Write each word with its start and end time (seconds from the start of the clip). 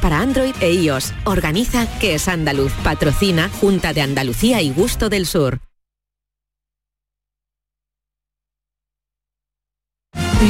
para 0.00 0.20
Android 0.20 0.54
e 0.60 0.72
iOS. 0.72 1.12
Organiza 1.24 1.86
que 1.98 2.14
es 2.14 2.28
andaluz. 2.28 2.72
Patrocina 2.82 3.50
Junta 3.60 3.92
de 3.92 4.00
Andalucía 4.00 4.62
y 4.62 4.70
Gusto 4.70 5.08
del 5.08 5.26
Sur. 5.26 5.60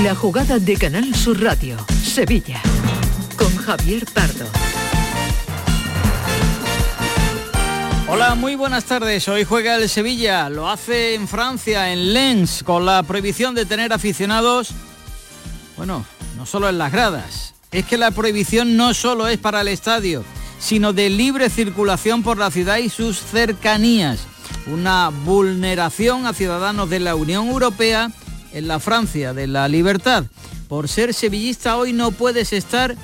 La 0.03 0.15
jugada 0.15 0.59
de 0.59 0.77
Canal 0.77 1.15
Sur 1.15 1.43
Radio, 1.43 1.77
Sevilla, 2.03 2.61
con 3.37 3.57
Javier 3.57 4.05
Pardo. 4.13 4.47
Hola, 8.09 8.35
muy 8.35 8.55
buenas 8.55 8.85
tardes. 8.85 9.27
Hoy 9.29 9.45
juega 9.45 9.77
el 9.77 9.89
Sevilla, 9.89 10.49
lo 10.49 10.69
hace 10.69 11.15
en 11.15 11.27
Francia, 11.27 11.93
en 11.93 12.13
Lens, 12.13 12.63
con 12.63 12.85
la 12.87 13.03
prohibición 13.03 13.55
de 13.55 13.65
tener 13.65 13.93
aficionados, 13.93 14.71
bueno, 15.77 16.05
no 16.37 16.47
solo 16.47 16.69
en 16.69 16.79
las 16.79 16.93
gradas, 16.93 17.56
es 17.73 17.85
que 17.85 17.99
la 17.99 18.11
prohibición 18.11 18.77
no 18.77 18.95
solo 18.95 19.29
es 19.29 19.39
para 19.39 19.61
el 19.61 19.69
estadio, 19.69 20.25
sino 20.59 20.93
de 20.93 21.11
libre 21.11 21.51
circulación 21.51 22.23
por 22.23 22.39
la 22.39 22.51
ciudad 22.51 22.79
y 22.79 22.89
sus 22.89 23.19
cercanías. 23.19 24.21
Una 24.67 25.11
vulneración 25.25 26.27
a 26.27 26.33
ciudadanos 26.33 26.91
de 26.91 27.01
la 27.01 27.15
Unión 27.15 27.49
Europea 27.49 28.11
en 28.53 28.69
la 28.69 28.81
Francia 28.81 29.33
de 29.35 29.47
la 29.47 29.69
libertad. 29.69 30.25
Por 30.69 30.89
ser 30.89 31.15
sevillista 31.15 31.77
hoy 31.77 31.93
no 31.93 32.11
puedes 32.11 32.53
estar 32.53 32.97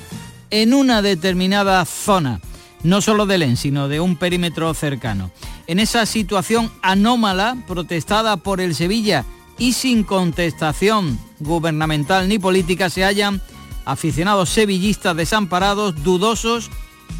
en 0.50 0.74
una 0.74 1.02
determinada 1.02 1.84
zona, 1.84 2.40
no 2.82 3.00
solo 3.00 3.26
de 3.26 3.38
Lens, 3.38 3.60
sino 3.60 3.88
de 3.88 4.00
un 4.00 4.16
perímetro 4.16 4.72
cercano. 4.74 5.30
En 5.66 5.78
esa 5.78 6.04
situación 6.06 6.70
anómala, 6.82 7.56
protestada 7.66 8.36
por 8.36 8.60
el 8.60 8.74
Sevilla 8.74 9.24
y 9.58 9.74
sin 9.74 10.02
contestación 10.02 11.18
gubernamental 11.38 12.28
ni 12.28 12.38
política, 12.38 12.90
se 12.90 13.04
hallan 13.04 13.40
aficionados 13.84 14.48
sevillistas 14.50 15.16
desamparados, 15.16 16.02
dudosos 16.02 16.70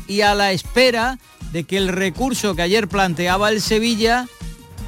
y 0.07 0.23
a 0.23 0.35
la 0.35 0.53
espera 0.53 1.19
de 1.53 1.65
que 1.65 1.77
el 1.77 1.89
recurso 1.89 2.55
que 2.55 2.63
ayer 2.63 2.89
planteaba 2.89 3.51
el 3.51 3.61
Sevilla 3.61 4.27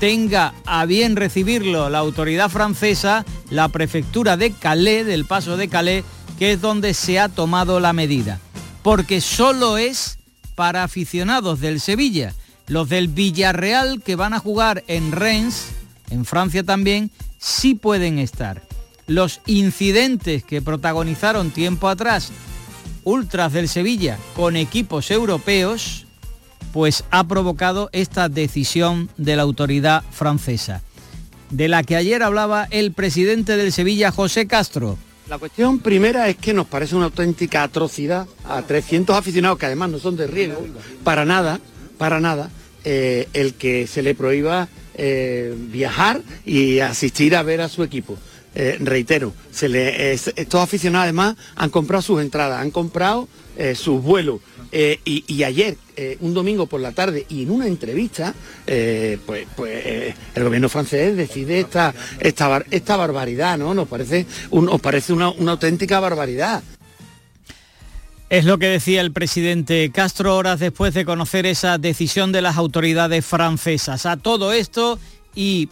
tenga 0.01 0.55
a 0.67 0.87
bien 0.87 1.17
recibirlo 1.17 1.89
la 1.89 1.99
autoridad 1.99 2.51
francesa, 2.51 3.25
la 3.51 3.69
prefectura 3.69 4.37
de 4.37 4.53
Calais, 4.53 5.07
del 5.07 5.25
paso 5.25 5.57
de 5.57 5.69
Calais, 5.69 6.05
que 6.39 6.53
es 6.53 6.61
donde 6.61 6.95
se 6.95 7.19
ha 7.21 7.29
tomado 7.29 7.81
la 7.81 7.93
medida. 7.93 8.41
Porque 8.83 9.21
solo 9.21 9.79
es 9.79 10.19
para 10.55 10.85
aficionados 10.85 11.61
del 11.61 11.81
Sevilla. 11.81 12.35
Los 12.67 12.89
del 12.89 13.09
Villarreal 13.09 14.03
que 14.03 14.17
van 14.17 14.35
a 14.35 14.39
jugar 14.39 14.85
en 14.89 15.13
Reims, 15.13 15.67
en 16.11 16.25
Francia 16.25 16.65
también, 16.65 17.11
sí 17.39 17.75
pueden 17.75 18.19
estar 18.19 18.63
los 19.07 19.41
incidentes 19.47 20.45
que 20.45 20.63
protagonizaron 20.63 21.51
tiempo 21.51 21.89
atrás 21.89 22.33
ultras 23.05 23.53
del 23.53 23.69
Sevilla 23.69 24.19
con 24.35 24.57
equipos 24.57 25.11
europeos, 25.11 26.07
pues 26.73 27.05
ha 27.11 27.25
provocado 27.29 27.91
esta 27.93 28.29
decisión 28.29 29.11
de 29.17 29.37
la 29.37 29.43
autoridad 29.43 30.03
francesa, 30.11 30.83
de 31.51 31.69
la 31.69 31.83
que 31.83 31.97
ayer 31.97 32.23
hablaba 32.23 32.67
el 32.71 32.93
presidente 32.93 33.57
del 33.57 33.73
Sevilla, 33.73 34.11
José 34.11 34.47
Castro. 34.47 34.99
La 35.29 35.39
cuestión 35.39 35.79
primera 35.79 36.29
es 36.29 36.37
que 36.37 36.53
nos 36.53 36.67
parece 36.67 36.97
una 36.97 37.07
auténtica 37.07 37.63
atrocidad 37.63 38.27
a 38.45 38.63
300 38.63 39.17
aficionados 39.17 39.59
que 39.59 39.67
además 39.67 39.91
no 39.91 39.99
son 39.99 40.17
de 40.17 40.27
riesgo, 40.27 40.67
para 41.03 41.25
nada, 41.25 41.61
para 41.97 42.21
nada, 42.21 42.51
eh, 42.85 43.29
el 43.33 43.55
que 43.55 43.87
se 43.87 44.03
le 44.03 44.15
prohíba 44.15 44.69
eh, 44.97 45.55
viajar 45.57 46.21
y 46.45 46.81
asistir 46.81 47.37
a 47.37 47.43
ver 47.43 47.61
a 47.61 47.69
su 47.69 47.83
equipo. 47.83 48.19
Eh, 48.57 48.77
reitero, 48.81 49.33
se 49.51 49.69
le, 49.69 50.13
estos 50.13 50.61
aficionados 50.61 51.05
además 51.05 51.37
han 51.57 51.71
comprado 51.71 52.03
sus 52.03 52.21
entradas, 52.21 52.61
han 52.61 52.71
comprado 52.71 53.29
eh, 53.57 53.75
sus 53.75 54.03
vuelos. 54.03 54.41
Eh, 54.71 54.99
y, 55.05 55.43
ayer, 55.45 55.77
un 56.19 56.35
domingo 56.35 56.67
por 56.67 56.81
la 56.81 56.91
tarde, 56.91 57.27
y 57.29 57.45
en 57.45 57.53
una 57.53 57.69
entrevista, 57.69 58.35
pues, 58.67 59.47
pues 59.55 60.15
el 60.35 60.45
gobierno 60.45 60.69
francés 60.69 61.17
decide 61.17 61.61
esta, 61.61 61.95
esta, 62.19 62.65
esta 62.73 62.97
barbaridad, 62.97 63.57
¿no? 63.57 63.73
Nos 63.73 63.87
parece, 63.87 64.27
parece 64.83 65.13
una, 65.13 65.31
una 65.31 65.53
auténtica 65.53 66.01
barbaridad. 66.01 66.65
Es 68.31 68.45
lo 68.45 68.59
que 68.59 68.67
decía 68.67 69.01
el 69.01 69.13
presidente 69.13 69.93
Castro 69.93 70.37
horas 70.37 70.59
después 70.59 70.93
de 70.93 71.05
conocer 71.05 71.47
esa 71.47 71.79
decisión 71.79 72.33
de 72.33 72.43
las 72.43 72.57
autoridades 72.57 73.25
francesas. 73.25 74.07
A 74.07 74.17
todo 74.17 74.53
esto 74.53 74.99
y 75.37 75.69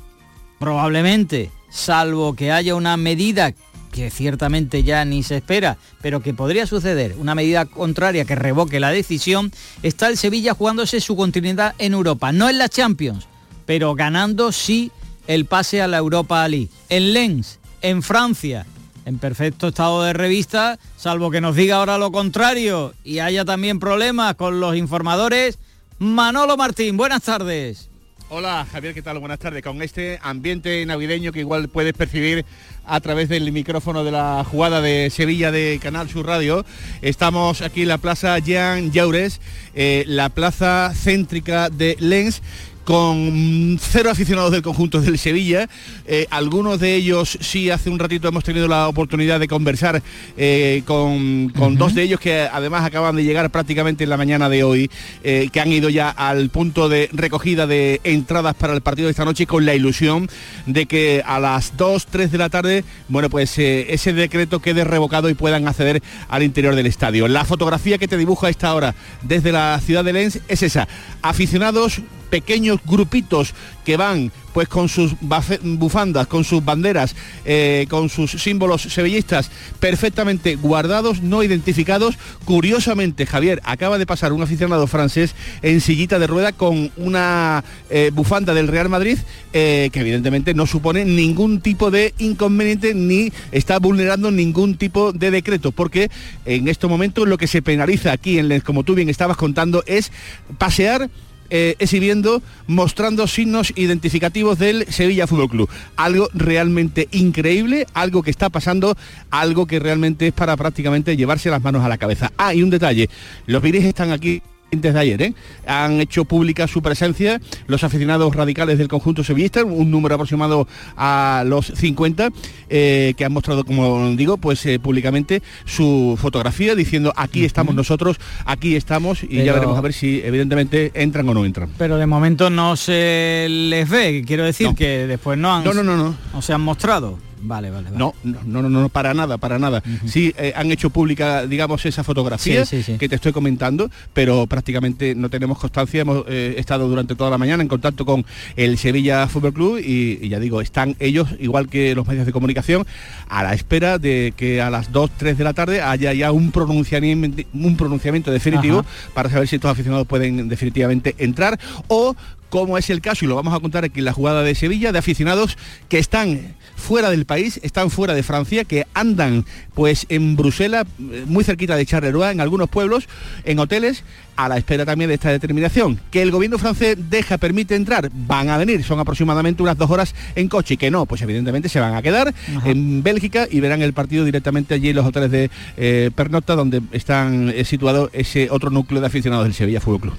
probablemente 0.61 1.51
salvo 1.73 2.35
que 2.35 2.53
haya 2.53 2.75
una 2.75 2.97
medida 2.97 3.53
que 3.91 4.11
ciertamente 4.11 4.83
ya 4.83 5.05
ni 5.05 5.23
se 5.23 5.37
espera, 5.37 5.77
pero 6.01 6.21
que 6.21 6.35
podría 6.35 6.67
suceder, 6.67 7.15
una 7.19 7.35
medida 7.35 7.67
contraria 7.67 8.25
que 8.25 8.35
revoque 8.35 8.81
la 8.81 8.91
decisión, 8.91 9.53
está 9.83 10.09
el 10.09 10.17
Sevilla 10.17 10.55
jugándose 10.55 11.01
su 11.01 11.15
continuidad 11.15 11.75
en 11.79 11.93
Europa, 11.93 12.33
no 12.33 12.49
en 12.49 12.59
la 12.59 12.69
Champions, 12.69 13.29
pero 13.67 13.95
ganando 13.95 14.51
sí 14.51 14.91
el 15.27 15.45
pase 15.45 15.83
a 15.83 15.89
la 15.89 15.99
Europa 15.99 16.49
League. 16.49 16.71
En 16.89 17.13
Lens, 17.13 17.61
en 17.83 18.03
Francia, 18.03 18.67
en 19.05 19.19
perfecto 19.19 19.69
estado 19.69 20.03
de 20.03 20.15
revista, 20.15 20.79
salvo 20.97 21.31
que 21.31 21.41
nos 21.41 21.55
diga 21.55 21.77
ahora 21.77 21.99
lo 21.99 22.11
contrario 22.13 22.95
y 23.05 23.19
haya 23.19 23.45
también 23.45 23.79
problemas 23.79 24.35
con 24.37 24.59
los 24.59 24.75
informadores. 24.75 25.59
Manolo 25.99 26.57
Martín, 26.57 26.97
buenas 26.97 27.23
tardes. 27.23 27.92
Hola 28.35 28.67
Javier, 28.73 28.95
¿qué 28.95 29.03
tal? 29.03 29.19
Buenas 29.19 29.41
tardes. 29.41 29.63
Con 29.63 29.83
este 29.83 30.19
ambiente 30.23 30.87
navideño 30.87 31.33
que 31.33 31.41
igual 31.41 31.69
puedes 31.69 31.93
percibir 31.93 32.47
a 32.87 32.99
través 33.01 33.29
del 33.29 33.53
micrófono 33.53 34.05
de 34.05 34.11
la 34.11 34.43
jugada 34.43 34.81
de 34.81 35.11
Sevilla 35.11 35.53
de 35.53 35.79
Canal 35.83 36.09
Sur 36.09 36.25
Radio, 36.25 36.65
estamos 37.03 37.61
aquí 37.61 37.83
en 37.83 37.89
la 37.89 37.99
Plaza 37.99 38.39
Jean 38.39 38.91
Jaures, 38.91 39.43
eh, 39.75 40.05
la 40.07 40.31
plaza 40.31 40.95
céntrica 40.95 41.69
de 41.69 41.95
Lens 42.01 42.41
con 42.85 43.79
cero 43.81 44.11
aficionados 44.11 44.51
del 44.51 44.63
conjunto 44.63 45.01
del 45.01 45.19
Sevilla. 45.19 45.69
Eh, 46.07 46.27
algunos 46.31 46.81
de 46.81 46.95
ellos 46.95 47.39
sí 47.41 47.71
hace 47.71 47.91
un 47.91 47.99
ratito 47.99 48.29
hemos 48.29 48.45
tenido 48.45 48.69
la 48.69 48.89
oportunidad 48.89 49.41
de 49.41 49.49
conversar 49.49 50.03
eh, 50.37 50.83
con, 50.87 51.53
dos 51.77 51.95
de 51.95 52.03
ellos 52.03 52.21
que 52.21 52.49
además 52.53 52.85
acaban 52.85 53.17
de 53.17 53.25
llegar 53.25 53.51
prácticamente 53.51 54.05
en 54.05 54.11
la 54.11 54.17
mañana 54.17 54.49
de 54.49 54.65
hoy, 54.65 54.91
eh, 55.23 55.49
que 55.53 55.61
han 55.61 55.73
ido 55.73 55.89
ya 55.89 56.11
al 56.11 56.51
punto 56.51 56.89
de 56.89 57.09
recogida 57.13 57.67
de 57.67 58.01
entradas 58.05 58.55
para 58.55 58.75
el 58.75 58.81
partido 58.81 59.07
de 59.07 59.13
esta 59.13 59.25
noche 59.25 59.47
con 59.47 59.65
la 59.65 59.75
ilusión 59.75 60.29
de 60.67 60.87
que 60.87 61.23
a 61.25 61.39
las 61.39 61.77
2, 61.77 62.07
3 62.07 62.33
de 62.33 62.39
la 62.39 62.49
tarde, 62.49 62.85
bueno, 63.09 63.31
pues 63.31 63.59
ese 63.59 64.13
decreto 64.13 64.61
quede 64.61 64.85
revocado 64.85 65.29
y 65.29 65.35
puedan 65.35 65.69
acceder 65.69 66.03
al 66.29 66.43
interior 66.43 66.75
del 66.75 66.87
estadio. 66.87 67.29
La 67.29 67.45
fotografía 67.45 67.99
que 67.99 68.09
te 68.09 68.17
dibuja 68.17 68.49
a 68.49 68.51
esta 68.51 68.75
hora 68.75 68.95
desde 69.23 69.53
la 69.53 69.81
ciudad 69.81 70.05
de 70.05 70.13
Lens 70.13 70.41
es 70.49 70.63
esa. 70.63 70.89
Aficionados 71.23 72.03
pequeños 72.33 72.81
grupitos 72.87 73.53
que 73.85 73.99
van 73.99 74.33
pues 74.55 74.67
con 74.67 74.89
sus 74.89 75.15
bufandas, 75.63 76.27
con 76.27 76.45
sus 76.45 76.65
banderas, 76.65 77.15
eh, 77.45 77.87
con 77.91 78.09
sus 78.09 78.31
símbolos 78.31 78.83
sevillistas 78.83 79.51
perfectamente 79.81 80.57
guardados, 80.57 81.21
no 81.21 81.43
identificados. 81.43 82.17
Curiosamente, 82.47 83.27
Javier, 83.27 83.61
acaba 83.65 83.99
de 83.99 84.07
pasar 84.07 84.33
un 84.33 84.43
aficionado 84.43 84.87
francés 84.87 85.35
en 85.61 85.83
sillita 85.83 86.19
de 86.19 86.27
rueda 86.27 86.53
con 86.53 86.91
una 86.97 87.65
eh, 87.91 88.11
bufanda 88.15 88.55
del 88.55 88.69
Real 88.69 88.89
Madrid 88.89 89.19
eh, 89.53 89.91
que 89.93 90.01
evidentemente 90.01 90.55
no 90.55 90.67
supone 90.67 91.05
ningún 91.05 91.61
tipo 91.61 91.91
de 91.91 92.15
inconveniente 92.17 92.95
ni 92.95 93.31
está 93.51 93.79
vulnerando 93.79 94.31
ningún 94.31 94.79
tipo 94.79 95.13
de 95.13 95.31
decreto, 95.31 95.71
porque 95.73 96.11
en 96.47 96.69
estos 96.69 96.89
momentos 96.89 97.29
lo 97.29 97.37
que 97.37 97.47
se 97.47 97.61
penaliza 97.61 98.13
aquí, 98.13 98.39
en 98.39 98.61
como 98.61 98.85
tú 98.85 98.95
bien 98.95 99.11
estabas 99.11 99.37
contando, 99.37 99.83
es 99.87 100.13
pasear 100.57 101.11
eh, 101.55 101.77
exhibiendo, 101.79 102.43
mostrando 102.67 103.27
signos 103.27 103.75
identificativos 103.77 104.59
del 104.59 104.87
Sevilla 104.87 105.27
Fútbol 105.27 105.51
Club. 105.51 105.71
Algo 105.97 106.31
realmente 106.33 107.09
increíble, 107.11 107.87
algo 107.93 108.23
que 108.23 108.31
está 108.31 108.49
pasando, 108.49 108.97
algo 109.31 109.67
que 109.67 109.79
realmente 109.79 110.29
es 110.29 110.33
para 110.33 110.57
prácticamente 110.57 111.15
llevarse 111.15 111.51
las 111.51 111.63
manos 111.63 111.85
a 111.85 111.91
la 111.91 111.99
cabeza. 111.99 112.33
Ah, 112.39 112.55
y 112.55 112.63
un 112.63 112.71
detalle, 112.71 113.11
los 113.47 113.61
viris 113.61 113.85
están 113.85 114.13
aquí 114.13 114.41
desde 114.81 114.99
ayer. 114.99 115.23
¿eh? 115.23 115.35
Han 115.67 116.01
hecho 116.01 116.25
pública 116.25 116.67
su 116.67 116.81
presencia 116.83 117.41
los 117.67 117.85
aficionados 117.85 118.35
radicales 118.35 118.79
del 118.79 118.89
conjunto 118.89 119.23
sevillista, 119.23 119.65
un 119.65 119.91
número 119.91 120.15
aproximado 120.15 120.67
a 120.97 121.45
los 121.47 121.67
50, 121.67 122.31
eh, 122.71 123.15
que 123.17 123.25
han 123.25 123.33
mostrado, 123.33 123.65
como 123.65 124.11
digo, 124.17 124.39
pues 124.39 124.65
eh, 124.67 124.79
públicamente 124.79 125.43
su 125.67 126.17
fotografía 126.21 126.75
diciendo 126.75 127.13
aquí 127.17 127.45
estamos 127.45 127.75
nosotros, 127.75 128.19
aquí 128.47 128.77
estamos 128.77 129.23
y 129.23 129.45
ya 129.45 129.53
veremos 129.53 129.77
a 129.77 129.81
ver 129.83 129.93
si 129.93 130.23
evidentemente 130.25 130.91
entran 130.95 131.29
o 131.29 131.35
no 131.35 131.45
entran. 131.45 131.69
Pero 131.77 131.99
de 131.99 132.07
momento 132.07 132.49
no 132.49 132.77
se 132.77 133.47
les 133.49 133.89
ve, 133.89 134.25
quiero 134.27 134.45
decir 134.45 134.69
que 134.75 135.07
después 135.07 135.39
no 135.39 135.55
han 135.55 135.65
no, 135.65 135.75
no, 135.75 135.83
no, 135.83 136.17
no. 136.33 136.43
se 136.43 136.53
han 136.53 136.63
mostrado. 136.63 137.19
Vale, 137.45 137.71
vale, 137.71 137.85
vale. 137.91 137.99
No, 137.99 138.15
no, 138.23 138.63
no, 138.63 138.69
no, 138.69 138.89
para 138.89 139.15
nada, 139.15 139.37
para 139.37 139.59
nada. 139.59 139.83
Sí 140.07 140.33
eh, 140.39 140.53
han 140.55 140.71
hecho 140.71 140.91
pública, 140.91 141.45
digamos, 141.47 141.85
esa 141.85 142.05
fotografía 142.05 142.65
Sí, 142.65 142.77
sí, 142.79 142.93
sí. 142.93 142.99
que 142.99 143.09
te 143.09 143.17
estoy 143.17 143.33
comentando, 143.33 143.91
pero 144.13 144.47
prácticamente 144.47 145.15
no 145.15 145.29
tenemos 145.29 145.59
constancia. 145.59 146.03
Hemos 146.03 146.25
eh, 146.29 146.55
estado 146.57 146.89
durante 146.89 147.17
toda 147.17 147.31
la 147.31 147.39
mañana 147.39 147.63
en 147.63 147.69
contacto 147.69 148.07
con 148.07 148.25
el 148.57 148.79
Sevilla 148.79 149.27
Fútbol 149.27 149.53
Club 149.53 149.79
y, 149.79 150.19
y 150.23 150.29
ya 150.29 150.39
digo, 150.39 150.61
están 150.61 150.95
ellos, 151.01 151.29
igual 151.41 151.69
que 151.69 151.95
los 151.95 152.07
medios 152.07 152.27
de 152.27 152.33
comunicación, 152.33 152.87
a 153.29 153.43
la 153.43 153.55
espera 153.55 153.99
de 153.99 154.33
que 154.37 154.63
a 154.63 154.71
las 154.71 154.93
2, 154.93 155.11
3 155.17 155.37
de 155.39 155.45
la 155.45 155.53
tarde 155.53 155.83
haya 155.83 156.13
ya 156.13 156.31
un 156.31 156.53
pronunciamiento, 156.53 157.43
un 157.53 157.77
pronunciamiento 157.77 158.31
definitivo 158.31 158.81
Ajá. 158.81 158.89
para 159.15 159.31
saber 159.31 159.49
si 159.49 159.57
estos 159.57 159.71
aficionados 159.71 160.07
pueden 160.07 160.49
definitivamente 160.49 161.17
entrar 161.19 161.59
o 161.89 162.15
como 162.53 162.77
es 162.77 162.91
el 162.91 163.01
caso, 163.01 163.25
y 163.25 163.29
lo 163.29 163.35
vamos 163.35 163.55
a 163.55 163.61
contar 163.61 163.83
aquí 163.85 164.01
en 164.01 164.05
la 164.05 164.13
jugada 164.13 164.43
de 164.43 164.55
Sevilla, 164.55 164.93
de 164.93 164.99
aficionados 164.99 165.57
que 165.89 165.99
están 165.99 166.55
fuera 166.83 167.11
del 167.11 167.25
país, 167.25 167.61
están 167.63 167.91
fuera 167.91 168.13
de 168.15 168.23
Francia, 168.23 168.65
que 168.65 168.87
andan 168.93 169.47
pues 169.75 170.05
en 170.11 170.37
Bruselas, 170.37 170.85
muy 171.27 171.45
cerquita 171.45 171.77
de 171.77 171.87
Charleroi, 171.87 172.33
en 172.33 172.41
algunos 172.41 172.69
pueblos, 172.69 173.09
en 173.45 173.59
hoteles, 173.59 174.05
a 174.37 174.49
la 174.49 174.59
espera 174.59 174.85
también 174.85 175.09
de 175.09 175.15
esta 175.15 175.31
determinación. 175.31 176.01
Que 176.11 176.21
el 176.23 176.31
gobierno 176.31 176.59
francés 176.59 176.97
deja, 177.09 177.39
permite 177.39 177.75
entrar, 177.75 178.11
van 178.13 178.51
a 178.51 178.59
venir, 178.59 178.85
son 178.85 179.01
aproximadamente 179.01 179.63
unas 179.63 179.79
dos 179.79 179.91
horas 179.91 180.15
en 180.35 180.49
coche, 180.49 180.75
y 180.75 180.77
que 180.77 180.91
no, 180.91 181.07
pues 181.07 181.23
evidentemente 181.23 181.69
se 181.69 181.81
van 181.81 181.95
a 181.95 182.03
quedar 182.03 182.35
Ajá. 182.57 182.69
en 182.69 183.03
Bélgica 183.03 183.47
y 183.51 183.61
verán 183.61 183.81
el 183.81 183.93
partido 183.93 184.25
directamente 184.25 184.75
allí 184.75 184.91
en 184.91 184.97
los 184.97 185.07
hoteles 185.07 185.31
de 185.31 185.51
eh, 185.77 186.11
Pernocta, 186.15 186.55
donde 186.55 186.83
están 186.93 187.51
eh, 187.51 187.65
situado 187.65 188.11
ese 188.13 188.49
otro 188.51 188.71
núcleo 188.71 189.01
de 189.01 189.07
aficionados 189.07 189.45
del 189.45 189.55
Sevilla 189.55 189.81
Fútbol 189.81 190.01
Club. 190.01 190.15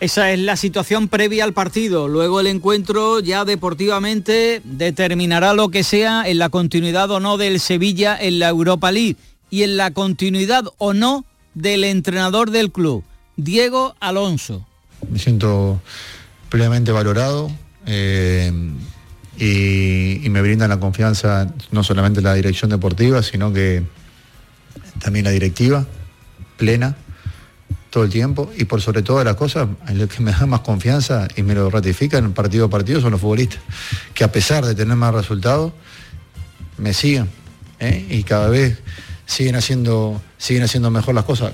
Esa 0.00 0.30
es 0.32 0.38
la 0.38 0.56
situación 0.56 1.08
previa 1.08 1.42
al 1.42 1.52
partido. 1.52 2.06
Luego 2.06 2.38
el 2.38 2.46
encuentro 2.46 3.18
ya 3.18 3.44
deportivamente 3.44 4.62
determinará 4.64 5.54
lo 5.54 5.70
que 5.70 5.82
sea 5.82 6.28
en 6.28 6.38
la 6.38 6.50
continuidad 6.50 7.10
o 7.10 7.18
no 7.18 7.36
del 7.36 7.58
Sevilla 7.58 8.16
en 8.20 8.38
la 8.38 8.48
Europa 8.48 8.92
League 8.92 9.16
y 9.50 9.64
en 9.64 9.76
la 9.76 9.90
continuidad 9.90 10.64
o 10.78 10.94
no 10.94 11.24
del 11.54 11.82
entrenador 11.82 12.52
del 12.52 12.70
club, 12.70 13.02
Diego 13.36 13.96
Alonso. 13.98 14.64
me 15.10 15.18
siento 15.18 15.80
plenamente 16.48 16.92
valorado 16.92 17.50
eh, 17.86 18.52
y, 19.36 20.28
me 20.28 20.42
brindan 20.42 20.68
la 20.68 20.78
confianza 20.78 21.52
no 21.72 21.82
solamente 21.82 22.20
la 22.20 22.34
dirección 22.34 22.70
deportiva, 22.70 23.22
sino 23.22 23.52
que 23.52 23.82
también 25.00 25.24
la 25.24 25.30
directiva 25.30 25.86
plena 26.56 26.96
todo 27.90 28.04
el 28.04 28.10
tiempo 28.10 28.50
y 28.56 28.64
por 28.64 28.80
sobre 28.80 29.02
todas 29.02 29.24
las 29.24 29.36
cosas, 29.36 29.68
el 29.88 30.08
que 30.08 30.22
me 30.22 30.32
da 30.32 30.46
más 30.46 30.60
confianza 30.60 31.28
y 31.36 31.42
me 31.42 31.54
lo 31.54 31.70
ratifican 31.70 32.32
partido 32.32 32.66
a 32.66 32.70
partido 32.70 33.00
son 33.00 33.12
los 33.12 33.20
futbolistas, 33.20 33.60
que 34.14 34.24
a 34.24 34.32
pesar 34.32 34.64
de 34.64 34.74
tener 34.74 34.96
más 34.96 35.14
resultados, 35.14 35.72
me 36.76 36.92
siguen 36.92 37.28
¿eh? 37.80 38.06
y 38.10 38.22
cada 38.22 38.48
vez 38.48 38.78
siguen 39.26 39.56
haciendo, 39.56 40.20
siguen 40.36 40.62
haciendo 40.62 40.90
mejor 40.90 41.14
las 41.14 41.24
cosas. 41.24 41.52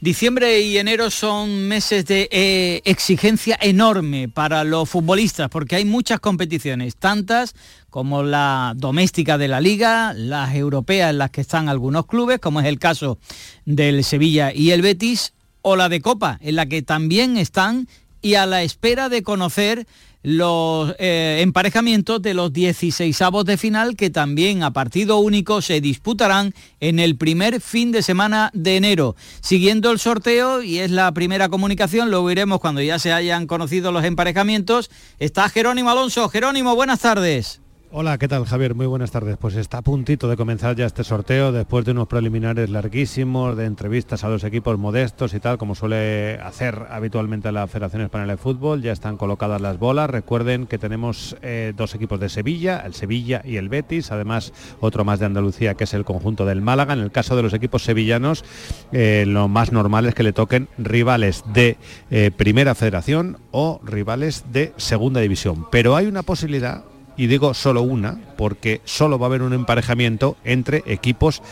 Diciembre 0.00 0.60
y 0.60 0.78
enero 0.78 1.10
son 1.10 1.66
meses 1.66 2.06
de 2.06 2.28
eh, 2.30 2.82
exigencia 2.84 3.58
enorme 3.60 4.28
para 4.28 4.62
los 4.62 4.88
futbolistas 4.88 5.48
porque 5.48 5.74
hay 5.74 5.84
muchas 5.84 6.20
competiciones, 6.20 6.94
tantas 6.94 7.56
como 7.90 8.22
la 8.22 8.74
doméstica 8.76 9.38
de 9.38 9.48
la 9.48 9.60
liga, 9.60 10.12
las 10.14 10.54
europeas 10.54 11.10
en 11.10 11.18
las 11.18 11.30
que 11.30 11.40
están 11.40 11.68
algunos 11.68 12.06
clubes, 12.06 12.38
como 12.38 12.60
es 12.60 12.66
el 12.66 12.78
caso 12.78 13.18
del 13.64 14.04
Sevilla 14.04 14.52
y 14.54 14.70
el 14.70 14.82
Betis, 14.82 15.32
o 15.62 15.74
la 15.74 15.88
de 15.88 16.00
Copa, 16.00 16.38
en 16.42 16.54
la 16.54 16.66
que 16.66 16.82
también 16.82 17.36
están 17.36 17.88
y 18.22 18.34
a 18.34 18.46
la 18.46 18.62
espera 18.62 19.08
de 19.08 19.24
conocer 19.24 19.88
los 20.22 20.94
eh, 20.98 21.38
emparejamientos 21.42 22.20
de 22.20 22.34
los 22.34 22.52
16avos 22.52 23.44
de 23.44 23.56
final 23.56 23.96
que 23.96 24.10
también 24.10 24.62
a 24.62 24.72
partido 24.72 25.18
único 25.18 25.62
se 25.62 25.80
disputarán 25.80 26.54
en 26.80 26.98
el 26.98 27.16
primer 27.16 27.60
fin 27.60 27.92
de 27.92 28.02
semana 28.02 28.50
de 28.52 28.76
enero. 28.76 29.16
Siguiendo 29.40 29.90
el 29.90 29.98
sorteo, 29.98 30.62
y 30.62 30.78
es 30.78 30.90
la 30.90 31.12
primera 31.12 31.48
comunicación, 31.48 32.10
lo 32.10 32.28
iremos 32.30 32.60
cuando 32.60 32.82
ya 32.82 32.98
se 32.98 33.12
hayan 33.12 33.46
conocido 33.46 33.92
los 33.92 34.04
emparejamientos, 34.04 34.90
está 35.18 35.48
Jerónimo 35.48 35.90
Alonso. 35.90 36.28
Jerónimo, 36.28 36.74
buenas 36.74 37.00
tardes. 37.00 37.60
Hola, 37.90 38.18
¿qué 38.18 38.28
tal 38.28 38.44
Javier? 38.44 38.74
Muy 38.74 38.84
buenas 38.84 39.12
tardes. 39.12 39.38
Pues 39.38 39.54
está 39.54 39.78
a 39.78 39.82
puntito 39.82 40.28
de 40.28 40.36
comenzar 40.36 40.76
ya 40.76 40.84
este 40.84 41.04
sorteo 41.04 41.52
después 41.52 41.86
de 41.86 41.92
unos 41.92 42.06
preliminares 42.06 42.68
larguísimos, 42.68 43.56
de 43.56 43.64
entrevistas 43.64 44.24
a 44.24 44.28
los 44.28 44.44
equipos 44.44 44.78
modestos 44.78 45.32
y 45.32 45.40
tal, 45.40 45.56
como 45.56 45.74
suele 45.74 46.38
hacer 46.40 46.84
habitualmente 46.90 47.50
la 47.50 47.66
Federación 47.66 48.02
Española 48.02 48.34
de 48.34 48.36
Fútbol. 48.36 48.82
Ya 48.82 48.92
están 48.92 49.16
colocadas 49.16 49.62
las 49.62 49.78
bolas. 49.78 50.10
Recuerden 50.10 50.66
que 50.66 50.76
tenemos 50.76 51.38
eh, 51.40 51.72
dos 51.74 51.94
equipos 51.94 52.20
de 52.20 52.28
Sevilla, 52.28 52.82
el 52.84 52.92
Sevilla 52.92 53.40
y 53.42 53.56
el 53.56 53.70
Betis, 53.70 54.12
además 54.12 54.52
otro 54.80 55.06
más 55.06 55.18
de 55.18 55.24
Andalucía 55.24 55.72
que 55.72 55.84
es 55.84 55.94
el 55.94 56.04
conjunto 56.04 56.44
del 56.44 56.60
Málaga. 56.60 56.92
En 56.92 57.00
el 57.00 57.10
caso 57.10 57.36
de 57.36 57.42
los 57.42 57.54
equipos 57.54 57.84
sevillanos, 57.84 58.44
eh, 58.92 59.24
lo 59.26 59.48
más 59.48 59.72
normal 59.72 60.04
es 60.04 60.14
que 60.14 60.24
le 60.24 60.34
toquen 60.34 60.68
rivales 60.76 61.42
de 61.54 61.78
eh, 62.10 62.32
Primera 62.36 62.74
Federación 62.74 63.38
o 63.50 63.80
rivales 63.82 64.44
de 64.52 64.74
Segunda 64.76 65.20
División. 65.20 65.66
Pero 65.70 65.96
hay 65.96 66.04
una 66.04 66.22
posibilidad 66.22 66.84
y 67.18 67.26
digo 67.26 67.52
solo 67.52 67.82
una, 67.82 68.18
porque 68.38 68.80
solo 68.84 69.18
va 69.18 69.26
a 69.26 69.28
haber 69.28 69.42
un 69.42 69.52
emparejamiento 69.52 70.36
entre 70.44 70.82
equipos 70.86 71.42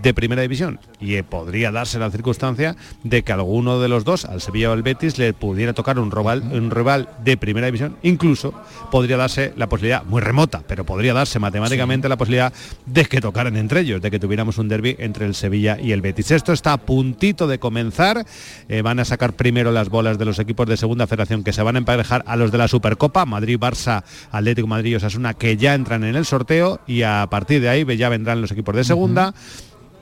de 0.00 0.14
primera 0.14 0.40
división. 0.40 0.78
Y 1.00 1.16
eh, 1.16 1.24
podría 1.24 1.72
darse 1.72 1.98
la 1.98 2.10
circunstancia 2.10 2.76
de 3.02 3.22
que 3.22 3.32
alguno 3.32 3.80
de 3.80 3.88
los 3.88 4.04
dos, 4.04 4.24
al 4.24 4.40
Sevilla 4.40 4.70
o 4.70 4.72
al 4.72 4.82
Betis, 4.82 5.18
le 5.18 5.34
pudiera 5.34 5.72
tocar 5.72 5.98
un 5.98 6.10
rival, 6.10 6.42
un 6.52 6.70
rival 6.70 7.08
de 7.24 7.36
primera 7.36 7.66
división. 7.66 7.96
Incluso 8.02 8.54
podría 8.90 9.16
darse 9.16 9.52
la 9.56 9.68
posibilidad, 9.68 10.04
muy 10.04 10.22
remota, 10.22 10.62
pero 10.66 10.86
podría 10.86 11.12
darse 11.12 11.40
matemáticamente 11.40 12.08
la 12.08 12.16
posibilidad 12.16 12.52
de 12.86 13.04
que 13.06 13.20
tocaran 13.20 13.56
entre 13.56 13.80
ellos, 13.80 14.00
de 14.00 14.10
que 14.10 14.20
tuviéramos 14.20 14.58
un 14.58 14.68
derby 14.68 14.94
entre 15.00 15.26
el 15.26 15.34
Sevilla 15.34 15.78
y 15.80 15.90
el 15.90 16.00
Betis. 16.00 16.30
Esto 16.30 16.52
está 16.52 16.74
a 16.74 16.78
puntito 16.78 17.48
de 17.48 17.58
comenzar. 17.58 18.24
Eh, 18.68 18.82
van 18.82 19.00
a 19.00 19.04
sacar 19.04 19.32
primero 19.32 19.72
las 19.72 19.88
bolas 19.88 20.18
de 20.18 20.24
los 20.24 20.38
equipos 20.38 20.68
de 20.68 20.76
segunda 20.76 21.08
federación 21.08 21.42
que 21.42 21.52
se 21.52 21.62
van 21.62 21.74
a 21.74 21.78
emparejar 21.78 22.22
a 22.28 22.36
los 22.36 22.52
de 22.52 22.58
la 22.58 22.68
Supercopa, 22.68 23.26
Madrid, 23.26 23.58
Barça, 23.58 24.04
Atlético 24.30 24.68
Madrid 24.68 24.92
y 24.92 24.94
Osasuna, 24.94 25.15
que 25.34 25.56
ya 25.56 25.74
entran 25.74 26.04
en 26.04 26.16
el 26.16 26.24
sorteo 26.24 26.80
y 26.86 27.02
a 27.02 27.26
partir 27.30 27.60
de 27.60 27.68
ahí 27.68 27.84
ya 27.96 28.08
vendrán 28.08 28.40
los 28.40 28.50
equipos 28.50 28.74
de 28.76 28.84
segunda. 28.84 29.34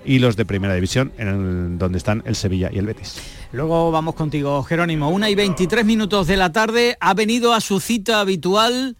Y 0.06 0.18
los 0.18 0.36
de 0.36 0.44
primera 0.44 0.74
división, 0.74 1.12
en 1.16 1.28
el- 1.28 1.78
donde 1.78 1.96
están 1.96 2.22
el 2.26 2.34
Sevilla 2.36 2.68
y 2.70 2.78
el 2.78 2.84
Betis. 2.84 3.16
Luego 3.52 3.90
vamos 3.90 4.14
contigo, 4.14 4.62
Jerónimo. 4.62 5.08
Una 5.08 5.30
y 5.30 5.34
23 5.34 5.82
minutos 5.86 6.26
de 6.26 6.36
la 6.36 6.52
tarde 6.52 6.98
ha 7.00 7.14
venido 7.14 7.54
a 7.54 7.60
su 7.62 7.80
cita 7.80 8.20
habitual 8.20 8.96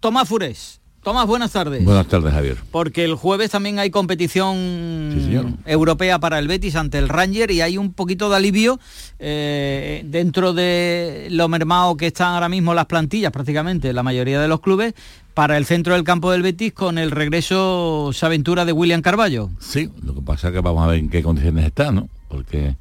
Tomás 0.00 0.28
Fures. 0.28 0.80
Tomás, 1.02 1.26
buenas 1.26 1.50
tardes. 1.50 1.84
Buenas 1.84 2.06
tardes, 2.06 2.32
Javier. 2.32 2.58
Porque 2.70 3.02
el 3.04 3.14
jueves 3.16 3.50
también 3.50 3.78
hay 3.80 3.90
competición 3.90 5.14
Sí, 5.16 5.36
europea 5.66 6.20
para 6.20 6.38
el 6.38 6.46
Betis 6.46 6.76
ante 6.76 6.98
el 6.98 7.08
Ranger 7.08 7.50
y 7.50 7.60
hay 7.60 7.76
un 7.78 7.92
poquito 7.92 8.28
de 8.30 8.36
alivio 8.36 8.78
eh, 9.18 10.02
dentro 10.06 10.52
de 10.52 11.28
lo 11.30 11.48
mermado 11.48 11.96
que 11.96 12.08
están 12.08 12.34
ahora 12.34 12.48
mismo 12.48 12.74
las 12.74 12.86
plantillas 12.86 13.32
prácticamente, 13.32 13.92
la 13.92 14.02
mayoría 14.02 14.40
de 14.40 14.48
los 14.48 14.60
clubes, 14.60 14.94
para 15.34 15.56
el 15.56 15.64
centro 15.64 15.94
del 15.94 16.04
campo 16.04 16.30
del 16.30 16.42
Betis 16.42 16.72
con 16.72 16.98
el 16.98 17.10
regreso, 17.10 18.10
se 18.12 18.26
aventura 18.26 18.64
de 18.64 18.72
William 18.72 19.00
Carballo. 19.02 19.50
Sí, 19.58 19.90
lo 20.04 20.14
que 20.14 20.22
pasa 20.22 20.48
es 20.48 20.54
que 20.54 20.60
vamos 20.60 20.84
a 20.84 20.88
ver 20.88 20.98
en 20.98 21.08
qué 21.08 21.22
condiciones 21.22 21.64
está, 21.66 21.90
¿no? 21.92 22.08
Porque 22.28 22.76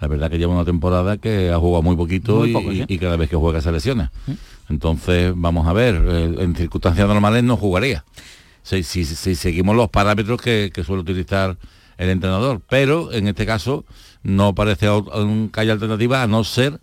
la 0.00 0.08
verdad 0.08 0.30
que 0.30 0.38
lleva 0.38 0.52
una 0.54 0.64
temporada 0.64 1.16
que 1.18 1.50
ha 1.50 1.58
jugado 1.58 1.82
muy 1.82 1.96
poquito 1.96 2.36
Muy 2.40 2.50
y, 2.50 2.52
poco, 2.52 2.70
sí. 2.72 2.84
y 2.88 2.98
cada 2.98 3.16
vez 3.16 3.30
que 3.30 3.36
juega 3.36 3.60
se 3.60 3.70
lesiona. 3.72 4.10
Entonces, 4.68 5.32
vamos 5.36 5.66
a 5.66 5.72
ver, 5.72 5.94
eh, 6.06 6.34
en 6.40 6.56
circunstancias 6.56 7.06
normales 7.06 7.44
no 7.44 7.56
jugaría. 7.56 8.04
Si, 8.62 8.82
si- 8.82 9.04
si 9.04 9.34
seguimos 9.34 9.76
los 9.76 9.90
parámetros 9.90 10.40
que, 10.40 10.70
que 10.74 10.84
suele 10.84 11.02
utilizar 11.02 11.56
el 11.98 12.08
entrenador. 12.08 12.60
Pero 12.68 13.12
en 13.12 13.28
este 13.28 13.46
caso 13.46 13.84
no 14.22 14.54
parece 14.54 14.88
que 15.52 15.60
haya 15.60 15.72
alternativa 15.74 16.22
a 16.22 16.26
no 16.26 16.42
ser 16.44 16.80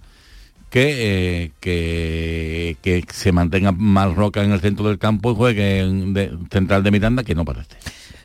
que, 0.72 1.44
eh, 1.44 1.52
que, 1.60 2.78
que 2.82 3.04
se 3.14 3.32
mantenga 3.32 3.72
más 3.72 4.16
roca 4.16 4.44
en 4.44 4.52
el 4.52 4.60
centro 4.62 4.88
del 4.88 4.98
campo 4.98 5.32
y 5.32 5.36
juegue 5.36 5.80
en 5.82 6.14
de- 6.16 6.32
central 6.50 6.82
de 6.82 6.90
Miranda, 6.92 7.24
que 7.24 7.36
no 7.36 7.46
parece. 7.46 7.76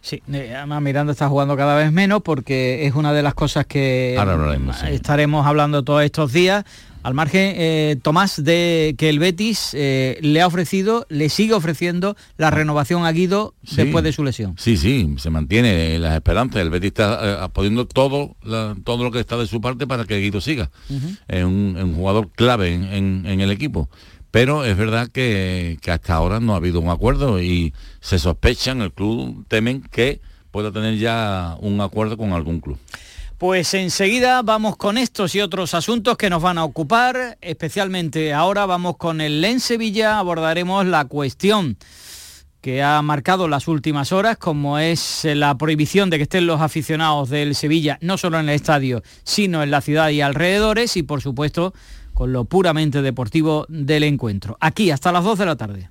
Sí, 0.00 0.22
eh, 0.32 0.54
además 0.56 0.80
Miranda 0.82 1.12
está 1.12 1.28
jugando 1.28 1.56
cada 1.56 1.76
vez 1.76 1.90
menos 1.90 2.22
porque 2.22 2.86
es 2.86 2.94
una 2.94 3.12
de 3.12 3.24
las 3.24 3.34
cosas 3.34 3.66
que 3.66 4.14
Ahora 4.16 4.34
hablaremos, 4.34 4.76
sí. 4.76 4.86
estaremos 4.90 5.44
hablando 5.44 5.82
todos 5.82 6.04
estos 6.04 6.32
días. 6.32 6.64
Al 7.06 7.14
margen, 7.14 7.52
eh, 7.56 7.96
Tomás, 8.02 8.42
de 8.42 8.96
que 8.98 9.08
el 9.08 9.20
Betis 9.20 9.70
eh, 9.74 10.18
le 10.22 10.40
ha 10.40 10.46
ofrecido, 10.48 11.06
le 11.08 11.28
sigue 11.28 11.54
ofreciendo 11.54 12.16
la 12.36 12.50
renovación 12.50 13.04
a 13.06 13.12
Guido 13.12 13.54
Sí. 13.62 13.76
después 13.76 14.02
de 14.02 14.10
su 14.12 14.24
lesión. 14.24 14.56
Sí, 14.58 14.76
sí, 14.76 15.14
se 15.18 15.30
mantiene 15.30 16.00
las 16.00 16.16
esperanzas. 16.16 16.62
El 16.62 16.70
Betis 16.70 16.88
está 16.88 17.44
eh, 17.44 17.48
poniendo 17.52 17.86
todo, 17.86 18.34
la- 18.42 18.74
todo 18.82 19.04
lo 19.04 19.12
que 19.12 19.20
está 19.20 19.36
de 19.36 19.46
su 19.46 19.60
parte 19.60 19.86
para 19.86 20.04
que 20.04 20.18
Guido 20.18 20.40
siga. 20.40 20.72
Es 21.28 21.44
un, 21.44 21.74
es 21.78 21.84
un 21.84 21.94
jugador 21.94 22.28
clave 22.32 22.74
en, 22.74 22.82
en- 22.82 23.22
en 23.24 23.40
el 23.40 23.52
equipo. 23.52 23.88
Pero 24.32 24.64
es 24.64 24.76
verdad 24.76 25.08
que, 25.08 25.78
que 25.80 25.92
hasta 25.92 26.12
ahora 26.14 26.40
no 26.40 26.54
ha 26.54 26.56
habido 26.56 26.80
un 26.80 26.88
acuerdo 26.90 27.40
y 27.40 27.72
se 28.00 28.18
sospechan, 28.18 28.82
el 28.82 28.92
club 28.92 29.44
temen 29.46 29.80
que 29.92 30.20
pueda 30.50 30.72
tener 30.72 30.98
ya 30.98 31.56
un 31.60 31.80
acuerdo 31.80 32.16
con 32.16 32.32
algún 32.32 32.58
club. 32.60 32.78
Pues 33.38 33.74
enseguida 33.74 34.40
vamos 34.40 34.76
con 34.76 34.96
estos 34.96 35.34
y 35.34 35.42
otros 35.42 35.74
asuntos 35.74 36.16
que 36.16 36.30
nos 36.30 36.40
van 36.40 36.56
a 36.56 36.64
ocupar, 36.64 37.36
especialmente 37.42 38.32
ahora 38.32 38.64
vamos 38.64 38.96
con 38.96 39.20
el 39.20 39.42
Lens 39.42 39.62
Sevilla, 39.62 40.18
abordaremos 40.18 40.86
la 40.86 41.04
cuestión 41.04 41.76
que 42.62 42.82
ha 42.82 43.00
marcado 43.02 43.46
las 43.46 43.68
últimas 43.68 44.10
horas, 44.10 44.38
como 44.38 44.78
es 44.78 45.24
la 45.24 45.56
prohibición 45.58 46.08
de 46.08 46.16
que 46.16 46.22
estén 46.22 46.46
los 46.46 46.62
aficionados 46.62 47.28
del 47.28 47.54
Sevilla, 47.54 47.98
no 48.00 48.16
solo 48.16 48.40
en 48.40 48.48
el 48.48 48.54
estadio, 48.54 49.02
sino 49.22 49.62
en 49.62 49.70
la 49.70 49.82
ciudad 49.82 50.08
y 50.08 50.22
alrededores, 50.22 50.96
y 50.96 51.02
por 51.02 51.20
supuesto 51.20 51.74
con 52.14 52.32
lo 52.32 52.46
puramente 52.46 53.02
deportivo 53.02 53.66
del 53.68 54.04
encuentro. 54.04 54.56
Aquí 54.60 54.90
hasta 54.90 55.12
las 55.12 55.22
2 55.22 55.38
de 55.38 55.46
la 55.46 55.56
tarde. 55.56 55.90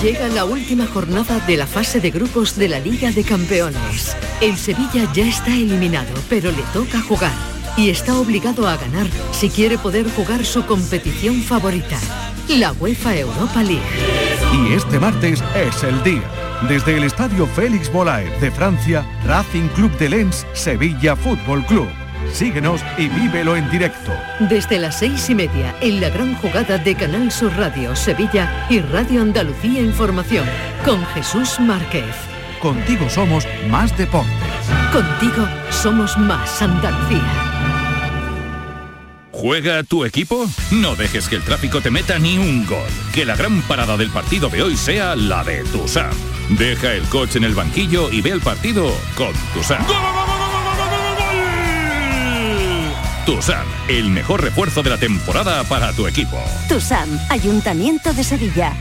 Llega 0.00 0.28
la 0.28 0.44
última 0.44 0.86
jornada 0.86 1.40
de 1.40 1.56
la 1.56 1.66
fase 1.66 2.00
de 2.00 2.10
grupos 2.10 2.56
de 2.56 2.68
la 2.68 2.78
Liga 2.78 3.10
de 3.10 3.24
Campeones. 3.24 4.16
El 4.40 4.56
Sevilla 4.56 5.10
ya 5.12 5.26
está 5.26 5.52
eliminado, 5.52 6.12
pero 6.28 6.50
le 6.52 6.62
toca 6.72 7.00
jugar 7.00 7.32
y 7.76 7.90
está 7.90 8.16
obligado 8.16 8.68
a 8.68 8.76
ganar 8.76 9.06
si 9.32 9.48
quiere 9.48 9.78
poder 9.78 10.08
jugar 10.10 10.44
su 10.44 10.64
competición 10.66 11.42
favorita, 11.42 11.98
la 12.48 12.72
UEFA 12.72 13.16
Europa 13.16 13.62
League. 13.62 13.82
Y 14.52 14.74
este 14.74 15.00
martes 15.00 15.42
es 15.54 15.82
el 15.82 16.02
día. 16.04 16.22
Desde 16.68 16.96
el 16.96 17.02
Estadio 17.02 17.46
Félix 17.46 17.90
Bolaer 17.90 18.38
de 18.38 18.52
Francia, 18.52 19.04
Racing 19.24 19.68
Club 19.74 19.90
de 19.98 20.08
Lens, 20.10 20.46
Sevilla 20.52 21.16
Fútbol 21.16 21.64
Club. 21.66 22.01
Síguenos 22.32 22.82
y 22.96 23.08
vívelo 23.08 23.56
en 23.56 23.70
directo. 23.70 24.12
Desde 24.40 24.78
las 24.78 24.98
seis 24.98 25.28
y 25.30 25.34
media, 25.34 25.74
en 25.80 26.00
la 26.00 26.08
gran 26.08 26.34
jugada 26.34 26.78
de 26.78 26.94
Canal 26.94 27.30
Sur 27.30 27.52
Radio 27.56 27.94
Sevilla 27.94 28.66
y 28.70 28.80
Radio 28.80 29.22
Andalucía 29.22 29.80
Información, 29.80 30.46
con 30.84 31.04
Jesús 31.06 31.60
Márquez. 31.60 32.14
Contigo 32.60 33.08
somos 33.10 33.46
más 33.68 33.96
deportes. 33.98 34.32
Contigo 34.92 35.46
somos 35.70 36.16
más 36.16 36.62
Andalucía. 36.62 37.52
¿Juega 39.32 39.82
tu 39.82 40.04
equipo? 40.04 40.46
No 40.70 40.94
dejes 40.94 41.28
que 41.28 41.36
el 41.36 41.42
tráfico 41.42 41.80
te 41.80 41.90
meta 41.90 42.18
ni 42.18 42.38
un 42.38 42.64
gol. 42.64 42.88
Que 43.12 43.24
la 43.24 43.34
gran 43.34 43.60
parada 43.62 43.96
del 43.96 44.10
partido 44.10 44.48
de 44.48 44.62
hoy 44.62 44.76
sea 44.76 45.16
la 45.16 45.42
de 45.42 45.64
Tusam. 45.64 46.12
Deja 46.50 46.92
el 46.92 47.02
coche 47.04 47.38
en 47.38 47.44
el 47.44 47.54
banquillo 47.54 48.10
y 48.12 48.20
ve 48.20 48.30
el 48.30 48.40
partido 48.40 48.94
con 49.16 49.32
Tusam. 49.52 49.84
Tusam, 53.24 53.64
el 53.88 54.10
mejor 54.10 54.42
refuerzo 54.42 54.82
de 54.82 54.90
la 54.90 54.98
temporada 54.98 55.62
para 55.62 55.92
tu 55.92 56.08
equipo. 56.08 56.36
Tusam, 56.68 57.08
Ayuntamiento 57.30 58.12
de 58.12 58.24
Sevilla. 58.24 58.74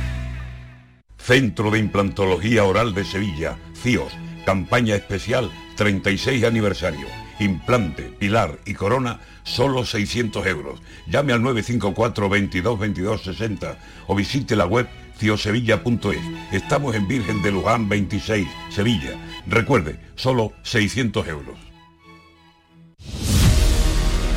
Centro 1.19 1.69
de 1.69 1.77
Implantología 1.77 2.63
Oral 2.63 2.95
de 2.95 3.05
Sevilla, 3.05 3.59
CIOS, 3.83 4.11
campaña 4.43 4.95
especial 4.95 5.51
36 5.77 6.43
aniversario. 6.43 7.05
Implante, 7.39 8.01
pilar 8.17 8.57
y 8.65 8.73
corona, 8.73 9.19
solo 9.43 9.85
600 9.85 10.47
euros. 10.47 10.81
Llame 11.05 11.33
al 11.33 11.43
954 11.43 12.27
22 12.27 12.79
22 12.79 13.21
60 13.21 13.77
o 14.07 14.15
visite 14.15 14.55
la 14.55 14.65
web 14.65 14.87
ciosevilla.es. 15.19 16.51
Estamos 16.51 16.95
en 16.95 17.07
Virgen 17.07 17.43
de 17.43 17.51
Luján 17.51 17.87
26, 17.87 18.47
Sevilla. 18.71 19.11
Recuerde, 19.45 19.99
solo 20.15 20.53
600 20.63 21.27
euros. 21.27 21.70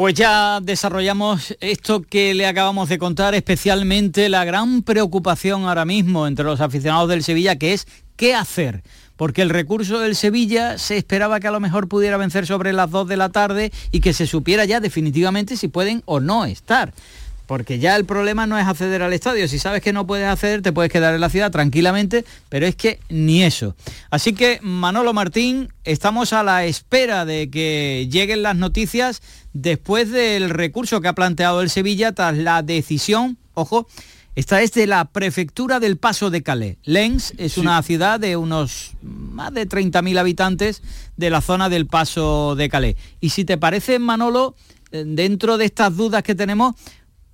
Pues 0.00 0.14
ya 0.14 0.60
desarrollamos 0.62 1.54
esto 1.60 2.00
que 2.00 2.32
le 2.32 2.46
acabamos 2.46 2.88
de 2.88 2.96
contar, 2.96 3.34
especialmente 3.34 4.30
la 4.30 4.46
gran 4.46 4.82
preocupación 4.82 5.66
ahora 5.66 5.84
mismo 5.84 6.26
entre 6.26 6.46
los 6.46 6.62
aficionados 6.62 7.10
del 7.10 7.22
Sevilla, 7.22 7.56
que 7.56 7.74
es 7.74 7.86
qué 8.16 8.34
hacer. 8.34 8.82
Porque 9.18 9.42
el 9.42 9.50
recurso 9.50 9.98
del 9.98 10.16
Sevilla 10.16 10.78
se 10.78 10.96
esperaba 10.96 11.38
que 11.38 11.48
a 11.48 11.50
lo 11.50 11.60
mejor 11.60 11.86
pudiera 11.86 12.16
vencer 12.16 12.46
sobre 12.46 12.72
las 12.72 12.90
2 12.90 13.08
de 13.08 13.18
la 13.18 13.28
tarde 13.28 13.72
y 13.92 14.00
que 14.00 14.14
se 14.14 14.26
supiera 14.26 14.64
ya 14.64 14.80
definitivamente 14.80 15.58
si 15.58 15.68
pueden 15.68 16.02
o 16.06 16.18
no 16.18 16.46
estar 16.46 16.94
porque 17.50 17.80
ya 17.80 17.96
el 17.96 18.04
problema 18.04 18.46
no 18.46 18.56
es 18.56 18.64
acceder 18.64 19.02
al 19.02 19.12
estadio. 19.12 19.48
Si 19.48 19.58
sabes 19.58 19.82
que 19.82 19.92
no 19.92 20.06
puedes 20.06 20.28
acceder, 20.28 20.62
te 20.62 20.70
puedes 20.70 20.92
quedar 20.92 21.16
en 21.16 21.20
la 21.20 21.28
ciudad 21.30 21.50
tranquilamente, 21.50 22.24
pero 22.48 22.64
es 22.64 22.76
que 22.76 23.00
ni 23.08 23.42
eso. 23.42 23.74
Así 24.08 24.34
que, 24.34 24.60
Manolo 24.62 25.12
Martín, 25.12 25.68
estamos 25.82 26.32
a 26.32 26.44
la 26.44 26.64
espera 26.64 27.24
de 27.24 27.50
que 27.50 28.06
lleguen 28.08 28.44
las 28.44 28.54
noticias 28.54 29.20
después 29.52 30.12
del 30.12 30.50
recurso 30.50 31.00
que 31.00 31.08
ha 31.08 31.12
planteado 31.12 31.60
el 31.60 31.70
Sevilla 31.70 32.12
tras 32.12 32.38
la 32.38 32.62
decisión, 32.62 33.36
ojo, 33.54 33.88
esta 34.36 34.62
es 34.62 34.70
de 34.70 34.86
la 34.86 35.06
prefectura 35.06 35.80
del 35.80 35.96
Paso 35.96 36.30
de 36.30 36.44
Calais. 36.44 36.76
Lens 36.84 37.34
es 37.36 37.58
una 37.58 37.82
ciudad 37.82 38.20
de 38.20 38.36
unos 38.36 38.92
más 39.02 39.52
de 39.52 39.68
30.000 39.68 40.20
habitantes 40.20 40.82
de 41.16 41.30
la 41.30 41.40
zona 41.40 41.68
del 41.68 41.88
Paso 41.88 42.54
de 42.54 42.68
Calais. 42.68 42.94
Y 43.20 43.30
si 43.30 43.44
te 43.44 43.58
parece, 43.58 43.98
Manolo, 43.98 44.54
eh, 44.92 45.04
dentro 45.06 45.56
de 45.56 45.66
estas 45.66 45.96
dudas 45.96 46.24
que 46.24 46.34
tenemos, 46.34 46.74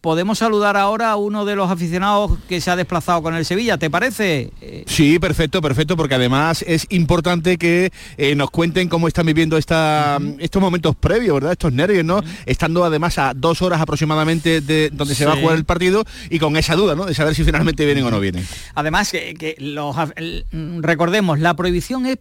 podemos 0.07 0.39
saludar 0.39 0.77
ahora 0.77 1.11
a 1.11 1.17
uno 1.17 1.45
de 1.45 1.57
los 1.57 1.69
aficionados 1.69 2.39
que 2.49 2.61
se 2.61 2.71
ha 2.71 2.77
desplazado 2.77 3.25
con 3.25 3.35
el 3.35 3.45
Sevilla, 3.45 3.77
¿te 3.77 3.91
parece? 3.91 4.53
Sí, 4.87 5.19
perfecto, 5.19 5.61
perfecto, 5.61 5.97
porque 5.97 6.15
además 6.15 6.65
es 6.65 6.87
importante 6.91 7.59
que 7.59 7.91
eh, 8.17 8.37
nos 8.37 8.53
cuenten 8.53 8.89
cómo 8.89 9.09
están 9.09 9.27
viviendo 9.27 9.57
esta, 9.57 10.21
estos 10.39 10.63
momentos 10.63 10.95
previos, 10.95 11.35
¿verdad? 11.35 11.51
Estos 11.51 11.73
nervios, 11.73 12.05
¿no? 12.05 12.23
Estando 12.45 12.85
además 12.85 13.19
a 13.19 13.35
dos 13.35 13.63
horas 13.63 13.81
aproximadamente 13.81 14.61
de 14.61 14.91
donde 14.91 15.17
se 15.17 15.27
va 15.27 15.33
a 15.33 15.41
jugar 15.41 15.57
el 15.57 15.65
partido 15.65 16.05
y 16.31 16.39
con 16.39 16.57
esa 16.57 16.77
duda, 16.77 16.95
¿no? 16.95 17.05
De 17.05 17.13
saber 17.13 17.35
si 17.35 17.43
finalmente 17.43 17.85
vienen 17.85 18.05
o 18.05 18.11
no 18.13 18.21
vienen. 18.21 18.47
Además, 18.77 19.11
que, 19.11 19.57
los, 19.59 19.97
recordemos, 20.83 21.41
la 21.41 21.57
prohibición 21.57 22.07
es 22.07 22.19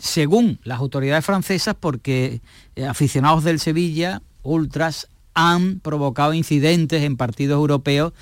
según 0.00 0.58
las 0.64 0.80
autoridades 0.80 1.24
francesas 1.24 1.76
porque 1.78 2.40
eh, 2.74 2.84
aficionados 2.84 3.44
del 3.44 3.60
Sevilla, 3.60 4.22
ultras, 4.42 5.06
han 5.36 5.80
provocado 5.80 6.34
incidentes 6.34 7.02
en 7.02 7.16
partidos 7.16 7.58
europeos 7.58 8.12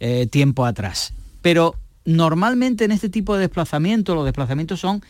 eh, 0.00 0.26
tiempo 0.26 0.64
atrás. 0.64 1.12
Pero 1.42 1.76
normalmente 2.04 2.84
en 2.84 2.90
este 2.90 3.10
tipo 3.10 3.34
de 3.34 3.42
desplazamientos, 3.42 4.16
los 4.16 4.24
desplazamientos 4.24 4.80
son 4.80 5.02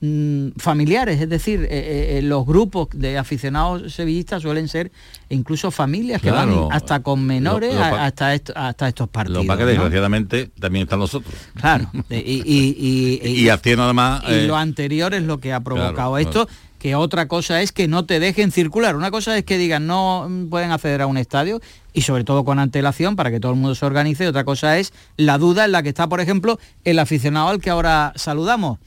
mm, 0.00 0.48
familiares, 0.58 1.20
es 1.20 1.28
decir, 1.28 1.62
eh, 1.64 2.18
eh, 2.18 2.22
los 2.22 2.46
grupos 2.46 2.88
de 2.92 3.18
aficionados 3.18 3.92
sevillistas 3.92 4.42
suelen 4.42 4.68
ser 4.68 4.90
incluso 5.28 5.70
familias 5.70 6.22
que 6.22 6.30
van 6.30 6.68
hasta 6.70 7.00
con 7.00 7.24
menores 7.24 7.74
hasta, 7.76 8.32
hasta 8.32 8.88
estos 8.88 9.08
partidos. 9.08 9.44
Lo 9.44 9.56
que 9.56 9.64
desgraciadamente 9.64 10.50
también 10.60 10.84
están 10.84 10.98
nosotros. 10.98 11.34
Claro, 11.54 11.90
y, 12.10 12.42
y, 12.44 13.28
y, 13.28 13.48
haciendo 13.48 13.84
además... 13.84 14.22
Y 14.28 14.46
lo 14.46 14.56
anterior 14.56 15.14
es 15.14 15.22
lo 15.22 15.38
que 15.38 15.52
ha 15.52 15.60
provocado 15.60 16.18
esto 16.18 16.48
que 16.78 16.94
otra 16.94 17.26
cosa 17.26 17.62
es 17.62 17.72
que 17.72 17.88
no 17.88 18.04
te 18.04 18.20
dejen 18.20 18.52
circular. 18.52 18.96
Una 18.96 19.10
cosa 19.10 19.36
es 19.36 19.44
que 19.44 19.58
digan 19.58 19.86
no 19.86 20.28
pueden 20.50 20.70
acceder 20.72 21.02
a 21.02 21.06
un 21.06 21.16
estadio 21.16 21.60
y 21.92 22.02
sobre 22.02 22.24
todo 22.24 22.44
con 22.44 22.58
antelación 22.58 23.16
para 23.16 23.30
que 23.30 23.40
todo 23.40 23.52
el 23.52 23.58
mundo 23.58 23.74
se 23.74 23.86
organice. 23.86 24.28
Otra 24.28 24.44
cosa 24.44 24.78
es 24.78 24.92
la 25.16 25.38
duda 25.38 25.64
en 25.64 25.72
la 25.72 25.82
que 25.82 25.88
está, 25.88 26.08
por 26.08 26.20
ejemplo, 26.20 26.58
el 26.84 26.98
aficionado 26.98 27.48
al 27.48 27.60
que 27.60 27.70
ahora 27.70 28.12
saludamos. 28.16 28.78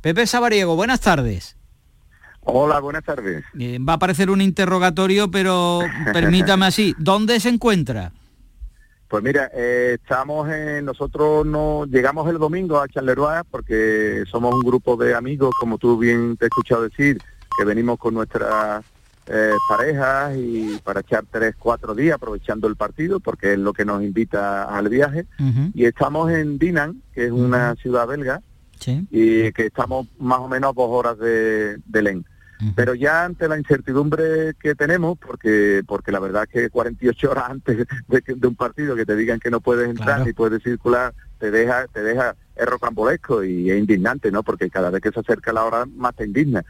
Pepe 0.00 0.26
Sabariego, 0.26 0.76
buenas 0.76 1.00
tardes. 1.00 1.56
Hola, 2.42 2.80
buenas 2.80 3.04
tardes. 3.04 3.44
Eh, 3.58 3.78
va 3.86 3.94
a 3.94 3.96
aparecer 3.96 4.30
un 4.30 4.40
interrogatorio, 4.40 5.30
pero 5.30 5.80
permítame 6.12 6.66
así, 6.66 6.94
¿dónde 6.98 7.38
se 7.38 7.50
encuentra? 7.50 8.12
Pues 9.08 9.22
mira, 9.22 9.50
eh, 9.52 9.98
estamos 10.00 10.48
en, 10.48 10.84
nosotros 10.84 11.44
no 11.44 11.84
llegamos 11.84 12.30
el 12.30 12.38
domingo 12.38 12.80
a 12.80 12.88
Charleroi 12.88 13.42
porque 13.50 14.24
somos 14.30 14.54
un 14.54 14.60
grupo 14.60 14.96
de 14.96 15.14
amigos, 15.14 15.52
como 15.58 15.76
tú 15.76 15.98
bien 15.98 16.36
te 16.36 16.46
he 16.46 16.48
escuchado 16.48 16.84
decir, 16.84 17.18
que 17.58 17.64
venimos 17.64 17.98
con 17.98 18.14
nuestras 18.14 18.84
eh, 19.26 19.52
parejas 19.68 20.34
y 20.36 20.80
para 20.82 21.00
echar 21.00 21.24
tres, 21.30 21.56
cuatro 21.58 21.94
días 21.94 22.14
aprovechando 22.14 22.68
el 22.68 22.76
partido 22.76 23.20
porque 23.20 23.52
es 23.52 23.58
lo 23.58 23.72
que 23.72 23.84
nos 23.84 24.02
invita 24.02 24.64
al 24.64 24.88
viaje. 24.88 25.26
Y 25.74 25.84
estamos 25.84 26.30
en 26.30 26.58
Dinan, 26.58 27.02
que 27.12 27.26
es 27.26 27.32
una 27.32 27.74
ciudad 27.74 28.06
belga, 28.06 28.40
y 29.10 29.52
que 29.52 29.66
estamos 29.66 30.06
más 30.18 30.38
o 30.38 30.48
menos 30.48 30.70
a 30.70 30.72
dos 30.74 30.88
horas 30.90 31.18
de, 31.18 31.78
de 31.84 32.02
Len. 32.02 32.24
Pero 32.74 32.94
ya 32.94 33.24
ante 33.24 33.48
la 33.48 33.58
incertidumbre 33.58 34.54
que 34.60 34.74
tenemos, 34.74 35.18
porque 35.18 35.82
porque 35.86 36.12
la 36.12 36.20
verdad 36.20 36.42
es 36.42 36.48
que 36.50 36.70
48 36.70 37.30
horas 37.30 37.44
antes 37.48 37.86
de, 38.08 38.46
un 38.46 38.54
partido 38.54 38.94
que 38.94 39.06
te 39.06 39.16
digan 39.16 39.40
que 39.40 39.50
no 39.50 39.60
puedes 39.60 39.88
entrar 39.88 40.26
ni 40.26 40.32
puedes 40.32 40.62
circular, 40.62 41.14
te 41.38 41.50
deja 41.50 41.86
te 41.88 42.02
deja 42.02 42.36
es 42.54 42.66
rocambolesco 42.66 43.42
y 43.42 43.70
es 43.70 43.78
indignante, 43.78 44.30
¿no? 44.30 44.42
Porque 44.42 44.68
cada 44.68 44.90
vez 44.90 45.00
que 45.00 45.10
se 45.10 45.20
acerca 45.20 45.52
la 45.52 45.64
hora 45.64 45.86
más 45.86 46.14
te 46.14 46.26
indigna. 46.26 46.62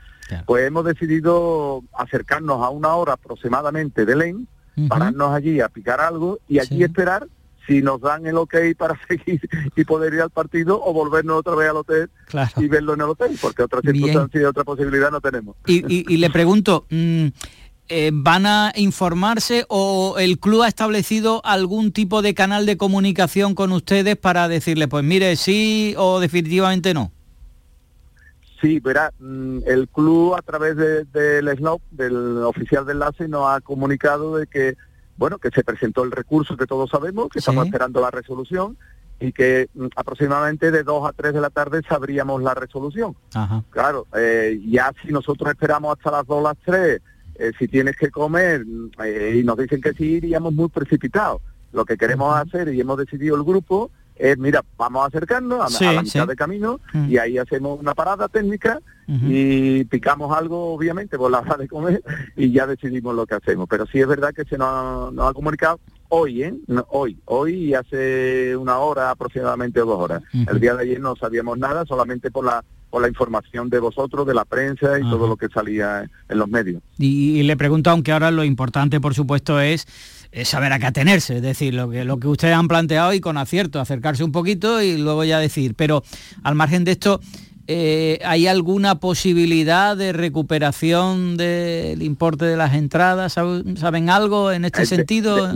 Pues 0.46 0.64
hemos 0.64 0.84
decidido 0.84 1.82
acercarnos 1.92 2.62
a 2.62 2.70
una 2.70 2.94
hora 2.94 3.14
aproximadamente 3.14 4.06
de 4.06 4.14
Len, 4.14 4.48
pararnos 4.88 5.34
allí 5.34 5.60
a 5.60 5.68
picar 5.68 6.00
algo 6.00 6.38
y 6.46 6.60
allí 6.60 6.84
esperar 6.84 7.26
si 7.66 7.82
nos 7.82 8.00
dan 8.00 8.26
el 8.26 8.36
ok 8.36 8.54
para 8.76 8.98
seguir 9.08 9.40
y 9.76 9.84
poder 9.84 10.14
ir 10.14 10.22
al 10.22 10.30
partido 10.30 10.80
o 10.82 10.92
volvernos 10.92 11.38
otra 11.38 11.54
vez 11.54 11.70
al 11.70 11.76
hotel 11.76 12.10
y 12.56 12.68
verlo 12.68 12.94
en 12.94 13.00
el 13.00 13.08
hotel, 13.08 13.38
porque 13.40 13.62
otra 13.62 13.80
circunstancia 13.80 14.40
y 14.40 14.44
otra 14.44 14.64
posibilidad 14.64 15.10
no 15.10 15.20
tenemos. 15.20 15.56
Y, 15.66 16.16
le 16.16 16.30
pregunto, 16.30 16.86
mm, 16.90 17.26
eh, 17.88 18.10
¿van 18.12 18.46
a 18.46 18.72
informarse 18.76 19.64
o 19.68 20.16
el 20.18 20.38
club 20.38 20.62
ha 20.62 20.68
establecido 20.68 21.40
algún 21.44 21.92
tipo 21.92 22.22
de 22.22 22.34
canal 22.34 22.66
de 22.66 22.76
comunicación 22.76 23.54
con 23.54 23.72
ustedes 23.72 24.16
para 24.16 24.48
decirle, 24.48 24.88
pues 24.88 25.04
mire, 25.04 25.36
sí 25.36 25.94
o 25.96 26.20
definitivamente 26.20 26.94
no? 26.94 27.12
Sí, 28.60 28.78
verá, 28.78 29.12
mm, 29.18 29.60
el 29.66 29.88
club 29.88 30.34
a 30.34 30.42
través 30.42 30.76
del 30.76 31.08
de, 31.12 31.56
SNOP, 31.56 31.80
del 31.90 32.38
oficial 32.44 32.84
de 32.84 32.92
enlace, 32.92 33.26
nos 33.26 33.48
ha 33.48 33.60
comunicado 33.60 34.36
de 34.36 34.46
que 34.46 34.76
bueno, 35.20 35.38
que 35.38 35.50
se 35.50 35.62
presentó 35.62 36.02
el 36.02 36.10
recurso 36.10 36.56
que 36.56 36.66
todos 36.66 36.88
sabemos, 36.88 37.28
que 37.28 37.40
estamos 37.40 37.66
esperando 37.66 38.00
la 38.00 38.10
resolución 38.10 38.78
y 39.20 39.32
que 39.32 39.68
mm, 39.74 39.88
aproximadamente 39.94 40.70
de 40.70 40.82
2 40.82 41.10
a 41.10 41.12
3 41.12 41.34
de 41.34 41.40
la 41.42 41.50
tarde 41.50 41.82
sabríamos 41.86 42.42
la 42.42 42.54
resolución. 42.54 43.14
Claro, 43.68 44.06
eh, 44.16 44.58
ya 44.66 44.90
si 45.02 45.12
nosotros 45.12 45.50
esperamos 45.50 45.94
hasta 45.94 46.10
las 46.10 46.26
2 46.26 46.38
o 46.38 46.42
las 46.42 46.56
3, 46.64 47.02
eh, 47.34 47.52
si 47.58 47.68
tienes 47.68 47.96
que 47.96 48.10
comer 48.10 48.64
mm, 48.64 48.90
eh, 49.04 49.36
y 49.36 49.44
nos 49.44 49.58
dicen 49.58 49.82
que 49.82 49.92
sí, 49.92 50.04
iríamos 50.04 50.54
muy 50.54 50.70
precipitados. 50.70 51.42
Lo 51.74 51.84
que 51.84 51.98
queremos 51.98 52.34
hacer 52.34 52.72
y 52.72 52.80
hemos 52.80 52.96
decidido 52.96 53.36
el 53.36 53.44
grupo 53.44 53.90
es, 54.16 54.38
mira, 54.38 54.64
vamos 54.78 55.04
a 55.04 55.08
acercarnos 55.08 55.80
a, 55.80 55.92
la 55.92 56.02
mitad 56.02 56.26
de 56.26 56.36
camino 56.36 56.80
y 57.08 57.18
ahí 57.18 57.36
hacemos 57.36 57.78
una 57.78 57.94
parada 57.94 58.26
técnica 58.28 58.80
y 59.10 59.84
picamos 59.84 60.36
algo, 60.36 60.72
obviamente, 60.72 61.18
por 61.18 61.30
la 61.30 61.40
hora 61.40 61.56
de 61.56 61.68
comer 61.68 62.02
y 62.36 62.52
ya 62.52 62.66
decidimos 62.66 63.14
lo 63.14 63.26
que 63.26 63.34
hacemos. 63.34 63.68
Pero 63.68 63.86
sí 63.86 63.98
es 63.98 64.06
verdad 64.06 64.32
que 64.32 64.44
se 64.44 64.56
nos 64.56 65.18
ha, 65.18 65.32
comunicado 65.32 65.80
hoy, 66.08 66.44
¿eh? 66.44 66.54
hoy, 66.90 67.18
hoy 67.24 67.54
y 67.54 67.74
hace 67.74 68.56
una 68.56 68.78
hora 68.78 69.10
aproximadamente 69.10 69.80
o 69.80 69.86
dos 69.86 69.98
horas. 69.98 70.22
El 70.32 70.60
día 70.60 70.74
de 70.74 70.82
ayer 70.82 71.00
no 71.00 71.16
sabíamos 71.16 71.58
nada, 71.58 71.84
solamente 71.86 72.30
por 72.30 72.44
la 72.44 72.64
por 72.90 73.00
la 73.00 73.08
información 73.08 73.70
de 73.70 73.78
vosotros, 73.78 74.26
de 74.26 74.34
la 74.34 74.44
prensa 74.44 74.98
y 74.98 75.02
todo 75.02 75.28
lo 75.28 75.36
que 75.36 75.46
salía 75.48 76.10
en 76.28 76.38
los 76.38 76.48
medios. 76.48 76.82
Y, 76.98 77.42
le 77.44 77.56
pregunto, 77.56 77.88
aunque 77.90 78.10
ahora 78.10 78.32
lo 78.32 78.44
importante, 78.44 79.00
por 79.00 79.14
supuesto, 79.14 79.60
es 79.60 79.86
saber 80.42 80.72
a 80.72 80.78
qué 80.80 80.86
atenerse, 80.86 81.36
es 81.36 81.42
decir, 81.42 81.72
lo 81.72 81.88
que, 81.88 82.04
lo 82.04 82.18
que 82.18 82.26
ustedes 82.26 82.54
han 82.54 82.68
planteado 82.68 83.14
y 83.14 83.20
con 83.20 83.36
acierto, 83.36 83.80
acercarse 83.80 84.24
un 84.24 84.32
poquito 84.32 84.82
y 84.82 84.98
luego 84.98 85.22
ya 85.24 85.38
decir. 85.38 85.74
Pero 85.76 86.02
al 86.42 86.56
margen 86.56 86.84
de 86.84 86.90
esto, 86.92 87.20
eh, 87.66 88.18
¿hay 88.24 88.46
alguna 88.46 89.00
posibilidad 89.00 89.96
de 89.96 90.12
recuperación 90.12 91.36
del 91.36 92.02
importe 92.02 92.44
de 92.44 92.56
las 92.56 92.74
entradas? 92.74 93.32
¿Saben 93.32 94.10
algo 94.10 94.52
en 94.52 94.64
este 94.64 94.86
sentido? 94.86 95.54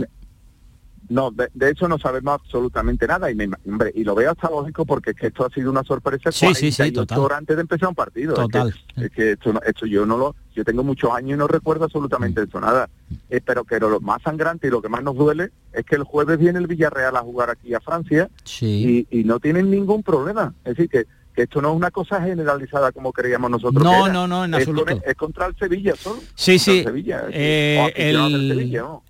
no, 1.09 1.31
de, 1.31 1.69
hecho 1.69 1.87
no 1.87 1.97
sabemos 1.99 2.39
absolutamente 2.41 3.07
nada 3.07 3.29
y, 3.29 3.35
me, 3.35 3.49
hombre, 3.65 3.91
y 3.93 4.03
lo 4.03 4.15
veo 4.15 4.31
hasta 4.31 4.49
lógico 4.49 4.85
porque 4.85 5.11
es 5.11 5.15
que 5.15 5.27
esto 5.27 5.45
ha 5.45 5.49
sido 5.49 5.69
una 5.69 5.83
sorpresa 5.83 6.31
sí, 6.31 6.53
sí, 6.55 6.71
sí, 6.71 6.91
total. 6.91 7.31
antes 7.31 7.55
de 7.55 7.61
empezar 7.61 7.89
un 7.89 7.95
partido. 7.95 8.33
Total. 8.33 8.73
Es 8.95 9.11
que, 9.11 9.33
esto, 9.33 9.53
esto, 9.65 9.85
yo 9.85 10.05
no 10.05 10.17
lo, 10.17 10.35
yo 10.55 10.63
tengo 10.63 10.83
muchos 10.83 11.11
años 11.11 11.35
y 11.35 11.37
no 11.37 11.47
recuerdo 11.47 11.85
absolutamente 11.85 12.41
mm. 12.41 12.43
eso, 12.47 12.59
nada. 12.59 12.89
Eh, 13.29 13.41
pero 13.43 13.63
que 13.63 13.79
lo 13.79 13.99
más 13.99 14.21
sangrante 14.21 14.67
y 14.67 14.71
lo 14.71 14.81
que 14.81 14.89
más 14.89 15.03
nos 15.03 15.15
duele 15.15 15.51
es 15.73 15.85
que 15.85 15.95
el 15.95 16.03
jueves 16.03 16.39
viene 16.39 16.59
el 16.59 16.67
Villarreal 16.67 17.15
a 17.15 17.21
jugar 17.21 17.49
aquí 17.49 17.73
a 17.73 17.79
Francia 17.79 18.29
y, 18.61 19.07
y 19.09 19.23
no 19.23 19.39
tienen 19.39 19.69
ningún 19.69 20.01
problema. 20.01 20.53
Es 20.63 20.75
decir, 20.75 20.89
que 20.89 21.05
que 21.35 21.43
esto 21.43 21.61
no 21.61 21.71
es 21.71 21.75
una 21.75 21.91
cosa 21.91 22.21
generalizada 22.21 22.91
como 22.93 23.11
creíamos 23.11 23.51
nosotros. 23.51 23.83
No, 23.83 24.07
no, 24.07 24.25
no, 24.27 24.45
en 24.45 24.55
absoluto. 24.55 25.01
Es, 25.05 25.15
contra 25.15 25.47
el 25.47 25.55
Sevilla 25.57 25.93
solo. 25.95 26.21
Sí, 26.33 26.57
sí. 26.57 26.85
Eh, 27.31 27.91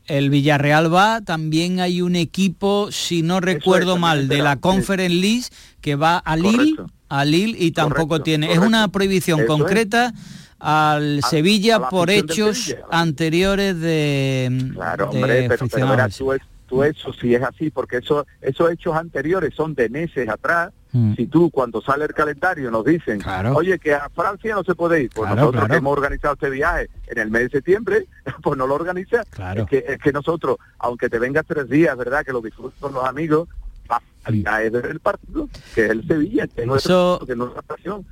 el, 0.07 0.29
Villarreal 0.29 0.93
va, 0.93 1.21
también 1.21 1.79
hay 1.79 2.01
un 2.01 2.15
equipo, 2.15 2.91
si 2.91 3.21
no 3.21 3.39
recuerdo 3.39 3.97
mal, 3.97 4.27
de 4.27 4.39
la 4.39 4.57
Conference 4.57 5.15
League 5.15 5.45
que 5.81 5.95
va 5.95 6.17
a 6.17 6.35
Lille, 6.35 6.75
a 7.09 7.23
Lille 7.23 7.55
y 7.59 7.71
tampoco 7.71 8.21
tiene. 8.21 8.51
Es 8.51 8.57
una 8.57 8.87
prohibición 8.87 9.45
concreta 9.45 10.11
al 10.57 11.21
Sevilla 11.23 11.89
por 11.89 12.09
hechos 12.09 12.75
anteriores 12.89 13.79
de 13.79 14.71
claro 14.73 15.09
hombre 15.09 15.47
pero, 15.49 15.67
tú, 15.67 16.33
tú, 16.65 16.83
eso 16.83 17.13
si 17.13 17.35
es 17.35 17.43
así 17.43 17.69
porque 17.69 17.97
eso, 17.97 18.25
esos 18.41 18.71
hechos 18.71 18.95
anteriores 18.95 19.53
son 19.53 19.75
de 19.75 19.89
meses 19.89 20.27
atrás 20.29 20.71
Mm. 20.95 21.13
Si 21.15 21.27
tú 21.27 21.51
cuando 21.51 21.81
sale 21.81 22.05
el 22.05 22.13
calendario 22.13 22.71
nos 22.71 22.85
dicen, 22.85 23.19
oye, 23.53 23.77
que 23.79 23.93
a 23.93 24.07
Francia 24.15 24.55
no 24.55 24.63
se 24.63 24.75
puede 24.75 25.03
ir, 25.03 25.09
pues 25.13 25.29
nosotros 25.29 25.67
que 25.67 25.75
hemos 25.75 25.91
organizado 25.91 26.35
este 26.35 26.49
viaje 26.49 26.89
en 27.07 27.17
el 27.17 27.29
mes 27.29 27.43
de 27.43 27.49
septiembre, 27.49 28.07
pues 28.41 28.57
no 28.57 28.65
lo 28.65 28.75
organiza. 28.75 29.23
Es, 29.57 29.65
que, 29.65 29.83
es 29.85 29.99
que 29.99 30.13
nosotros, 30.13 30.55
aunque 30.79 31.09
te 31.09 31.19
vengas 31.19 31.43
tres 31.45 31.69
días, 31.69 31.97
¿verdad? 31.97 32.25
Que 32.25 32.31
lo 32.31 32.39
disfrutes 32.39 32.79
con 32.79 32.93
los 32.93 33.03
amigos, 33.03 33.49
la 33.89 34.01
calidad 34.23 34.63
es 34.63 34.71
ver 34.71 34.85
el 34.85 35.01
partido, 35.01 35.49
que 35.73 35.83
es 35.83 35.91
el 35.91 36.07
Sevilla, 36.07 36.47
que 36.47 36.63
eso, 36.63 37.19
es, 37.21 37.27
que 37.27 37.35
no 37.35 37.51
pasión. 37.67 38.05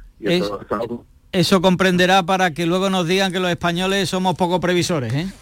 eso, 1.31 1.61
comprenderá 1.61 2.23
para 2.23 2.51
que 2.51 2.65
luego 2.65 2.89
nos 2.89 3.07
digan 3.07 3.31
que 3.31 3.39
los 3.39 3.49
españoles 3.49 4.09
somos 4.09 4.35
poco 4.35 4.59
previsores, 4.59 5.13
¿eh? 5.13 5.33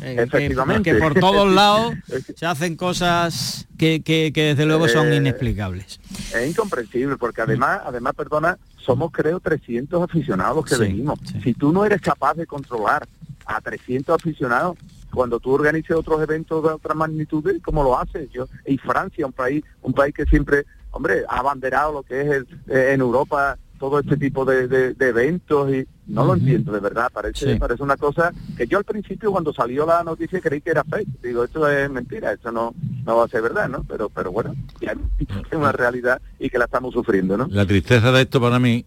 Efectivamente. 0.00 0.92
Que, 0.92 0.98
por 0.98 1.14
todos 1.14 1.52
lados 1.54 1.94
se 2.34 2.46
hacen 2.46 2.76
cosas 2.76 3.66
que, 3.78 4.32
desde 4.34 4.66
luego 4.66 4.88
son 4.88 5.12
eh, 5.12 5.16
inexplicables. 5.16 6.00
Es 6.34 6.48
incomprensible 6.48 7.16
porque 7.16 7.42
además, 7.42 7.80
además, 7.84 8.14
perdona, 8.14 8.58
somos 8.78 9.10
creo 9.12 9.40
300 9.40 10.02
aficionados 10.02 10.64
que 10.64 10.76
venimos. 10.76 11.18
Si 11.42 11.54
tú 11.54 11.72
no 11.72 11.84
eres 11.84 12.00
capaz 12.00 12.34
de 12.34 12.46
controlar 12.46 13.06
a 13.44 13.60
300 13.60 14.14
aficionados, 14.14 14.76
cuando 15.12 15.40
tú 15.40 15.52
organices 15.52 15.96
otros 15.96 16.22
eventos 16.22 16.62
de 16.62 16.70
otra 16.70 16.94
magnitud, 16.94 17.44
¿cómo 17.64 17.82
lo 17.82 17.98
haces? 17.98 18.28
Yo, 18.30 18.46
y 18.66 18.76
Francia, 18.78 19.26
un 19.26 19.32
país, 19.32 19.64
un 19.82 19.92
país 19.92 20.14
que 20.14 20.24
siempre, 20.26 20.66
hombre, 20.90 21.24
ha 21.28 21.38
abanderado 21.38 21.92
lo 21.92 22.02
que 22.02 22.20
es 22.20 22.26
el, 22.28 22.46
eh, 22.68 22.92
en 22.92 23.00
Europa 23.00 23.56
todo 23.78 24.00
este 24.00 24.16
tipo 24.16 24.44
de, 24.44 24.94
eventos 24.98 25.72
y 25.72 25.86
no 26.08 26.24
lo 26.24 26.34
entiendo 26.34 26.72
de 26.72 26.80
verdad 26.80 27.10
parece 27.12 27.56
parece 27.56 27.82
una 27.82 27.96
cosa 27.96 28.32
que 28.56 28.66
yo 28.66 28.78
al 28.78 28.84
principio 28.84 29.30
cuando 29.30 29.52
salió 29.52 29.84
la 29.86 30.04
noticia 30.04 30.40
creí 30.40 30.60
que 30.60 30.70
era 30.70 30.84
fake. 30.84 31.20
Digo 31.22 31.44
esto 31.44 31.68
es 31.68 31.90
mentira 31.90 32.32
esto 32.32 32.52
no 32.52 32.74
no 33.04 33.16
va 33.16 33.24
a 33.24 33.28
ser 33.28 33.42
verdad 33.42 33.68
no 33.68 33.84
pero 33.84 34.08
pero 34.08 34.30
bueno 34.30 34.54
ya 34.80 34.92
es 35.28 35.56
una 35.56 35.72
realidad 35.72 36.20
y 36.38 36.48
que 36.48 36.58
la 36.58 36.66
estamos 36.66 36.94
sufriendo 36.94 37.36
no 37.36 37.48
la 37.50 37.66
tristeza 37.66 38.12
de 38.12 38.22
esto 38.22 38.40
para 38.40 38.58
mí 38.58 38.84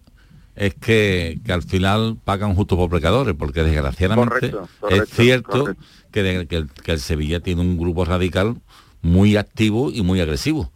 es 0.56 0.76
que, 0.76 1.40
que 1.46 1.54
al 1.54 1.64
final 1.64 2.18
pagan 2.24 2.56
justo 2.56 2.76
por 2.76 2.90
pecadores 2.90 3.36
porque 3.38 3.64
desgraciadamente 3.64 4.54
es 4.90 5.10
cierto 5.10 5.76
que, 6.12 6.48
que, 6.50 6.66
que 6.84 6.92
el 6.92 7.00
Sevilla 7.00 7.40
tiene 7.40 7.62
un 7.62 7.78
grupo 7.78 8.04
radical 8.06 8.56
muy 9.02 9.38
activo 9.38 9.92
y 9.92 10.02
muy 10.02 10.20
agresivo 10.20 10.72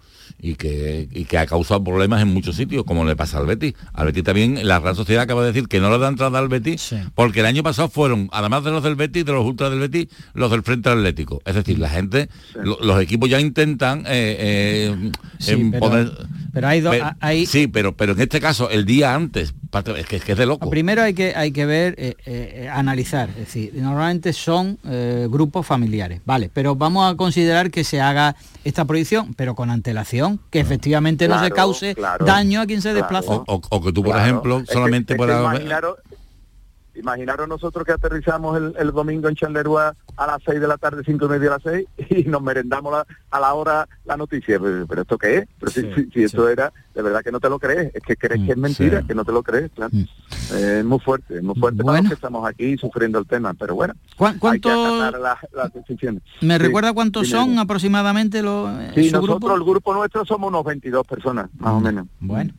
y 0.45 0.55
que, 0.55 1.07
y 1.09 1.23
que 1.23 1.37
ha 1.37 1.45
causado 1.45 1.81
problemas 1.81 2.21
en 2.21 2.27
muchos 2.27 2.57
sitios, 2.57 2.83
como 2.83 3.05
le 3.05 3.15
pasa 3.15 3.37
al 3.37 3.45
Betis. 3.45 3.73
Al 3.93 4.07
Betis 4.07 4.23
también, 4.25 4.67
la 4.67 4.77
Real 4.81 4.93
Sociedad 4.93 5.23
acaba 5.23 5.39
de 5.41 5.53
decir 5.53 5.69
que 5.69 5.79
no 5.79 5.89
le 5.89 5.97
da 5.99 6.09
entrada 6.09 6.37
al 6.37 6.49
Betis, 6.49 6.81
porque 7.15 7.39
el 7.39 7.45
año 7.45 7.63
pasado 7.63 7.87
fueron, 7.87 8.27
además 8.33 8.65
de 8.65 8.71
los 8.71 8.83
del 8.83 8.95
Betis, 8.95 9.23
de 9.23 9.31
los 9.31 9.45
ultras 9.45 9.69
del 9.71 9.79
Betis, 9.79 10.07
los 10.33 10.51
del 10.51 10.61
Frente 10.61 10.89
Atlético. 10.89 11.41
Es 11.45 11.55
decir, 11.55 11.79
la 11.79 11.87
gente, 11.89 12.27
lo- 12.61 12.77
los 12.81 13.01
equipos 13.01 13.29
ya 13.29 13.39
intentan 13.39 13.99
eh, 14.01 14.91
eh, 14.91 15.11
pero- 15.71 15.79
poner- 15.79 16.11
pero 16.53 16.67
hay 16.67 16.79
do- 16.81 16.91
Pe- 16.91 17.03
hay- 17.19 17.45
Sí, 17.45 17.67
pero, 17.67 17.97
pero 17.97 18.13
en 18.13 18.21
este 18.21 18.39
caso, 18.39 18.69
el 18.69 18.85
día 18.85 19.13
antes, 19.15 19.53
es 19.97 20.05
que 20.05 20.15
es, 20.17 20.23
que 20.23 20.31
es 20.33 20.37
de 20.37 20.45
loco. 20.45 20.69
Primero 20.69 21.01
hay 21.01 21.13
que, 21.13 21.33
hay 21.35 21.51
que 21.51 21.65
ver, 21.65 21.95
eh, 21.97 22.15
eh, 22.25 22.69
analizar, 22.71 23.29
es 23.29 23.35
decir, 23.37 23.71
normalmente 23.75 24.31
son 24.33 24.77
eh, 24.87 25.27
grupos 25.29 25.65
familiares, 25.65 26.21
vale, 26.25 26.49
pero 26.53 26.75
vamos 26.75 27.11
a 27.11 27.17
considerar 27.17 27.71
que 27.71 27.83
se 27.83 27.99
haga 27.99 28.35
esta 28.63 28.85
prohibición, 28.85 29.33
pero 29.33 29.55
con 29.55 29.71
antelación, 29.71 30.39
que 30.51 30.59
efectivamente 30.59 31.27
no 31.27 31.43
se 31.43 31.49
cause 31.51 31.95
claro, 31.95 32.23
daño 32.25 32.61
a 32.61 32.65
quien 32.67 32.81
se 32.81 32.91
claro. 32.91 32.97
desplaza. 33.01 33.31
O, 33.33 33.43
o- 33.47 33.61
o 33.69 33.81
que 33.83 33.91
tú, 33.91 34.03
por 34.03 34.13
Claro. 34.13 34.25
ejemplo, 34.29 34.59
Es 34.59 34.67
que- 34.67 34.73
solamente 34.73 35.13
es 35.13 35.15
que 35.15 35.25
puedas... 35.25 35.39
imaginaros, 35.41 35.97
imaginaros 36.95 37.47
nosotros 37.47 37.85
que 37.85 37.91
aterrizamos 37.91 38.57
el, 38.57 38.75
el 38.77 38.91
domingo 38.91 39.27
en 39.29 39.35
Charleroi 39.35 39.91
a 40.17 40.27
las 40.27 40.37
6 40.45 40.59
de 40.61 40.67
la 40.67 40.77
tarde, 40.77 41.01
cinco 41.05 41.25
y 41.25 41.29
media 41.29 41.49
a 41.49 41.53
las 41.53 41.63
6, 41.63 41.87
y 42.09 42.23
nos 42.25 42.41
merendamos 42.41 42.91
la- 42.93 43.05
a 43.31 43.39
la 43.39 43.53
hora 43.53 43.87
la 44.05 44.15
noticia. 44.17 44.59
Pero, 44.59 44.85
pero 44.87 45.01
¿esto 45.01 45.17
qué 45.17 45.37
es? 45.37 45.47
Pero 45.59 45.71
si, 45.71 45.81
si- 45.93 46.09
si 46.11 46.23
esto 46.23 46.47
era, 46.47 46.71
de 46.93 47.01
verdad 47.01 47.21
que 47.23 47.31
no 47.31 47.39
te 47.39 47.49
lo 47.49 47.57
crees, 47.59 47.93
es 47.95 48.03
que 48.03 48.15
crees 48.15 48.45
que 48.45 48.51
es 48.51 48.57
mentira, 48.57 49.01
sí. 49.01 49.07
que 49.07 49.15
no 49.15 49.25
te 49.25 49.31
lo 49.31 49.41
crees, 49.43 49.71
claro. 49.71 49.91
Eh, 50.53 50.77
es 50.79 50.85
muy 50.85 50.99
fuerte, 50.99 51.37
es 51.37 51.43
muy 51.43 51.55
fuerte 51.55 51.83
para 51.83 51.99
los 51.99 52.07
que 52.09 52.13
estamos 52.15 52.47
aquí 52.47 52.77
sufriendo 52.77 53.17
el 53.19 53.25
tema, 53.25 53.53
pero 53.53 53.75
bueno, 53.75 53.93
¿Cuán- 54.17 54.33
hay 54.33 54.59
que 54.59 54.69
cuánto- 54.69 54.85
acatar 55.03 55.19
las, 55.19 55.37
las 55.53 55.73
decisiones. 55.73 56.21
¿Me 56.41 56.57
Sí, 56.57 56.63
recuerda 56.63 56.93
cuántos 56.93 57.27
son 57.27 57.57
aproximadamente 57.57 58.41
los 58.43 58.69
eh, 58.79 58.91
Sí, 58.95 59.11
nosotros, 59.11 59.39
grupo? 59.39 59.55
el 59.55 59.63
grupo 59.63 59.93
nuestro 59.93 60.25
somos 60.25 60.49
unos 60.49 60.63
22 60.63 61.05
personas, 61.07 61.49
más 61.57 61.73
o 61.73 61.79
menos. 61.79 62.07
Bueno. 62.19 62.53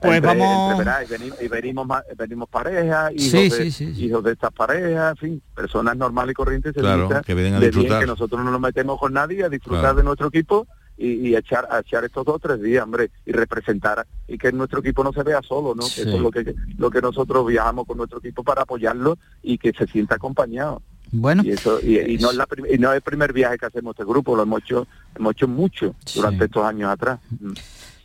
Pues 0.00 0.16
Entre- 0.16 0.28
vamos- 0.38 0.78
entre, 0.78 1.04
y, 1.04 1.08
venimos, 1.08 1.42
y 1.42 1.48
venimos, 1.48 1.86
venimos 2.16 2.48
parejas, 2.48 3.12
hijos, 3.14 3.30
Sí, 3.30 3.48
de, 3.48 3.50
sí, 3.50 3.70
sí, 3.70 3.94
sí. 3.94 4.04
hijos 4.04 4.22
de 4.24 4.32
estas 4.32 4.52
parejas, 4.52 5.10
en 5.12 5.16
fin, 5.16 5.42
personas 5.54 5.96
normales 5.96 6.32
y 6.32 6.34
corrientes 6.34 6.72
Claro, 6.74 7.08
que 7.24 7.34
vienen 7.34 7.54
a 7.54 7.60
de 7.60 7.70
bien, 7.70 7.70
disfrutar. 7.80 8.00
que 8.00 8.06
nosotros 8.06 8.44
no 8.44 8.50
nos 8.50 8.60
metemos 8.60 8.98
con 9.00 9.12
nadie 9.14 9.42
a 9.44 9.48
disfrutar 9.48 9.80
Claro. 9.80 9.96
de 9.96 10.02
nuestro 10.04 10.28
equipo 10.28 10.66
y, 10.98 11.28
y 11.30 11.34
a 11.34 11.38
echar, 11.38 11.66
a 11.70 11.80
echar 11.80 12.04
estos 12.04 12.24
dos 12.26 12.36
o 12.36 12.38
tres 12.38 12.60
días, 12.60 12.84
hombre, 12.84 13.10
y 13.24 13.32
representar 13.32 14.06
y 14.28 14.36
que 14.36 14.52
nuestro 14.52 14.80
equipo 14.80 15.02
no 15.02 15.12
se 15.14 15.22
vea 15.22 15.40
solo, 15.42 15.74
¿no? 15.74 15.86
Eso 15.86 16.02
es 16.02 16.20
lo 16.20 16.30
que, 16.30 16.54
lo 16.76 16.90
que 16.90 17.00
nosotros 17.00 17.46
viajamos 17.46 17.86
con 17.86 17.96
nuestro 17.96 18.18
equipo 18.18 18.42
para 18.44 18.62
apoyarlo 18.62 19.16
y 19.42 19.56
que 19.56 19.72
se 19.72 19.86
sienta 19.86 20.16
acompañado. 20.16 20.82
Bueno, 21.12 21.42
Y 21.44 21.52
eso 21.52 21.78
y, 21.80 21.98
y 22.00 22.18
no 22.18 22.30
es 22.32 22.36
la 22.36 22.46
prim- 22.46 22.66
y 22.70 22.78
no 22.78 22.90
es 22.90 22.96
el 22.96 23.02
primer 23.02 23.32
viaje 23.32 23.56
que 23.58 23.66
hacemos 23.66 23.92
este 23.94 24.04
grupo, 24.04 24.34
lo 24.36 24.42
hemos 24.42 24.60
hecho, 24.62 24.86
hemos 25.14 25.32
hecho 25.32 25.46
mucho 25.48 25.94
durante 26.14 26.46
estos 26.46 26.64
años 26.64 26.90
atrás. 26.90 27.20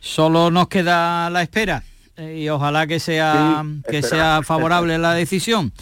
Solo 0.04 0.50
nos 0.50 0.66
queda 0.66 1.30
la 1.30 1.42
espera 1.42 1.84
eh, 2.16 2.40
y 2.40 2.48
ojalá 2.48 2.88
que 2.88 2.98
sea 2.98 3.62
Sí, 3.64 3.82
que 3.88 4.02
sea 4.02 4.40
favorable 4.42 4.98
la 4.98 5.14
decisión. 5.14 5.72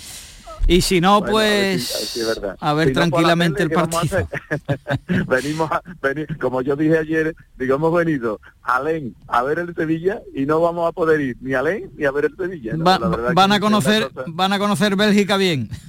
Y 0.66 0.82
si 0.82 1.00
no, 1.00 1.20
Bueno, 1.20 1.32
pues 1.32 2.56
a 2.60 2.74
ver 2.74 2.88
a 2.88 2.88
Si 2.88 2.92
tranquilamente 2.94 3.62
el 3.62 3.70
tele, 3.70 3.80
¿qué 3.82 3.88
vamos 3.96 4.12
a 4.12 4.26
partido. 5.08 5.24
venimos 5.26 5.72
a, 5.72 5.82
veni- 6.02 6.26
como 6.38 6.60
yo 6.60 6.76
dije 6.76 6.98
ayer, 6.98 7.34
digo, 7.56 7.76
hemos 7.76 7.92
venido 7.94 8.40
a 8.62 8.80
Len 8.82 9.14
a 9.26 9.42
ver 9.42 9.58
el 9.60 9.74
Sevilla 9.74 10.20
y 10.34 10.44
no 10.44 10.60
vamos 10.60 10.86
a 10.86 10.92
poder 10.92 11.22
ir 11.22 11.36
ni 11.40 11.54
a 11.54 11.62
Len 11.62 11.90
ni 11.96 12.04
a 12.04 12.10
ver 12.10 12.26
el 12.26 12.36
Sevilla. 12.36 12.74
¿no? 12.76 12.84
Va- 12.84 12.98
van 13.32 13.52
a 13.52 13.58
conocer 13.58 14.10
van 14.26 14.52
a 14.52 14.58
conocer 14.58 14.94
Bélgica 14.96 15.36
bien. 15.38 15.68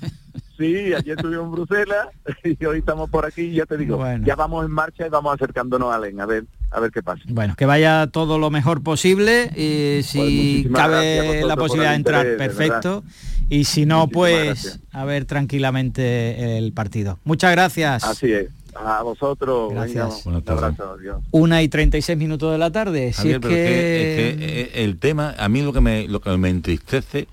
Sí, 0.58 0.94
ayer 0.94 1.17
estuvimos 1.17 1.46
en 1.46 1.52
Bruselas 1.54 2.08
y 2.44 2.65
hoy 2.65 2.78
estamos 2.80 3.10
por 3.10 3.26
aquí 3.26 3.41
y 3.41 3.56
ya 3.56 3.65
te 3.65 3.78
digo, 3.78 3.98
Bueno. 3.98 4.24
ya 4.28 4.36
vamos 4.36 4.63
en 4.63 4.70
marcha 4.72 5.08
y 5.08 5.10
vamos 5.10 5.34
acercándonos 5.34 5.91
a 5.91 5.98
Len 5.98 6.22
a 6.22 6.28
ver 6.28 6.46
a 6.71 6.79
ver 6.79 6.91
qué 6.91 7.03
pasa. 7.03 7.21
Bueno, 7.27 7.55
que 7.57 7.65
vaya 7.65 8.07
todo 8.07 8.39
lo 8.39 8.49
mejor 8.49 8.81
posible 8.81 9.51
y 9.55 10.03
si 10.03 10.65
Pues 10.69 10.75
cabe 10.75 11.43
la 11.45 11.55
posibilidad 11.57 11.91
de 11.91 11.95
entrar, 11.97 12.25
interés, 12.25 12.39
de 12.39 12.45
perfecto. 12.65 13.03
Y 13.49 13.65
si 13.65 13.86
no, 13.86 14.07
Muchísimas 14.07 14.13
pues 14.13 14.45
gracias. 14.45 14.79
a 14.93 15.05
ver 15.05 15.25
tranquilamente 15.25 16.57
el 16.57 16.71
partido. 16.73 17.19
Muchas 17.23 17.51
gracias. 17.51 18.03
Así 18.03 18.31
es. 18.31 18.47
A 18.73 19.03
vosotros, 19.03 19.73
Gracias. 19.73 20.23
venga, 20.25 20.39
un 20.39 20.43
abrazo, 20.49 20.95
adiós. 20.97 21.17
Una 21.31 21.62
y 21.62 21.67
36 21.67 22.17
minutos 22.17 22.53
de 22.53 22.57
la 22.57 22.71
tarde. 22.71 23.12
Si 23.12 23.17
Javier, 23.17 23.36
es 23.36 23.41
pero 23.41 23.53
es 23.53 23.60
que... 23.67 24.29
es 24.29 24.38
que, 24.38 24.62
eh, 24.79 24.84
el 24.86 24.97
tema, 24.97 25.36
a 25.38 25.49
mí 25.49 25.62
lo 25.62 25.73
que 25.73 25.81
me, 25.81 26.07
lo 26.07 26.21
que 26.21 26.38
me 26.38 26.49
entristece 26.49 27.27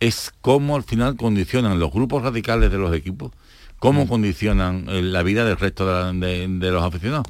es 0.00 0.32
cómo 0.40 0.76
al 0.76 0.84
final 0.84 1.16
condicionan 1.16 1.78
los 1.78 1.92
grupos 1.92 2.22
radicales 2.22 2.70
de 2.72 2.78
los 2.78 2.94
equipos, 2.96 3.32
cómo 3.78 4.06
Mm. 4.06 4.08
condicionan 4.08 4.86
eh, 4.88 5.02
la 5.02 5.22
vida 5.22 5.44
del 5.44 5.58
resto 5.58 5.86
de, 5.86 5.92
la- 5.92 6.26
de- 6.26 6.48
de 6.48 6.70
los 6.70 6.82
aficionados. 6.82 7.26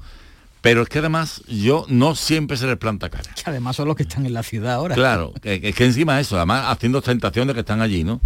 Pero 0.60 0.82
es 0.82 0.88
que 0.88 0.98
además 0.98 1.42
yo 1.46 1.86
no 1.88 2.14
siempre 2.14 2.56
se 2.56 2.66
les 2.66 2.76
planta 2.76 3.08
cara. 3.10 3.30
que 3.34 3.42
además 3.48 3.76
son 3.76 3.86
los 3.88 3.96
que 3.96 4.02
están 4.02 4.26
en 4.26 4.34
la 4.34 4.42
ciudad 4.42 4.74
ahora. 4.74 4.94
Claro, 4.94 5.32
que, 5.40 5.60
que- 5.60 5.72
que 5.72 5.84
encima 5.84 6.18
eso, 6.20 6.36
además 6.36 6.64
haciendo 6.68 7.00
tentación 7.00 7.46
de 7.48 7.54
que 7.54 7.60
están 7.60 7.80
allí, 7.80 8.02
¿no? 8.04 8.20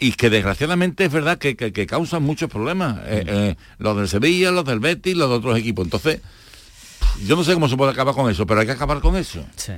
Y 0.00 0.12
que 0.12 0.30
desgraciadamente 0.30 1.04
es 1.04 1.12
verdad 1.12 1.38
que, 1.38 1.56
que- 1.56 1.72
que 1.72 1.86
causan 1.86 2.22
muchos 2.22 2.50
problemas. 2.50 2.98
eh, 3.04 3.24
eh, 3.26 3.56
los 3.78 3.96
del 3.96 4.08
Sevilla, 4.08 4.50
los 4.50 4.64
del 4.64 4.80
Betis, 4.80 5.14
los 5.16 5.28
de 5.28 5.36
otros 5.36 5.58
equipos. 5.58 5.84
Entonces, 5.84 6.20
yo 7.26 7.36
no 7.36 7.44
sé 7.44 7.54
cómo 7.54 7.68
se 7.68 7.76
puede 7.76 7.92
acabar 7.92 8.14
con 8.14 8.30
eso, 8.30 8.46
pero 8.46 8.60
hay 8.60 8.66
que 8.66 8.72
acabar 8.72 9.00
con 9.00 9.14
eso. 9.16 9.44
Sí. 9.56 9.72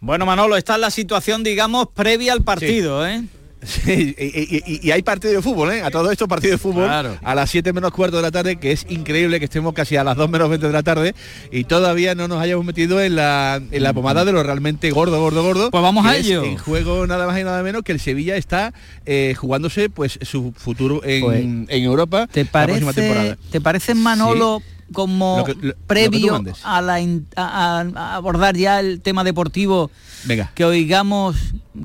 Bueno, 0.00 0.26
Manolo, 0.26 0.56
esta 0.56 0.74
es 0.74 0.80
la 0.80 0.90
situación, 0.90 1.44
digamos, 1.44 1.86
previa 1.94 2.32
al 2.32 2.42
partido, 2.42 3.06
¿eh? 3.06 3.22
Sí, 3.72 4.14
y, 4.18 4.24
y- 4.24 4.62
y- 4.66 4.80
y 4.88 4.90
hay 4.90 5.02
partido 5.02 5.34
de 5.34 5.40
fútbol, 5.42 5.70
¿eh? 5.72 5.82
A 5.82 5.90
todo 5.90 6.10
esto 6.10 6.26
partido 6.26 6.52
de 6.52 6.58
fútbol 6.58 6.84
Claro. 6.86 7.16
a 7.22 7.34
las 7.34 7.48
7 7.50 7.72
menos 7.72 7.92
cuarto 7.92 8.16
de 8.16 8.22
la 8.22 8.30
tarde, 8.32 8.56
que 8.56 8.72
es 8.72 8.84
increíble 8.88 9.38
que 9.38 9.44
estemos 9.44 9.72
casi 9.72 9.96
a 9.96 10.02
las 10.04 10.16
2 10.16 10.28
menos 10.28 10.48
20 10.48 10.66
de 10.66 10.72
la 10.72 10.82
tarde 10.82 11.14
y 11.52 11.64
todavía 11.64 12.14
no 12.16 12.26
nos 12.26 12.40
hayamos 12.40 12.64
metido 12.64 13.00
en 13.00 13.14
la, 13.14 13.60
en 13.70 13.82
la 13.82 13.92
pomada 13.92 14.24
de 14.24 14.32
lo 14.32 14.42
realmente 14.42 14.90
gordo, 14.90 15.20
gordo, 15.20 15.42
gordo. 15.44 15.70
Pues 15.70 15.82
vamos 15.82 16.04
a 16.06 16.16
ello. 16.16 16.42
En 16.44 16.58
juego 16.58 17.06
nada 17.06 17.26
más 17.26 17.38
y 17.40 17.44
nada 17.44 17.62
menos 17.62 17.82
que 17.82 17.92
el 17.92 18.00
Sevilla 18.00 18.36
está 18.36 18.74
eh, 19.06 19.34
jugándose 19.38 19.88
pues 19.90 20.18
su 20.22 20.52
futuro 20.56 21.00
en, 21.04 21.20
Pues, 21.22 21.40
en 21.40 21.66
Europa 21.84 22.26
¿Te 22.32 22.44
la 22.44 22.64
próxima 22.66 22.92
temporada. 22.92 23.38
¿te 23.50 23.60
parece 23.60 23.94
Manolo 23.94 24.60
como 24.92 25.38
Lo 25.38 25.44
que- 25.44 25.66
lo- 25.66 25.74
previo 25.86 26.42
a, 26.62 26.80
la 26.82 27.00
in- 27.00 27.26
a- 27.36 27.80
a- 27.80 27.90
a 27.94 28.14
abordar 28.16 28.56
ya 28.56 28.80
el 28.80 29.00
tema 29.00 29.24
deportivo 29.24 29.90
Venga. 30.24 30.50
que 30.54 30.64
oigamos, 30.64 31.36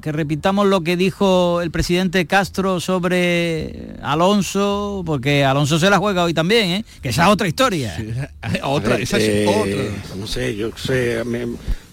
que 0.01 0.11
repitamos 0.11 0.67
lo 0.67 0.81
que 0.81 0.95
dijo 0.97 1.61
el 1.61 1.71
presidente 1.71 2.25
Castro 2.27 2.79
sobre 2.79 3.93
Alonso, 4.03 5.03
porque 5.05 5.43
Alonso 5.45 5.79
se 5.79 5.89
la 5.89 5.97
juega 5.97 6.23
hoy 6.23 6.33
también, 6.33 6.69
¿eh? 6.69 6.85
que 7.01 7.09
esa 7.09 7.23
es 7.23 7.29
otra 7.29 7.47
historia. 7.47 7.95
otra, 8.63 8.91
ver, 8.93 9.01
esa 9.01 9.17
es 9.17 9.23
eh, 9.23 9.45
otra. 9.47 10.15
No 10.17 10.27
sé, 10.27 10.55
yo 10.55 10.69
sé, 10.77 11.23
me- 11.25 11.47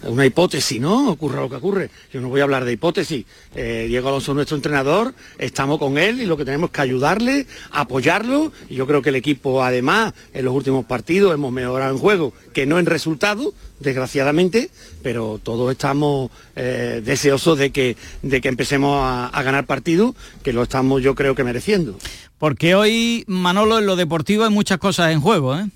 una 0.06 0.26
hipótesis, 0.26 0.80
¿no? 0.80 1.10
Ocurra 1.10 1.40
lo 1.40 1.50
que 1.50 1.56
ocurre. 1.56 1.90
Yo 2.12 2.20
no 2.20 2.28
voy 2.28 2.40
a 2.40 2.44
hablar 2.44 2.64
de 2.64 2.72
hipótesis. 2.72 3.24
Eh, 3.54 3.86
Diego 3.88 4.08
Alonso 4.08 4.32
es 4.32 4.36
nuestro 4.36 4.56
entrenador, 4.56 5.14
estamos 5.38 5.78
con 5.78 5.98
él 5.98 6.20
y 6.20 6.26
lo 6.26 6.36
que 6.36 6.44
tenemos 6.44 6.68
es 6.68 6.74
que 6.74 6.80
ayudarle, 6.82 7.46
apoyarlo. 7.70 8.52
Y 8.68 8.74
yo 8.74 8.86
creo 8.86 9.02
que 9.02 9.10
el 9.10 9.16
equipo, 9.16 9.62
además, 9.62 10.14
en 10.32 10.44
los 10.44 10.54
últimos 10.54 10.84
partidos 10.84 11.34
hemos 11.34 11.52
mejorado 11.52 11.92
en 11.92 11.98
juego, 11.98 12.32
que 12.52 12.66
no 12.66 12.78
en 12.78 12.86
resultado, 12.86 13.54
desgraciadamente, 13.80 14.70
pero 15.02 15.40
todos 15.42 15.70
estamos 15.72 16.30
eh, 16.56 17.02
deseosos 17.04 17.58
de 17.58 17.70
que, 17.70 17.96
de 18.22 18.40
que 18.40 18.48
empecemos 18.48 19.02
a, 19.02 19.26
a 19.28 19.42
ganar 19.42 19.66
partidos, 19.66 20.14
que 20.42 20.52
lo 20.52 20.62
estamos 20.62 21.02
yo 21.02 21.14
creo 21.14 21.34
que 21.34 21.44
mereciendo. 21.44 21.98
Porque 22.38 22.74
hoy, 22.74 23.24
Manolo, 23.26 23.78
en 23.78 23.86
lo 23.86 23.96
deportivo 23.96 24.44
hay 24.44 24.50
muchas 24.50 24.78
cosas 24.78 25.12
en 25.12 25.20
juego, 25.20 25.56
¿eh? 25.56 25.66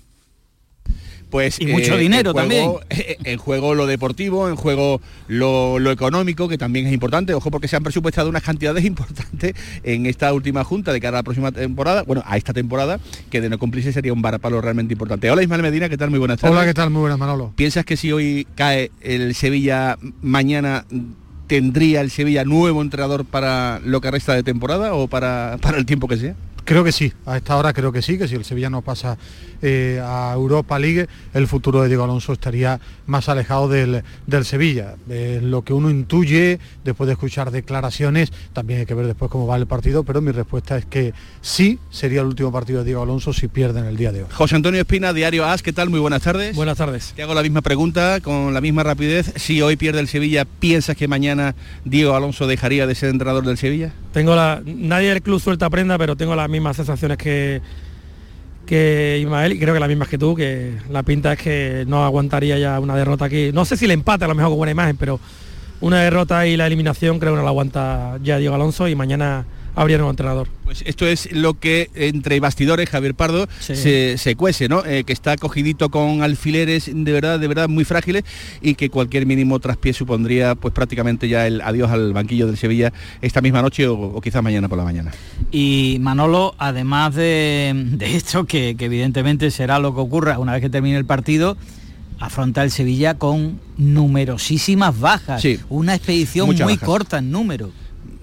Pues, 1.29 1.59
Y 1.59 1.67
mucho 1.67 1.95
eh, 1.95 1.99
dinero 1.99 2.31
en 2.31 2.47
juego- 2.49 2.79
también. 2.79 3.05
eh, 3.07 3.17
En 3.23 3.37
juego 3.37 3.75
lo 3.75 3.85
deportivo, 3.85 4.49
en 4.49 4.55
juego 4.55 4.99
lo, 5.27 5.77
lo 5.79 5.91
económico, 5.91 6.47
que 6.49 6.57
también 6.57 6.87
es 6.87 6.93
importante. 6.93 7.33
Ojo 7.33 7.51
porque 7.51 7.67
se 7.67 7.75
han 7.75 7.83
presupuestado 7.83 8.29
unas 8.29 8.41
cantidades 8.43 8.83
importantes 8.85 9.53
en 9.83 10.05
esta 10.05 10.33
última 10.33 10.63
junta 10.63 10.91
de 10.91 10.99
cara 10.99 11.17
a 11.17 11.19
la 11.19 11.23
próxima 11.23 11.51
temporada, 11.51 12.03
bueno, 12.03 12.23
a 12.25 12.37
esta 12.37 12.53
temporada, 12.53 12.99
que 13.29 13.41
de 13.41 13.49
no 13.49 13.59
cumplirse 13.59 13.93
sería 13.93 14.11
un 14.13 14.21
varapalo 14.21 14.59
realmente 14.61 14.93
importante. 14.93 15.29
Hola 15.29 15.43
Ismael 15.43 15.61
Medina, 15.61 15.87
¿qué 15.89 15.97
tal? 15.97 16.09
Muy 16.09 16.19
buenas 16.19 16.39
tardes. 16.39 16.55
Hola, 16.57 16.65
¿qué 16.65 16.73
tal? 16.73 16.89
Muy 16.89 17.01
buenas, 17.01 17.19
Manolo. 17.19 17.53
¿Piensas 17.55 17.85
que 17.85 17.95
si 17.97 18.11
hoy 18.11 18.47
cae 18.55 18.91
el 19.01 19.35
Sevilla, 19.35 19.97
mañana 20.21 20.85
tendría 21.47 22.01
el 22.01 22.11
Sevilla 22.11 22.43
nuevo 22.45 22.81
entrenador 22.81 23.25
para 23.25 23.79
lo 23.83 24.01
que 24.01 24.11
resta 24.11 24.33
de 24.33 24.43
temporada 24.43 24.93
o 24.93 25.07
para, 25.07 25.57
para 25.61 25.77
el 25.77 25.85
tiempo 25.85 26.07
que 26.07 26.17
sea? 26.17 26.35
Creo 26.65 26.83
que 26.83 26.91
sí, 26.91 27.11
a 27.25 27.37
esta 27.37 27.55
hora 27.57 27.73
creo 27.73 27.91
que 27.91 28.03
sí, 28.03 28.19
que 28.19 28.27
si 28.27 28.35
el 28.35 28.45
Sevilla 28.45 28.69
no 28.69 28.83
pasa 28.83 29.17
eh, 29.61 30.01
a 30.03 30.33
Europa 30.33 30.79
League, 30.79 31.07
el 31.33 31.47
futuro 31.47 31.81
de 31.81 31.87
Diego 31.87 32.03
Alonso 32.03 32.33
estaría 32.33 32.79
más 33.05 33.29
alejado 33.29 33.67
del, 33.67 34.03
del 34.27 34.45
Sevilla. 34.45 34.95
Eh, 35.09 35.39
lo 35.43 35.63
que 35.63 35.73
uno 35.73 35.89
intuye 35.89 36.59
después 36.83 37.07
de 37.07 37.13
escuchar 37.13 37.51
declaraciones, 37.51 38.31
también 38.53 38.81
hay 38.81 38.85
que 38.85 38.93
ver 38.93 39.07
después 39.07 39.29
cómo 39.31 39.47
va 39.47 39.57
el 39.57 39.67
partido, 39.67 40.03
pero 40.03 40.21
mi 40.21 40.31
respuesta 40.31 40.77
es 40.77 40.85
que 40.85 41.13
sí 41.41 41.79
sería 41.89 42.21
el 42.21 42.27
último 42.27 42.51
partido 42.51 42.79
de 42.79 42.85
Diego 42.85 43.01
Alonso 43.01 43.33
si 43.33 43.47
pierden 43.47 43.85
el 43.85 43.97
día 43.97 44.11
de 44.11 44.23
hoy. 44.23 44.29
José 44.31 44.55
Antonio 44.55 44.81
Espina, 44.81 45.13
Diario 45.13 45.45
AS, 45.45 45.61
¿qué 45.61 45.73
tal? 45.73 45.89
Muy 45.89 45.99
buenas 45.99 46.21
tardes. 46.21 46.55
Buenas 46.55 46.77
tardes. 46.77 47.13
Te 47.15 47.23
hago 47.23 47.33
la 47.33 47.41
misma 47.41 47.61
pregunta 47.61 48.19
con 48.21 48.53
la 48.53 48.61
misma 48.61 48.83
rapidez. 48.83 49.33
Si 49.35 49.61
hoy 49.61 49.75
pierde 49.75 49.99
el 49.99 50.07
Sevilla, 50.07 50.45
¿piensas 50.45 50.95
que 50.95 51.07
mañana 51.07 51.55
Diego 51.85 52.15
Alonso 52.15 52.47
dejaría 52.47 52.87
de 52.87 52.95
ser 52.95 53.09
entrenador 53.09 53.45
del 53.45 53.57
Sevilla? 53.57 53.93
Tengo 54.13 54.35
la, 54.35 54.61
nadie 54.65 55.09
del 55.09 55.21
club 55.21 55.39
suelta 55.39 55.69
prenda, 55.69 55.97
pero 55.97 56.15
tengo 56.15 56.35
las 56.35 56.49
mismas 56.49 56.77
sensaciones 56.77 57.17
que, 57.17 57.61
que 58.69 59.17
Ismael, 59.19 59.53
y 59.53 59.59
creo 59.59 59.73
que 59.73 59.79
la 59.79 59.87
misma 59.87 60.05
que 60.05 60.19
tú, 60.19 60.35
que 60.35 60.73
la 60.91 61.01
pinta 61.01 61.33
es 61.33 61.39
que 61.39 61.85
no 61.87 62.05
aguantaría 62.05 62.59
ya 62.59 62.79
una 62.79 62.95
derrota 62.95 63.25
aquí. 63.25 63.49
No 63.51 63.65
sé 63.65 63.75
si 63.75 63.87
le 63.87 63.95
empate 63.95 64.25
a 64.25 64.27
lo 64.27 64.35
mejor 64.35 64.51
con 64.51 64.59
buena 64.59 64.71
imagen, 64.71 64.95
pero 64.95 65.19
una 65.81 66.01
derrota 66.01 66.45
y 66.45 66.55
la 66.55 66.67
eliminación 66.67 67.17
creo 67.17 67.33
que 67.33 67.37
no 67.37 67.43
la 67.43 67.49
aguanta 67.49 68.19
ya 68.21 68.37
Diego 68.37 68.53
Alonso 68.53 68.87
y 68.87 68.93
mañana 68.93 69.45
habría 69.75 69.97
nuevo 69.97 70.11
entrenador. 70.11 70.47
Pues 70.63 70.83
esto 70.85 71.07
es 71.07 71.31
lo 71.31 71.55
que 71.55 71.89
entre 71.95 72.39
bastidores 72.39 72.89
Javier 72.89 73.15
Pardo 73.15 73.47
se, 73.59 74.17
se, 74.17 74.35
cuece, 74.35 74.69
¿no? 74.69 74.85
Eh, 74.85 75.03
que 75.03 75.13
está 75.13 75.35
cogidito 75.35 75.89
con 75.89 76.21
alfileres 76.21 76.91
de 76.93 77.11
verdad, 77.11 77.39
de 77.39 77.47
verdad 77.47 77.67
muy 77.67 77.85
frágiles 77.85 78.23
y 78.61 78.75
que 78.75 78.89
cualquier 78.89 79.25
mínimo 79.25 79.59
traspié 79.59 79.93
supondría 79.93 80.55
pues 80.55 80.73
prácticamente 80.73 81.27
ya 81.27 81.47
el 81.47 81.61
adiós 81.61 81.91
al 81.91 82.13
banquillo 82.13 82.47
del 82.47 82.57
Sevilla 82.57 82.93
esta 83.21 83.41
misma 83.41 83.61
noche 83.61 83.87
o, 83.87 84.19
quizás 84.21 84.43
mañana 84.43 84.67
por 84.67 84.77
la 84.77 84.83
mañana. 84.83 85.11
Y 85.51 85.97
Manolo, 86.01 86.55
además 86.57 87.15
de, 87.15 87.97
esto, 88.01 88.45
que, 88.45 88.75
evidentemente 88.79 89.51
será 89.51 89.79
lo 89.79 89.93
que 89.93 90.01
ocurra 90.01 90.39
una 90.39 90.53
vez 90.53 90.61
que 90.61 90.69
termine 90.69 90.97
el 90.97 91.05
partido, 91.05 91.57
afronta 92.19 92.63
el 92.63 92.71
Sevilla 92.71 93.15
con 93.15 93.59
numerosísimas 93.77 94.99
bajas. 94.99 95.43
Una 95.69 95.95
expedición 95.95 96.55
muy 96.55 96.77
corta 96.77 97.19
en 97.19 97.31
número. 97.31 97.71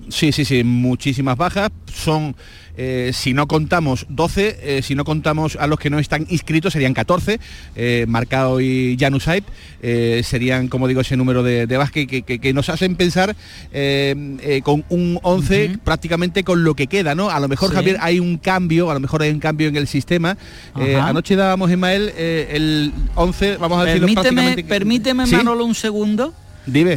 Sí, 0.08 0.32
sí, 0.32 0.44
sí, 0.44 0.62
muchísimas 0.64 1.36
bajas. 1.36 1.70
Son, 1.92 2.36
eh, 2.76 3.10
si 3.12 3.32
no 3.32 3.48
contamos 3.48 4.06
12, 4.08 4.58
eh, 4.60 4.82
si 4.82 4.94
no 4.94 5.04
contamos 5.04 5.56
a 5.56 5.66
los 5.66 5.78
que 5.78 5.90
no 5.90 5.98
están 5.98 6.26
inscritos, 6.28 6.72
serían 6.72 6.94
14. 6.94 7.40
Eh, 7.74 8.04
Marcao 8.08 8.60
y 8.60 8.96
Janusait 8.98 9.44
serían, 10.22 10.68
como 10.68 10.88
digo, 10.88 11.00
ese 11.00 11.16
número 11.16 11.42
de, 11.42 11.66
de 11.66 12.38
que, 12.40 12.52
nos 12.52 12.68
hacen 12.68 12.96
pensar 12.96 13.36
con 14.62 14.84
un 14.88 15.18
11 15.22 15.78
prácticamente 15.84 16.42
con 16.42 16.64
lo 16.64 16.74
que 16.74 16.86
queda, 16.86 17.14
¿no? 17.14 17.30
A 17.30 17.38
lo 17.38 17.48
mejor, 17.48 17.72
Javier, 17.72 17.98
hay 18.00 18.18
un 18.18 18.38
cambio, 18.38 18.90
a 18.90 18.94
lo 18.94 19.00
mejor 19.00 19.22
hay 19.22 19.30
un 19.30 19.40
cambio 19.40 19.68
en 19.68 19.76
el 19.76 19.86
sistema. 19.86 20.36
anoche 20.74 21.36
dábamos, 21.36 21.70
Ismael, 21.70 22.12
el 22.16 22.92
11, 23.14 23.56
vamos 23.58 23.80
a 23.80 23.84
decirlo 23.84 24.08
prácticamente... 24.12 24.64
Permíteme, 24.64 25.26
Manolo, 25.26 25.64
un 25.64 25.74
segundo. 25.74 26.34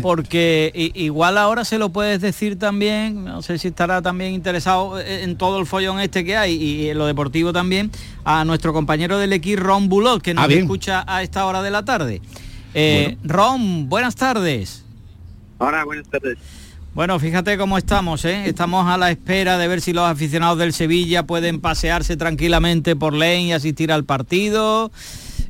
Porque 0.02 0.92
igual 0.96 1.38
ahora 1.38 1.64
se 1.64 1.78
lo 1.78 1.90
puedes 1.90 2.22
decir 2.22 2.58
también, 2.58 3.26
no 3.26 3.42
sé 3.42 3.60
si 3.60 3.68
estará 3.68 4.02
también 4.02 4.34
interesado 4.34 5.00
en 5.00 5.36
todo 5.38 5.60
el 5.60 5.68
follón 5.68 6.00
este 6.00 6.26
que 6.26 6.36
hay 6.36 6.54
y 6.56 6.90
en 6.90 6.98
lo 6.98 7.06
deportivo 7.06 7.54
también, 7.54 7.92
a 8.26 8.46
nuestro 8.46 8.74
compañero 8.74 9.20
del 9.20 9.34
equipo 9.34 9.62
Ron 9.62 9.88
Bulot, 9.88 10.22
que 10.22 10.34
nos 10.34 10.50
ah, 10.50 10.54
escucha 10.54 11.04
a 11.08 11.22
esta 11.22 11.46
hora 11.46 11.62
de 11.62 11.72
la 11.72 11.86
tarde. 11.86 12.22
Eh, 12.74 13.18
Ron, 13.24 13.90
buenas 13.90 14.16
tardes. 14.16 14.84
Hola, 15.60 15.84
buenas 15.84 16.08
tardes. 16.08 16.38
Bueno, 16.96 17.20
fíjate 17.20 17.58
cómo 17.58 17.78
estamos, 17.78 18.26
¿eh? 18.26 18.46
Estamos 18.48 18.88
a 18.88 18.98
la 18.98 19.12
espera 19.12 19.58
de 19.58 19.68
ver 19.68 19.82
si 19.82 19.94
los 19.94 20.06
aficionados 20.06 20.58
del 20.58 20.74
Sevilla 20.74 21.24
pueden 21.24 21.62
pasearse 21.62 22.18
tranquilamente 22.18 22.96
por 22.96 23.14
Lane 23.14 23.44
y 23.44 23.52
asistir 23.52 23.92
al 23.92 24.04
partido 24.04 24.92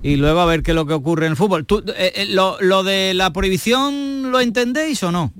y 0.01 0.15
luego 0.15 0.39
a 0.39 0.45
ver 0.45 0.63
qué 0.63 0.71
es 0.71 0.75
lo 0.75 0.85
que 0.85 0.93
ocurre 0.93 1.25
en 1.25 1.31
el 1.31 1.37
fútbol. 1.37 1.65
Eh, 1.95 2.13
eh, 2.15 2.25
lo, 2.29 2.83
de 2.83 3.13
la 3.13 3.31
prohibición 3.31 4.31
lo 4.31 4.39
entendéis 4.39 5.03
o 5.03 5.11
no? 5.11 5.33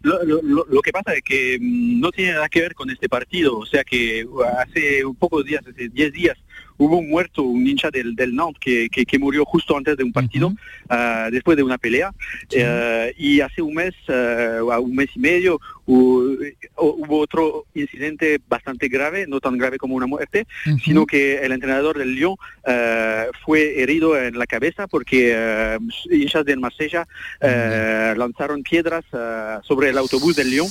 Lo, 0.00 0.80
que 0.80 0.92
pasa 0.92 1.12
es 1.14 1.22
que 1.22 1.58
mm, 1.60 2.00
no 2.00 2.10
tiene 2.10 2.32
nada 2.32 2.48
que 2.48 2.60
ver 2.60 2.74
con 2.74 2.88
este 2.90 3.08
partido, 3.08 3.58
o 3.58 3.66
sea 3.66 3.84
que 3.84 4.26
hace 4.58 5.04
un 5.04 5.16
pocos 5.16 5.44
días, 5.44 5.62
hace 5.66 5.88
10 5.88 6.12
días, 6.12 6.38
hubo 6.78 6.98
un 6.98 7.08
muerto, 7.10 7.42
un 7.42 7.66
hincha 7.66 7.90
del, 7.90 8.14
del 8.14 8.34
Nantes 8.34 8.58
que, 8.60 8.88
que, 8.88 9.18
murió 9.18 9.44
justo 9.44 9.76
antes 9.76 9.96
de 9.96 10.04
un 10.04 10.12
partido, 10.12 10.52
ah, 10.88 11.28
después 11.30 11.56
de 11.56 11.64
una 11.64 11.76
pelea. 11.76 12.12
Eh, 12.50 13.12
y 13.18 13.40
hace 13.40 13.60
un 13.60 13.74
mes, 13.74 13.94
uh, 14.08 14.80
un 14.80 14.94
mes 14.94 15.10
y 15.14 15.18
medio, 15.18 15.60
hubo, 15.88 17.18
otro 17.18 17.64
incidente 17.74 18.38
bastante 18.48 18.88
grave, 18.88 19.26
no 19.26 19.40
tan 19.40 19.58
grave 19.58 19.78
como 19.78 19.94
una 19.94 20.06
muerte, 20.06 20.46
sino 20.84 21.06
que 21.06 21.38
el 21.38 21.52
entrenador 21.52 21.98
del 21.98 22.14
Lyon 22.14 22.32
uh, 22.32 23.32
fue 23.44 23.82
herido 23.82 24.16
en 24.16 24.38
la 24.38 24.46
cabeza 24.46 24.86
porque 24.86 25.78
hinchas 26.10 26.44
del 26.44 26.60
Marsella 26.60 27.06
lanzaron 27.40 28.62
piedras 28.62 29.04
sobre 29.62 29.90
el 29.90 29.98
autobús 29.98 30.36
del 30.36 30.50
Lyon, 30.50 30.68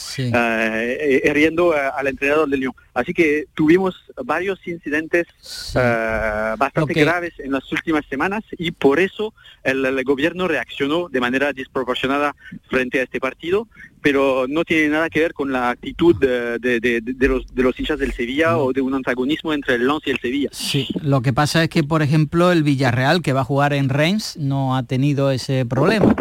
hiriendo 1.23 1.73
al 1.73 2.07
entrenador 2.07 2.47
del 2.49 2.59
Lyon. 2.59 2.73
Así 2.93 3.13
que 3.13 3.45
tuvimos 3.53 3.95
varios 4.23 4.65
incidentes. 4.67 5.27
Eh, 5.75 6.55
bastante 6.57 6.93
graves 6.93 7.33
en 7.39 7.51
las 7.51 7.71
últimas 7.71 8.05
semanas 8.05 8.43
y 8.57 8.71
por 8.71 8.99
eso 8.99 9.33
el, 9.63 10.03
gobierno 10.03 10.47
reaccionó 10.47 11.09
de 11.09 11.19
manera 11.19 11.53
desproporcionada 11.53 12.35
frente 12.69 12.99
a 12.99 13.03
este 13.03 13.19
partido, 13.19 13.67
pero 14.01 14.45
no 14.47 14.63
tiene 14.63 14.89
nada 14.89 15.09
que 15.09 15.19
ver 15.19 15.33
con 15.33 15.51
la 15.51 15.69
actitud 15.69 16.15
de, 16.15 17.27
los, 17.27 17.53
de 17.53 17.63
los 17.63 17.79
hinchas 17.79 17.99
del 17.99 18.13
Sevilla 18.13 18.57
o 18.57 18.73
de 18.73 18.81
un 18.81 18.93
antagonismo 18.93 19.53
entre 19.53 19.75
el 19.75 19.87
Lens 19.87 20.01
y 20.05 20.11
el 20.11 20.19
Sevilla. 20.19 20.49
Sí, 20.51 20.87
lo 21.01 21.21
que 21.21 21.33
pasa 21.33 21.63
es 21.63 21.69
que, 21.69 21.83
por 21.83 22.01
ejemplo, 22.01 22.51
el 22.51 22.63
Villarreal, 22.63 23.21
que 23.21 23.33
va 23.33 23.41
a 23.41 23.45
jugar 23.45 23.73
en 23.73 23.89
Reims, 23.89 24.37
no 24.37 24.75
ha 24.75 24.83
tenido 24.83 25.31
ese 25.31 25.65
problema. 25.65 26.15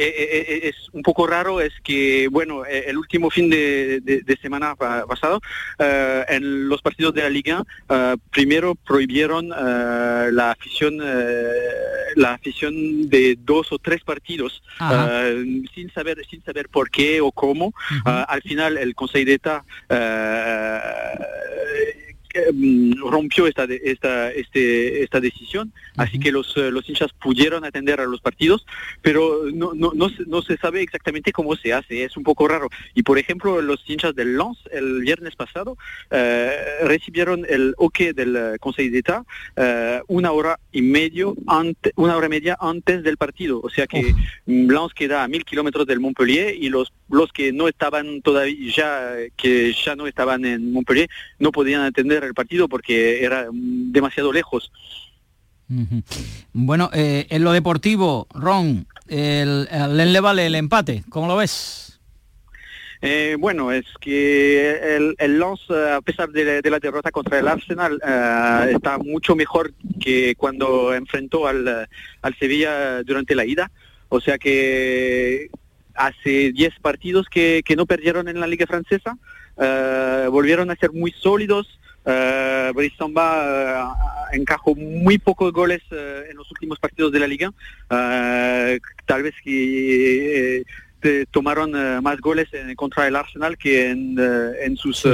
Eh, 0.00 0.14
eh, 0.16 0.46
eh, 0.48 0.60
es 0.68 0.76
un 0.92 1.02
poco 1.02 1.26
raro, 1.26 1.60
es 1.60 1.72
que, 1.82 2.28
bueno, 2.28 2.64
el 2.64 2.96
último 2.96 3.30
fin 3.30 3.50
de, 3.50 4.22
semana 4.40 4.76
pasado, 4.76 5.40
en 5.76 6.68
los 6.68 6.82
partidos 6.82 7.14
de 7.14 7.22
la 7.22 7.28
Liga, 7.28 7.64
primero 8.30 8.76
prohibieron 8.76 9.48
la 9.48 10.52
afición 10.52 10.98
la 12.14 12.34
afición 12.34 13.08
de 13.10 13.36
dos 13.40 13.72
o 13.72 13.78
tres 13.78 14.04
partidos 14.04 14.62
sin 15.74 15.92
saber 15.92 16.24
sin 16.30 16.44
saber 16.44 16.68
por 16.68 16.90
qué 16.90 17.20
o 17.20 17.32
cómo. 17.32 17.74
al 18.04 18.42
final, 18.42 18.78
el 18.78 18.94
Consejo 18.94 19.26
de 19.26 19.34
ETA 19.34 19.64
Mm, 22.52 23.00
rompió 23.08 23.46
esta, 23.46 23.64
esta, 23.64 24.30
este, 24.30 25.02
esta 25.02 25.18
decisión, 25.18 25.72
así 25.96 26.18
que 26.18 26.30
los, 26.30 26.54
eh, 26.56 26.70
los 26.70 26.88
hinchas 26.88 27.12
pudieron 27.12 27.64
atender 27.64 28.00
a 28.00 28.06
los 28.06 28.20
partidos, 28.20 28.66
pero 29.00 29.44
no, 29.52 29.72
no, 29.74 29.92
no, 29.94 30.42
se 30.42 30.56
sabe 30.58 30.82
exactamente 30.82 31.32
cómo 31.32 31.56
se 31.56 31.72
hace, 31.72 32.04
es 32.04 32.16
un 32.16 32.24
poco 32.24 32.46
raro. 32.46 32.68
Y 32.94 33.02
por 33.02 33.18
ejemplo, 33.18 33.62
los 33.62 33.82
hinchas 33.88 34.14
del 34.14 34.36
Lens 34.36 34.58
el 34.70 35.00
viernes 35.00 35.36
pasado 35.36 35.78
eh, 36.10 36.54
recibieron 36.82 37.46
el 37.48 37.74
OK 37.78 37.98
del 38.14 38.36
eh, 38.36 38.56
Consejo 38.60 38.92
de 38.92 38.98
Estado 38.98 39.26
una 40.06 40.32
hora 40.32 40.58
y 40.70 40.82
medio 40.82 41.34
antes, 41.46 41.92
una 41.96 42.16
hora 42.16 42.26
y 42.26 42.30
media 42.30 42.56
antes 42.60 43.02
del 43.02 43.16
partido, 43.16 43.60
o 43.62 43.70
sea 43.70 43.86
que 43.86 44.14
Lens 44.46 44.92
queda 44.94 45.24
a 45.24 45.28
mil 45.28 45.44
kilómetros 45.44 45.86
del 45.86 46.00
Montpellier 46.00 46.54
y 46.54 46.68
los, 46.68 46.92
los 47.08 47.32
que 47.32 47.52
no 47.52 47.68
estaban 47.68 48.20
todavía, 48.22 48.72
ya, 48.74 49.12
que 49.36 49.72
ya 49.72 49.96
no 49.96 50.06
estaban 50.06 50.44
en 50.44 50.72
Montpellier, 50.72 51.08
no 51.38 51.52
podían 51.52 51.82
atender 51.82 52.24
el 52.24 52.34
partido 52.34 52.68
porque 52.68 53.24
era 53.24 53.46
demasiado 53.52 54.32
lejos. 54.32 54.70
Bueno, 56.52 56.90
eh, 56.94 57.26
en 57.28 57.44
lo 57.44 57.52
deportivo, 57.52 58.26
Ron, 58.32 58.86
el, 59.06 59.68
el, 59.70 60.12
le 60.12 60.20
vale 60.20 60.46
el 60.46 60.54
empate, 60.54 61.04
¿cómo 61.10 61.26
lo 61.28 61.36
ves? 61.36 62.00
Eh, 63.00 63.36
bueno, 63.38 63.70
es 63.70 63.84
que 64.00 64.96
el, 64.96 65.14
el 65.18 65.38
Lens, 65.38 65.70
a 65.70 66.00
pesar 66.00 66.30
de, 66.30 66.62
la 66.68 66.80
derrota 66.80 67.12
contra 67.12 67.38
el 67.38 67.46
Arsenal, 67.46 68.00
eh, 68.04 68.72
está 68.74 68.98
mucho 68.98 69.36
mejor 69.36 69.72
que 70.00 70.34
cuando 70.36 70.92
enfrentó 70.94 71.46
al, 71.46 71.86
al 72.22 72.34
Sevilla 72.38 73.02
durante 73.04 73.36
la 73.36 73.44
ida. 73.44 73.70
O 74.08 74.20
sea 74.20 74.38
que 74.38 75.48
hace 75.98 76.52
10 76.52 76.78
partidos 76.80 77.26
que, 77.28 77.62
que, 77.64 77.76
no 77.76 77.84
perdieron 77.84 78.28
en 78.28 78.40
la 78.40 78.46
Liga 78.46 78.66
Francesa, 78.66 79.18
volvieron 80.30 80.70
a 80.70 80.76
ser 80.76 80.92
muy 80.92 81.10
sólidos, 81.10 81.78
Uh, 82.08 82.72
Brisamba 82.72 83.92
uh, 83.92 84.34
encajó 84.34 84.74
muy 84.74 85.18
pocos 85.18 85.52
goles 85.52 85.82
uh, 85.90 86.30
en 86.30 86.38
los 86.38 86.50
últimos 86.50 86.78
partidos 86.78 87.12
de 87.12 87.20
la 87.20 87.26
liga. 87.26 87.52
tal 87.88 89.22
vez 89.22 89.34
que 89.44 90.64
tomaron 91.30 92.02
más 92.02 92.18
goles 92.20 92.48
en, 92.52 92.74
contra 92.76 93.06
el 93.06 93.14
Arsenal 93.14 93.58
que 93.58 93.90
en, 93.90 94.16
en 94.18 94.76
sus 94.76 95.06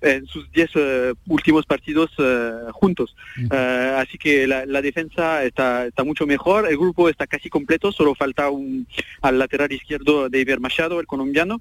en 0.00 0.26
sus 0.26 0.50
10 0.52 0.70
eh, 0.74 1.14
últimos 1.26 1.66
partidos 1.66 2.10
eh, 2.18 2.52
juntos. 2.72 3.14
Eh, 3.50 3.94
así 3.98 4.18
que 4.18 4.46
la, 4.46 4.82
defensa 4.82 5.44
está, 5.44 5.86
está, 5.86 6.04
mucho 6.04 6.26
mejor, 6.26 6.68
el 6.68 6.76
grupo 6.76 7.08
está 7.08 7.26
casi 7.26 7.48
completo, 7.48 7.92
solo 7.92 8.14
falta 8.14 8.50
un, 8.50 8.86
al 9.22 9.38
lateral 9.38 9.72
izquierdo 9.72 10.28
de 10.28 10.40
Iber 10.40 10.60
Machado, 10.60 11.00
el 11.00 11.06
colombiano, 11.06 11.60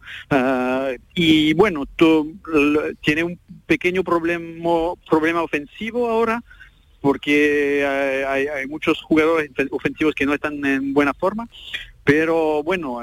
y 1.13 1.53
bueno, 1.53 1.85
tiene 3.01 3.23
un 3.23 3.39
pequeño 3.65 4.03
problema, 4.03 4.93
problema 5.09 5.41
ofensivo 5.41 6.09
ahora, 6.09 6.43
porque 7.01 7.85
hay, 8.27 8.47
hay, 8.47 8.67
muchos 8.67 9.01
jugadores 9.01 9.51
ofensivos 9.71 10.13
que 10.13 10.25
no 10.25 10.33
están 10.33 10.63
en 10.65 10.93
buena 10.93 11.13
forma, 11.13 11.47
pero 12.03 12.63
bueno, 12.63 13.01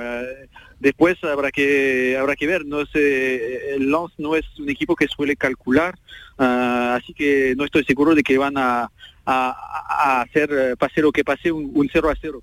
Después 0.83 1.16
habrá 1.23 1.53
que 1.53 2.16
habrá 2.18 2.35
que 2.35 2.49
ver, 2.49 2.66
no 2.66 2.85
sé, 2.87 3.77
el 3.77 3.88
Lens 3.88 4.11
no 4.18 4.35
es 4.35 4.45
un 4.59 4.68
equipo 4.68 4.97
que 4.97 5.07
suele 5.07 5.37
calcular, 5.37 5.95
ah, 6.38 6.99
así 7.01 7.14
que 7.14 7.55
no 7.57 7.64
estoy 7.64 7.85
seguro 7.85 8.16
de 8.16 8.25
que 8.25 8.37
van 8.37 8.55
a, 8.57 8.90
hacer, 9.25 10.51
eh, 10.51 10.77
pase 10.77 11.01
lo 11.01 11.12
que 11.12 11.23
pase, 11.23 11.53
un, 11.53 11.88
0 11.92 12.11
a 12.11 12.14
0. 12.21 12.42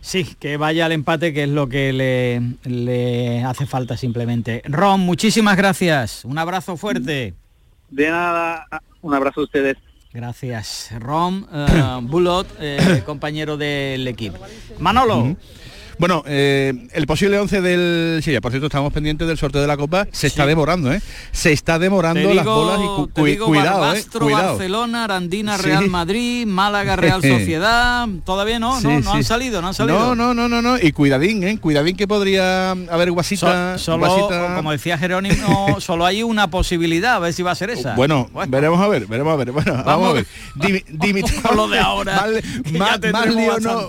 Sí, 0.00 0.26
que 0.40 0.56
vaya 0.56 0.86
al 0.86 0.92
empate, 0.92 1.32
que 1.32 1.44
es 1.44 1.48
lo 1.48 1.68
que 1.68 1.92
le, 1.92 2.42
le 2.64 3.44
hace 3.44 3.64
falta 3.66 3.96
simplemente. 3.96 4.62
Ron, 4.64 4.98
muchísimas 4.98 5.56
gracias. 5.56 6.24
Un 6.24 6.36
abrazo 6.36 6.76
fuerte. 6.76 7.32
De 7.90 8.10
nada, 8.10 8.66
un 9.02 9.14
abrazo 9.14 9.42
a 9.42 9.44
ustedes. 9.44 9.76
Gracias. 10.12 10.90
Rom 10.98 11.44
uh, 11.44 12.00
Bulot, 12.02 12.48
eh, 12.58 13.04
compañero 13.06 13.56
del 13.56 14.08
equipo. 14.08 14.38
Manolo. 14.80 15.36
Bueno, 15.98 16.22
eh, 16.26 16.86
el 16.92 17.06
posible 17.06 17.38
11 17.38 17.60
del 17.60 18.20
Sevilla, 18.22 18.40
por 18.40 18.52
cierto, 18.52 18.66
estamos 18.66 18.92
pendientes 18.92 19.26
del 19.26 19.36
sorteo 19.36 19.60
de 19.60 19.66
la 19.66 19.76
Copa, 19.76 20.06
se 20.12 20.28
está 20.28 20.46
demorando, 20.46 20.92
¿eh? 20.92 21.00
Se 21.32 21.52
está 21.52 21.78
demorando 21.78 22.32
las 22.34 22.44
bolas 22.44 22.78
y 22.80 22.84
cu 23.12 23.24
digo 23.24 23.46
cuidado, 23.46 23.80
Barbastro, 23.80 24.20
¿eh? 24.20 24.22
Cuidado. 24.32 24.48
Barcelona, 24.50 25.04
Arandina, 25.04 25.56
Sí. 25.58 25.64
Real 25.64 25.88
Madrid, 25.88 26.46
Málaga, 26.46 26.94
Real 26.96 27.20
Sociedad. 27.38 28.06
Todavía 28.24 28.58
no, 28.60 28.80
Sí, 28.80 28.86
no, 28.86 29.00
no 29.00 29.12
han 29.14 29.24
salido, 29.24 29.60
no 29.60 29.68
han 29.68 29.74
salido. 29.74 29.98
No, 29.98 30.14
no, 30.14 30.34
no, 30.34 30.48
no, 30.48 30.62
no. 30.62 30.78
Y 30.80 30.92
cuidadín, 30.92 31.42
¿eh? 31.42 31.58
Cuidadín 31.58 31.96
que 31.96 32.06
podría 32.06 32.70
haber 32.72 33.10
guasita. 33.10 33.76
So- 33.78 33.84
solo, 33.98 34.06
guasita- 34.06 34.54
como 34.56 34.70
decía 34.70 34.98
Jerónimo, 34.98 35.80
solo 35.80 36.06
hay 36.06 36.22
una 36.22 36.48
posibilidad, 36.48 37.14
a 37.16 37.18
ver 37.18 37.32
si 37.32 37.42
va 37.42 37.50
a 37.52 37.54
ser 37.56 37.70
esa. 37.70 37.94
Bueno, 37.96 38.30
veremos 38.48 38.80
a 38.80 38.86
ver, 38.88 39.06
veremos 39.06 39.32
a 39.32 39.36
ver. 39.36 39.50
Bueno, 39.50 39.82
vamos, 39.84 40.10
a 40.10 40.12
ver. 40.12 40.26
Dimi- 40.54 41.24
lo 41.56 41.66
de 41.66 41.80
ahora, 41.80 42.26
Más, 42.72 43.00
lío 43.34 43.58
no, 43.58 43.88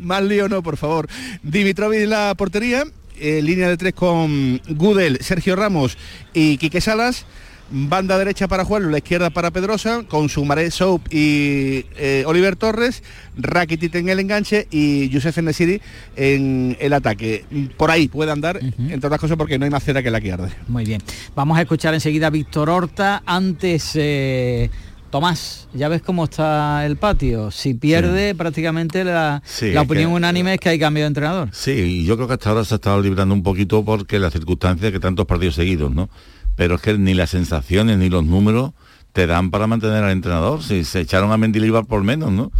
más 0.00 0.22
lío 0.24 0.48
no, 0.48 0.62
por 0.62 0.76
favor. 0.76 1.06
Dimitrovic 1.42 2.00
en 2.00 2.10
la 2.10 2.34
portería, 2.36 2.84
eh, 3.18 3.40
línea 3.42 3.68
de 3.68 3.76
tres 3.76 3.94
con 3.94 4.60
Gudel, 4.68 5.18
Sergio 5.20 5.56
Ramos 5.56 5.96
y 6.32 6.58
Quique 6.58 6.80
Salas. 6.80 7.26
Banda 7.70 8.16
derecha 8.16 8.48
para 8.48 8.64
Juan, 8.64 8.90
la 8.90 8.96
izquierda 8.96 9.28
para 9.28 9.50
Pedrosa, 9.50 10.04
con 10.08 10.30
Sumaré 10.30 10.70
Soap 10.70 11.02
y 11.12 11.84
eh, 11.96 12.24
Oliver 12.26 12.56
Torres, 12.56 13.02
Rakitic 13.36 13.94
en 13.96 14.08
el 14.08 14.20
enganche 14.20 14.66
y 14.70 15.10
Youssef 15.10 15.36
Nesiri 15.36 15.82
en 16.16 16.78
el 16.80 16.94
ataque. 16.94 17.44
Por 17.76 17.90
ahí 17.90 18.08
puede 18.08 18.32
andar, 18.32 18.58
entre 18.62 19.06
otras 19.06 19.20
cosas 19.20 19.36
porque 19.36 19.58
no 19.58 19.66
hay 19.66 19.70
más 19.70 19.84
cera 19.84 20.02
que 20.02 20.10
la 20.10 20.18
que 20.20 20.32
arde. 20.32 20.48
Muy 20.66 20.86
bien. 20.86 21.02
Vamos 21.36 21.58
a 21.58 21.60
escuchar 21.60 21.92
enseguida 21.92 22.28
a 22.28 22.30
Víctor 22.30 22.70
Horta. 22.70 23.22
Antes, 23.26 23.90
eh, 23.96 24.70
Tomás, 25.10 25.68
ya 25.72 25.88
ves 25.88 26.02
cómo 26.02 26.24
está 26.24 26.84
el 26.84 26.96
patio. 26.96 27.50
Si 27.50 27.72
pierde, 27.74 28.34
prácticamente 28.34 29.04
la, 29.04 29.42
Sí, 29.46 29.72
la 29.72 29.80
opinión 29.82 30.10
que- 30.10 30.16
unánime 30.16 30.54
es 30.54 30.60
que 30.60 30.68
hay 30.68 30.78
cambio 30.78 31.04
de 31.04 31.08
entrenador. 31.08 31.48
Sí, 31.52 31.70
y 31.72 32.04
yo 32.04 32.16
creo 32.16 32.28
que 32.28 32.34
hasta 32.34 32.50
ahora 32.50 32.64
se 32.64 32.74
ha 32.74 32.76
estado 32.76 33.00
librando 33.00 33.34
un 33.34 33.42
poquito 33.42 33.82
porque 33.84 34.18
las 34.18 34.32
circunstancias 34.34 34.92
que 34.92 35.00
tantos 35.00 35.24
partidos 35.24 35.54
seguidos, 35.54 35.90
¿no? 35.94 36.10
Pero 36.56 36.74
es 36.74 36.82
que 36.82 36.98
ni 36.98 37.14
las 37.14 37.30
sensaciones 37.30 37.96
ni 37.98 38.10
los 38.10 38.24
números 38.24 38.72
te 39.14 39.26
dan 39.26 39.50
para 39.50 39.66
mantener 39.66 40.04
al 40.04 40.10
entrenador. 40.10 40.62
Si 40.62 40.84
se 40.84 41.00
echaron 41.00 41.32
a 41.32 41.38
Mendilibar 41.38 41.86
por 41.86 42.02
menos, 42.04 42.30
¿no? 42.30 42.52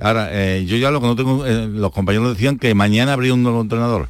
Ahora, 0.00 0.28
eh, 0.32 0.64
yo 0.66 0.76
ya 0.78 0.90
lo 0.90 1.00
que 1.00 1.06
no 1.06 1.14
tengo, 1.14 1.46
eh, 1.46 1.68
los 1.68 1.92
compañeros 1.92 2.34
decían 2.34 2.58
que 2.58 2.74
mañana 2.74 3.12
habría 3.12 3.32
un 3.34 3.42
nuevo 3.44 3.60
entrenador. 3.60 4.08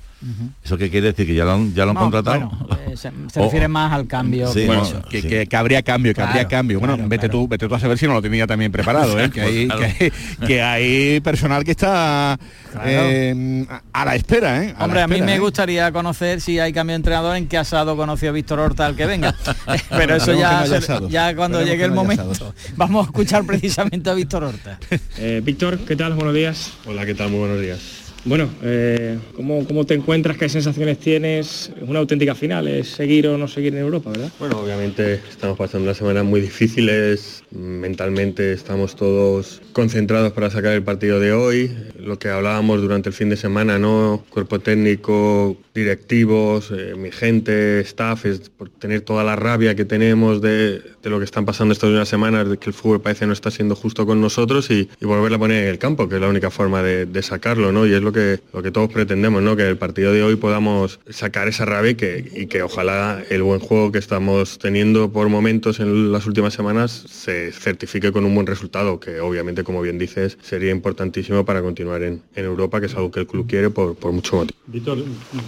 ¿Eso 0.64 0.76
qué 0.78 0.88
quiere 0.90 1.08
decir? 1.08 1.26
¿Que 1.26 1.35
ya 1.35 1.44
lo 1.44 1.52
han, 1.52 1.74
ya 1.74 1.85
lo 1.85 1.90
han 1.90 1.94
No, 1.94 2.00
contratado? 2.02 2.48
bueno, 2.48 2.78
eh, 2.87 2.96
se, 2.96 3.11
se 3.32 3.40
O- 3.40 3.44
refiere 3.44 3.66
más 3.68 3.92
al 3.92 4.06
cambio. 4.06 4.46
Sí, 4.52 4.61
que 4.61 4.66
Bueno, 4.66 5.02
que, 5.11 5.22
que- 5.22 5.46
que 5.46 5.56
habría 5.56 5.82
cambio, 5.82 6.11
que 6.12 6.16
Claro, 6.16 6.30
habría 6.30 6.46
cambio. 6.48 6.78
Bueno, 6.78 6.94
claro, 6.94 7.08
vete 7.08 7.28
claro. 7.28 7.40
tú, 7.40 7.48
vete 7.48 7.68
tú 7.68 7.74
a 7.74 7.80
saber 7.80 7.98
si 7.98 8.06
no 8.06 8.12
lo 8.14 8.22
tenía 8.22 8.46
también 8.46 8.70
preparado, 8.70 9.18
¿eh? 9.18 9.30
que, 9.35 9.40
hay, 9.40 9.66
Claro. 9.66 9.80
que, 9.80 9.87
hay, 10.04 10.46
que 10.46 10.62
hay 10.62 11.20
personal 11.20 11.64
que 11.64 11.72
está 11.72 12.38
eh, 12.85 13.66
a- 13.68 13.82
a 13.92 14.04
la 14.04 14.14
espera, 14.14 14.62
¿eh? 14.64 14.74
A 14.76 14.78
la 14.80 14.85
Hombre, 14.85 15.02
a 15.02 15.08
mí 15.08 15.22
me 15.22 15.38
gustaría 15.38 15.90
conocer 15.92 16.40
si 16.40 16.58
hay 16.58 16.72
cambio 16.72 16.92
de 16.92 16.96
entrenador 16.96 17.37
en 17.37 17.48
qué 17.48 17.58
asado 17.58 17.96
conoció 17.96 18.28
a 18.30 18.32
Víctor 18.32 18.61
Horta 18.61 18.87
al 18.87 18.94
que 18.96 19.06
venga. 19.06 19.35
Pero 19.90 20.16
eso 20.16 20.32
no 20.32 20.38
ya, 20.38 20.64
ya 21.08 21.35
cuando 21.37 21.62
llegue 21.62 21.85
el 21.85 21.92
momento. 21.92 22.54
Vamos 22.76 23.06
a 23.06 23.11
escuchar 23.11 23.44
precisamente 23.44 24.08
a 24.11 24.14
Víctor 24.14 24.44
Horta. 24.44 24.78
Eh, 25.18 25.40
Víctor, 25.44 25.78
¿qué 25.80 25.96
tal? 25.96 26.14
Buenos 26.14 26.35
días. 26.35 26.72
Hola, 26.87 27.04
¿qué 27.06 27.14
tal? 27.14 27.30
Muy 27.30 27.40
buenos 27.40 27.61
días. 27.61 27.80
Bueno, 28.24 28.48
eh, 28.62 29.18
¿cómo, 29.35 29.66
cómo 29.66 29.85
te 29.85 29.94
encuentras? 29.94 30.37
¿Qué 30.37 30.48
sensaciones 30.48 30.98
tienes? 30.98 31.72
Es 31.76 31.88
una 31.88 31.98
auténtica 31.98 32.37
final, 32.37 32.68
es 32.68 32.88
seguir 32.88 33.26
o 33.26 33.37
no 33.37 33.48
seguir 33.48 33.74
en 33.74 33.80
Europa, 33.80 34.11
¿verdad? 34.11 34.30
Bueno, 34.38 34.61
obviamente 34.61 35.14
estamos 35.28 35.58
pasando 35.58 35.85
unas 35.87 35.96
semanas 35.96 36.24
muy 36.24 36.40
difíciles, 36.40 37.42
mentalmente 37.50 38.52
estamos 38.52 38.94
todos 38.94 39.61
concentrados 39.72 40.32
para 40.32 40.50
sacar 40.50 40.72
el 40.74 40.85
partido 40.85 41.18
de 41.18 41.32
hoy, 41.32 41.72
lo 41.98 42.20
que 42.20 42.28
hablábamos 42.28 42.80
durante 42.80 43.08
el 43.08 43.14
fin 43.14 43.28
de 43.28 43.37
semana, 43.37 43.80
¿no? 43.80 44.24
Cuerpo 44.30 44.61
técnico, 44.61 45.56
directivos, 45.74 46.70
eh, 46.70 46.94
mi 46.96 47.11
gente, 47.11 47.80
staff, 47.80 48.26
es 48.26 48.50
por 48.50 48.68
tener 48.68 49.00
toda 49.00 49.24
la 49.24 49.35
rabia 49.35 49.74
que 49.74 49.85
tenemos 49.85 50.40
de, 50.40 50.80
de 51.02 51.11
lo 51.11 51.18
que 51.18 51.24
están 51.24 51.44
pasando 51.44 51.72
estas 51.72 51.90
unas 51.90 52.08
semanas, 52.08 52.48
de 52.48 52.58
que 52.58 52.70
el 52.70 52.74
fútbol 52.74 53.00
parece 53.00 53.26
no 53.26 53.32
está 53.32 53.50
siendo 53.50 53.74
justo 53.74 54.06
con 54.06 54.20
nosotros 54.20 54.70
y, 54.70 54.88
y 55.00 55.04
volverla 55.04 55.37
a 55.37 55.40
poner 55.40 55.64
en 55.64 55.70
el 55.70 55.78
campo, 55.78 56.08
que 56.08 56.16
es 56.16 56.20
la 56.20 56.28
única 56.28 56.50
forma 56.50 56.82
de, 56.82 57.22
sacarlo, 57.22 57.70
¿no? 57.70 57.87
Y 57.87 57.94
es 57.94 58.02
lo 58.02 58.12
que, 58.12 58.40
lo 58.53 58.62
que 58.62 58.70
todos 58.70 58.90
pretendemos, 58.90 59.42
¿no? 59.42 59.57
Que 59.57 59.62
en 59.62 59.68
el 59.68 59.79
partido 59.79 60.12
de 60.12 60.22
hoy 60.22 60.37
podamos 60.37 61.01
sacar 61.11 61.48
esa 61.48 61.64
rabia 61.64 61.92
y 61.92 61.94
que, 61.94 62.31
y 62.35 62.46
que 62.46 62.62
ojalá 62.62 63.22
el 63.31 63.42
buen 63.42 63.61
juego 63.61 63.92
que 63.92 63.98
estamos 63.98 64.59
teniendo 64.59 65.11
por 65.11 65.29
momentos 65.29 65.81
en 65.81 66.12
las 66.12 66.27
últimas 66.27 66.55
semanas 66.55 67.05
se 67.09 67.53
certifique 67.53 68.12
con 68.12 68.25
un 68.25 68.35
buen 68.35 68.46
resultado, 68.46 69.01
que 69.01 69.20
obviamente, 69.20 69.64
como 69.64 69.83
bien 69.83 69.98
dices, 69.98 70.38
sería 70.42 70.70
importantísimo 70.70 71.44
para 71.44 71.62
continuar 71.62 72.03
en, 72.03 72.22
en 72.35 72.44
Europa, 72.44 72.81
que 72.81 72.87
es 72.87 72.94
algo 72.94 73.11
que 73.11 73.20
el 73.20 73.27
club 73.27 73.46
quiere 73.48 73.70
por, 73.70 73.96
por 73.96 74.12
mucho 74.12 74.37
motivo. 74.37 74.59
Víctor, 74.66 74.98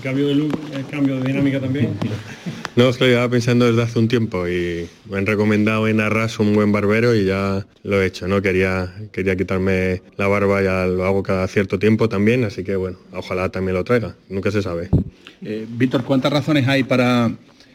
cambio 0.02 0.28
de 0.28 0.34
look, 0.34 0.52
cambio 0.90 1.20
de 1.20 1.26
dinámica 1.28 1.60
también. 1.60 1.96
No, 2.76 2.92
que 2.92 3.04
lo 3.04 3.06
llevaba 3.06 3.30
pensando 3.30 3.66
desde 3.66 3.82
hace 3.82 4.00
un 4.00 4.08
tiempo 4.08 4.48
y 4.48 4.88
me 5.08 5.18
han 5.18 5.26
recomendado 5.26 5.86
en 5.86 6.00
Arras 6.00 6.40
un 6.40 6.54
buen 6.54 6.72
barbero 6.72 7.14
y 7.14 7.24
ya 7.24 7.64
lo 7.84 8.02
he 8.02 8.06
hecho, 8.06 8.26
¿no? 8.26 8.42
Quería, 8.42 8.92
quería 9.12 9.36
quitarme 9.36 10.02
la 10.16 10.26
barba, 10.26 10.60
ya 10.60 10.84
lo 10.86 11.04
hago 11.04 11.22
cada 11.22 11.46
cierto 11.46 11.78
tiempo 11.78 12.08
también, 12.08 12.42
así 12.54 12.62
que 12.64 12.76
bueno, 12.76 12.96
ojalá 13.12 13.48
también 13.48 13.74
lo 13.74 13.82
traiga, 13.82 14.14
nunca 14.28 14.50
se 14.52 14.62
sabe. 14.62 14.88
Eh, 15.42 15.66
Víctor, 15.68 16.04
¿cuántas 16.04 16.32
razones 16.32 16.68
hay 16.68 16.84
para 16.84 17.32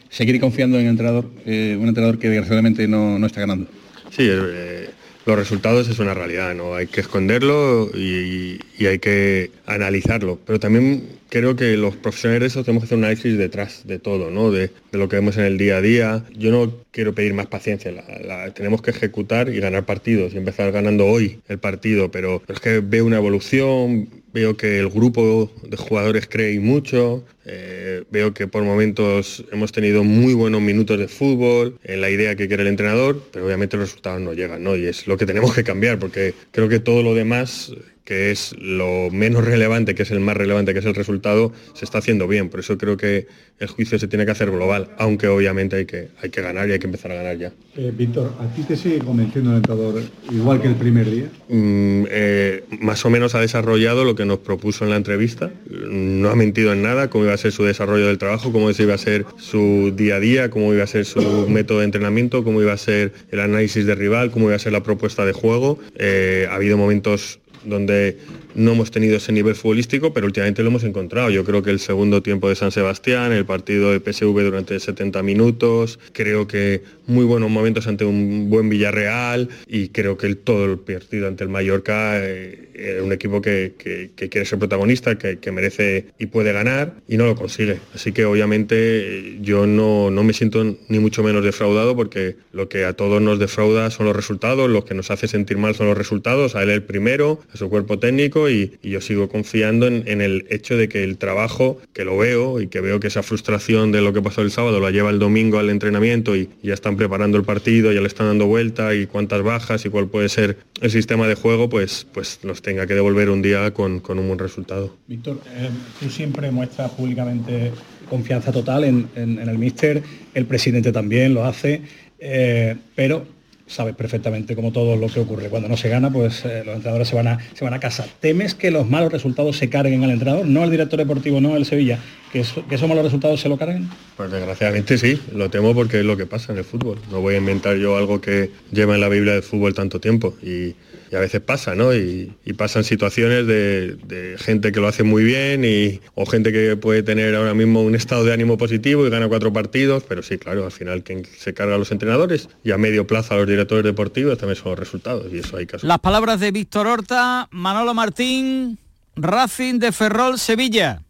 seguir 0.08 0.40
confiando 0.40 0.78
en 0.78 0.84
el 0.86 0.90
entrenador, 0.90 1.26
eh, 1.44 1.76
un 1.78 1.86
entrenador 1.88 2.18
que 2.18 2.28
desgraciadamente 2.30 2.88
no, 2.88 3.18
no 3.18 3.26
está 3.26 3.40
ganando? 3.40 3.66
Sí, 4.10 4.26
eh, 4.28 4.88
los 5.26 5.36
resultados 5.38 5.86
es 5.88 5.98
una 5.98 6.14
realidad, 6.14 6.54
no 6.54 6.74
hay 6.74 6.86
que 6.86 7.02
esconderlo 7.02 7.90
y, 7.94 8.58
y 8.78 8.86
hay 8.86 8.98
que 8.98 9.50
analizarlo. 9.66 10.38
Pero 10.46 10.58
también 10.58 11.04
creo 11.28 11.54
que 11.54 11.76
los 11.76 11.94
profesionales 11.94 12.40
de 12.40 12.46
eso 12.48 12.64
tenemos 12.64 12.82
que 12.82 12.86
hacer 12.86 12.98
un 12.98 13.04
análisis 13.04 13.36
detrás 13.38 13.82
de 13.86 13.98
todo, 14.00 14.30
¿no? 14.30 14.50
De, 14.50 14.70
de 14.90 14.98
lo 14.98 15.08
que 15.08 15.16
vemos 15.16 15.36
en 15.36 15.44
el 15.44 15.58
día 15.58 15.76
a 15.76 15.80
día. 15.82 16.24
Yo 16.36 16.50
no 16.50 16.72
quiero 16.90 17.14
pedir 17.14 17.34
más 17.34 17.46
paciencia, 17.46 17.92
la- 17.92 18.18
la- 18.26 18.54
tenemos 18.54 18.82
que 18.82 18.90
ejecutar 18.90 19.48
y 19.50 19.60
ganar 19.60 19.84
partidos 19.84 20.32
y 20.34 20.38
empezar 20.38 20.72
ganando 20.72 21.06
hoy 21.06 21.38
el 21.48 21.58
partido, 21.58 22.10
pero, 22.10 22.42
pero 22.44 22.54
es 22.56 22.60
que 22.60 22.80
veo 22.80 23.04
una 23.04 23.18
evolución, 23.18 24.08
veo 24.32 24.56
que 24.56 24.78
el 24.78 24.88
grupo 24.88 25.50
de 25.62 25.76
jugadores 25.76 26.26
cree 26.28 26.58
mucho, 26.60 27.24
eh, 27.44 28.04
veo 28.10 28.32
que 28.32 28.46
por 28.46 28.62
momentos 28.62 29.44
hemos 29.52 29.72
tenido 29.72 30.04
muy 30.04 30.34
buenos 30.34 30.60
minutos 30.60 30.98
de 30.98 31.08
fútbol, 31.08 31.78
en 31.84 32.00
la 32.00 32.10
idea 32.10 32.36
que 32.36 32.48
quiere 32.48 32.62
el 32.62 32.68
entrenador, 32.68 33.22
pero 33.32 33.46
obviamente 33.46 33.76
los 33.76 33.88
resultados 33.88 34.20
no 34.20 34.32
llegan, 34.32 34.62
¿no? 34.62 34.76
Y 34.76 34.86
es 34.86 35.06
lo 35.06 35.16
que 35.16 35.26
tenemos 35.26 35.54
que 35.54 35.64
cambiar, 35.64 35.98
porque 35.98 36.34
creo 36.52 36.68
que 36.68 36.78
todo 36.78 37.02
lo 37.02 37.14
demás 37.14 37.72
que 38.04 38.30
es 38.30 38.54
lo 38.58 39.08
menos 39.10 39.44
relevante, 39.44 39.94
que 39.94 40.02
es 40.02 40.10
el 40.10 40.20
más 40.20 40.36
relevante, 40.36 40.72
que 40.72 40.80
es 40.80 40.86
el 40.86 40.94
resultado, 40.94 41.52
se 41.74 41.84
está 41.84 41.98
haciendo 41.98 42.26
bien. 42.26 42.48
Por 42.48 42.60
eso 42.60 42.76
creo 42.76 42.96
que 42.96 43.26
el 43.58 43.68
juicio 43.68 43.98
se 43.98 44.08
tiene 44.08 44.24
que 44.24 44.32
hacer 44.32 44.50
global, 44.50 44.88
aunque 44.98 45.28
obviamente 45.28 45.76
hay 45.76 45.84
que, 45.84 46.08
hay 46.22 46.30
que 46.30 46.40
ganar 46.40 46.68
y 46.68 46.72
hay 46.72 46.78
que 46.78 46.86
empezar 46.86 47.12
a 47.12 47.16
ganar 47.16 47.36
ya. 47.36 47.52
Eh, 47.76 47.92
Víctor, 47.96 48.32
¿a 48.40 48.46
ti 48.54 48.62
te 48.62 48.76
sigue 48.76 48.98
convenciendo 48.98 49.50
el 49.50 49.58
entrenador 49.58 50.02
igual 50.32 50.60
que 50.60 50.68
el 50.68 50.76
primer 50.76 51.10
día? 51.10 51.30
Mm, 51.48 52.04
eh, 52.10 52.64
más 52.80 53.04
o 53.04 53.10
menos 53.10 53.34
ha 53.34 53.40
desarrollado 53.40 54.04
lo 54.04 54.14
que 54.14 54.24
nos 54.24 54.38
propuso 54.38 54.84
en 54.84 54.90
la 54.90 54.96
entrevista. 54.96 55.50
No 55.68 56.30
ha 56.30 56.36
mentido 56.36 56.72
en 56.72 56.82
nada, 56.82 57.10
cómo 57.10 57.24
iba 57.24 57.34
a 57.34 57.36
ser 57.36 57.52
su 57.52 57.64
desarrollo 57.64 58.06
del 58.06 58.18
trabajo, 58.18 58.50
cómo 58.50 58.70
iba 58.70 58.94
a 58.94 58.98
ser 58.98 59.26
su 59.36 59.92
día 59.94 60.16
a 60.16 60.20
día, 60.20 60.50
cómo 60.50 60.72
iba 60.72 60.84
a 60.84 60.86
ser 60.86 61.04
su 61.04 61.20
método 61.48 61.80
de 61.80 61.84
entrenamiento, 61.84 62.42
cómo 62.44 62.62
iba 62.62 62.72
a 62.72 62.78
ser 62.78 63.12
el 63.30 63.40
análisis 63.40 63.84
de 63.84 63.94
rival, 63.94 64.30
cómo 64.30 64.46
iba 64.46 64.56
a 64.56 64.58
ser 64.58 64.72
la 64.72 64.82
propuesta 64.82 65.24
de 65.26 65.32
juego. 65.32 65.78
Eh, 65.96 66.48
ha 66.50 66.54
habido 66.54 66.78
momentos 66.78 67.40
donde 67.64 68.18
no 68.54 68.72
hemos 68.72 68.90
tenido 68.90 69.16
ese 69.16 69.32
nivel 69.32 69.54
futbolístico, 69.54 70.12
pero 70.12 70.26
últimamente 70.26 70.62
lo 70.62 70.68
hemos 70.68 70.84
encontrado. 70.84 71.30
Yo 71.30 71.44
creo 71.44 71.62
que 71.62 71.70
el 71.70 71.80
segundo 71.80 72.22
tiempo 72.22 72.48
de 72.48 72.54
San 72.56 72.70
Sebastián, 72.72 73.32
el 73.32 73.44
partido 73.44 73.92
de 73.92 74.00
PSV 74.00 74.42
durante 74.42 74.78
70 74.78 75.22
minutos, 75.22 75.98
creo 76.12 76.46
que 76.46 76.82
muy 77.06 77.24
buenos 77.24 77.50
momentos 77.50 77.86
ante 77.86 78.04
un 78.04 78.48
buen 78.50 78.68
Villarreal 78.68 79.48
y 79.66 79.88
creo 79.88 80.16
que 80.16 80.26
el, 80.26 80.36
todo 80.36 80.64
el 80.66 80.78
partido 80.78 81.26
ante 81.28 81.44
el 81.44 81.50
Mallorca 81.50 82.18
eh, 82.22 83.00
un 83.04 83.12
equipo 83.12 83.42
que, 83.42 83.74
que- 83.78 84.10
que 84.16 84.28
quiere 84.28 84.46
ser 84.46 84.58
protagonista, 84.58 85.18
que, 85.18 85.38
que 85.38 85.52
merece 85.52 86.06
y 86.18 86.26
puede 86.26 86.52
ganar 86.52 86.94
y 87.08 87.16
no 87.16 87.26
lo 87.26 87.34
consigue. 87.34 87.78
Así 87.94 88.12
que 88.12 88.24
obviamente 88.24 88.74
eh, 88.78 89.38
yo 89.42 89.66
no, 89.66 90.10
no 90.10 90.22
me 90.24 90.32
siento 90.32 90.64
ni 90.88 90.98
mucho 90.98 91.22
menos 91.22 91.44
defraudado 91.44 91.94
porque 91.96 92.36
lo 92.52 92.68
que 92.68 92.84
a 92.84 92.92
todos 92.94 93.20
nos 93.20 93.38
defrauda 93.38 93.90
son 93.90 94.06
los 94.06 94.16
resultados, 94.16 94.70
lo 94.70 94.84
que 94.84 94.94
nos 94.94 95.10
hace 95.10 95.28
sentir 95.28 95.58
mal 95.58 95.74
son 95.74 95.88
los 95.88 95.98
resultados, 95.98 96.54
a 96.56 96.62
él 96.62 96.70
el 96.70 96.82
primero, 96.82 97.40
a 97.52 97.56
su 97.56 97.68
cuerpo 97.68 97.98
técnico 97.98 98.39
y, 98.48 98.78
yo 98.82 99.00
sigo 99.00 99.28
confiando 99.28 99.86
en, 99.86 100.20
el 100.20 100.46
hecho 100.50 100.76
de 100.76 100.88
que 100.88 101.04
el 101.04 101.18
trabajo, 101.18 101.80
que 101.92 102.04
lo 102.04 102.16
veo 102.16 102.60
y 102.60 102.68
que 102.68 102.80
veo 102.80 103.00
que 103.00 103.08
esa 103.08 103.22
frustración 103.22 103.92
de 103.92 104.00
lo 104.00 104.12
que 104.12 104.22
pasó 104.22 104.42
el 104.42 104.50
sábado 104.50 104.80
la 104.80 104.90
lleva 104.90 105.10
el 105.10 105.18
domingo 105.18 105.58
al 105.58 105.70
entrenamiento 105.70 106.36
y 106.36 106.48
ya 106.62 106.74
están 106.74 106.96
preparando 106.96 107.36
el 107.36 107.44
partido, 107.44 107.92
ya 107.92 108.00
le 108.00 108.06
están 108.06 108.26
dando 108.26 108.46
vuelta 108.46 108.94
y 108.94 109.06
cuántas 109.06 109.42
bajas 109.42 109.84
y 109.84 109.90
cuál 109.90 110.08
puede 110.08 110.28
ser 110.28 110.56
el 110.80 110.90
sistema 110.90 111.26
de 111.28 111.34
juego, 111.34 111.68
pues, 111.68 112.06
pues 112.12 112.40
nos 112.42 112.62
tenga 112.62 112.86
que 112.86 112.94
devolver 112.94 113.30
un 113.30 113.42
día 113.42 113.72
con, 113.72 114.02
un 114.06 114.26
buen 114.26 114.38
resultado. 114.38 114.96
Víctor, 115.06 115.40
eh, 115.56 115.68
tú 115.98 116.10
siempre 116.10 116.50
muestras 116.50 116.90
públicamente 116.92 117.72
confianza 118.08 118.50
total 118.50 118.84
en 118.84 119.08
el 119.14 119.58
míster, 119.58 120.02
el 120.34 120.46
presidente 120.46 120.90
también 120.90 121.34
lo 121.34 121.44
hace. 121.44 121.82
Eh, 122.20 122.76
pero 122.94 123.26
sabes 123.70 123.94
perfectamente 123.94 124.56
como 124.56 124.72
todo 124.72 124.96
lo 124.96 125.06
que 125.06 125.20
ocurre. 125.20 125.48
Cuando 125.48 125.68
no 125.68 125.76
se 125.76 125.88
gana, 125.88 126.10
pues 126.10 126.44
eh, 126.44 126.62
los 126.64 126.74
entrenadores 126.74 127.08
se 127.08 127.14
van, 127.14 127.28
a, 127.28 127.38
se 127.54 127.64
van 127.64 127.72
a 127.72 127.80
casa. 127.80 128.06
¿Temes 128.20 128.54
que 128.54 128.70
los 128.70 128.88
malos 128.88 129.12
resultados 129.12 129.56
se 129.56 129.70
carguen 129.70 130.02
al 130.02 130.10
entrenador? 130.10 130.46
No 130.46 130.62
al 130.62 130.70
director 130.70 130.98
deportivo, 130.98 131.40
no 131.40 131.54
al 131.54 131.64
Sevilla. 131.64 131.98
¿Que, 132.32 132.40
esos 132.40 132.88
malos 132.88 133.04
resultados 133.04 133.40
se 133.40 133.48
lo 133.48 133.56
carguen? 133.56 133.88
Pues 134.16 134.30
desgraciadamente 134.30 134.98
sí, 134.98 135.20
lo 135.34 135.50
temo 135.50 135.74
porque 135.74 136.00
es 136.00 136.04
lo 136.04 136.16
que 136.16 136.26
pasa 136.26 136.52
en 136.52 136.58
el 136.58 136.64
fútbol. 136.64 136.98
No 137.10 137.20
voy 137.20 137.34
a 137.34 137.38
inventar 137.38 137.76
yo 137.76 137.96
algo 137.96 138.20
que 138.20 138.50
lleva 138.70 138.94
en 138.94 139.00
la 139.00 139.08
Biblia 139.08 139.32
del 139.32 139.42
fútbol 139.42 139.74
tanto 139.74 140.00
tiempo. 140.00 140.36
Y, 140.42 140.76
y 141.10 141.16
a 141.16 141.18
veces 141.18 141.40
pasa, 141.40 141.74
¿no? 141.74 141.92
Y, 141.92 142.32
y 142.44 142.52
pasan 142.52 142.84
situaciones 142.84 143.46
de, 143.46 143.96
de 144.06 144.36
gente 144.38 144.70
que 144.70 144.78
lo 144.78 144.86
hace 144.86 145.02
muy 145.02 145.24
bien 145.24 145.64
y, 145.64 146.00
o 146.14 146.24
gente 146.24 146.52
que 146.52 146.76
puede 146.76 147.02
tener 147.02 147.34
ahora 147.34 147.52
mismo 147.52 147.82
un 147.82 147.96
estado 147.96 148.24
de 148.24 148.32
ánimo 148.32 148.56
positivo 148.56 149.04
y 149.06 149.10
gana 149.10 149.28
cuatro 149.28 149.52
partidos, 149.52 150.04
pero 150.08 150.22
sí, 150.22 150.38
claro, 150.38 150.64
al 150.64 150.72
final 150.72 151.02
quien 151.02 151.24
se 151.24 151.52
carga 151.52 151.74
a 151.74 151.78
los 151.78 151.90
entrenadores 151.90 152.48
y 152.62 152.70
a 152.70 152.78
medio 152.78 153.08
plazo 153.08 153.34
a 153.34 153.38
los 153.38 153.48
directores 153.48 153.84
deportivos 153.84 154.38
también 154.38 154.56
son 154.56 154.70
los 154.70 154.78
resultados 154.78 155.26
y 155.32 155.38
eso 155.38 155.56
hay 155.56 155.66
que 155.66 155.78
Las 155.82 155.98
palabras 155.98 156.38
de 156.38 156.52
Víctor 156.52 156.86
Horta, 156.86 157.48
Manolo 157.50 157.92
Martín, 157.92 158.78
Racing 159.16 159.80
de 159.80 159.90
Ferrol, 159.90 160.38
Sevilla. 160.38 161.02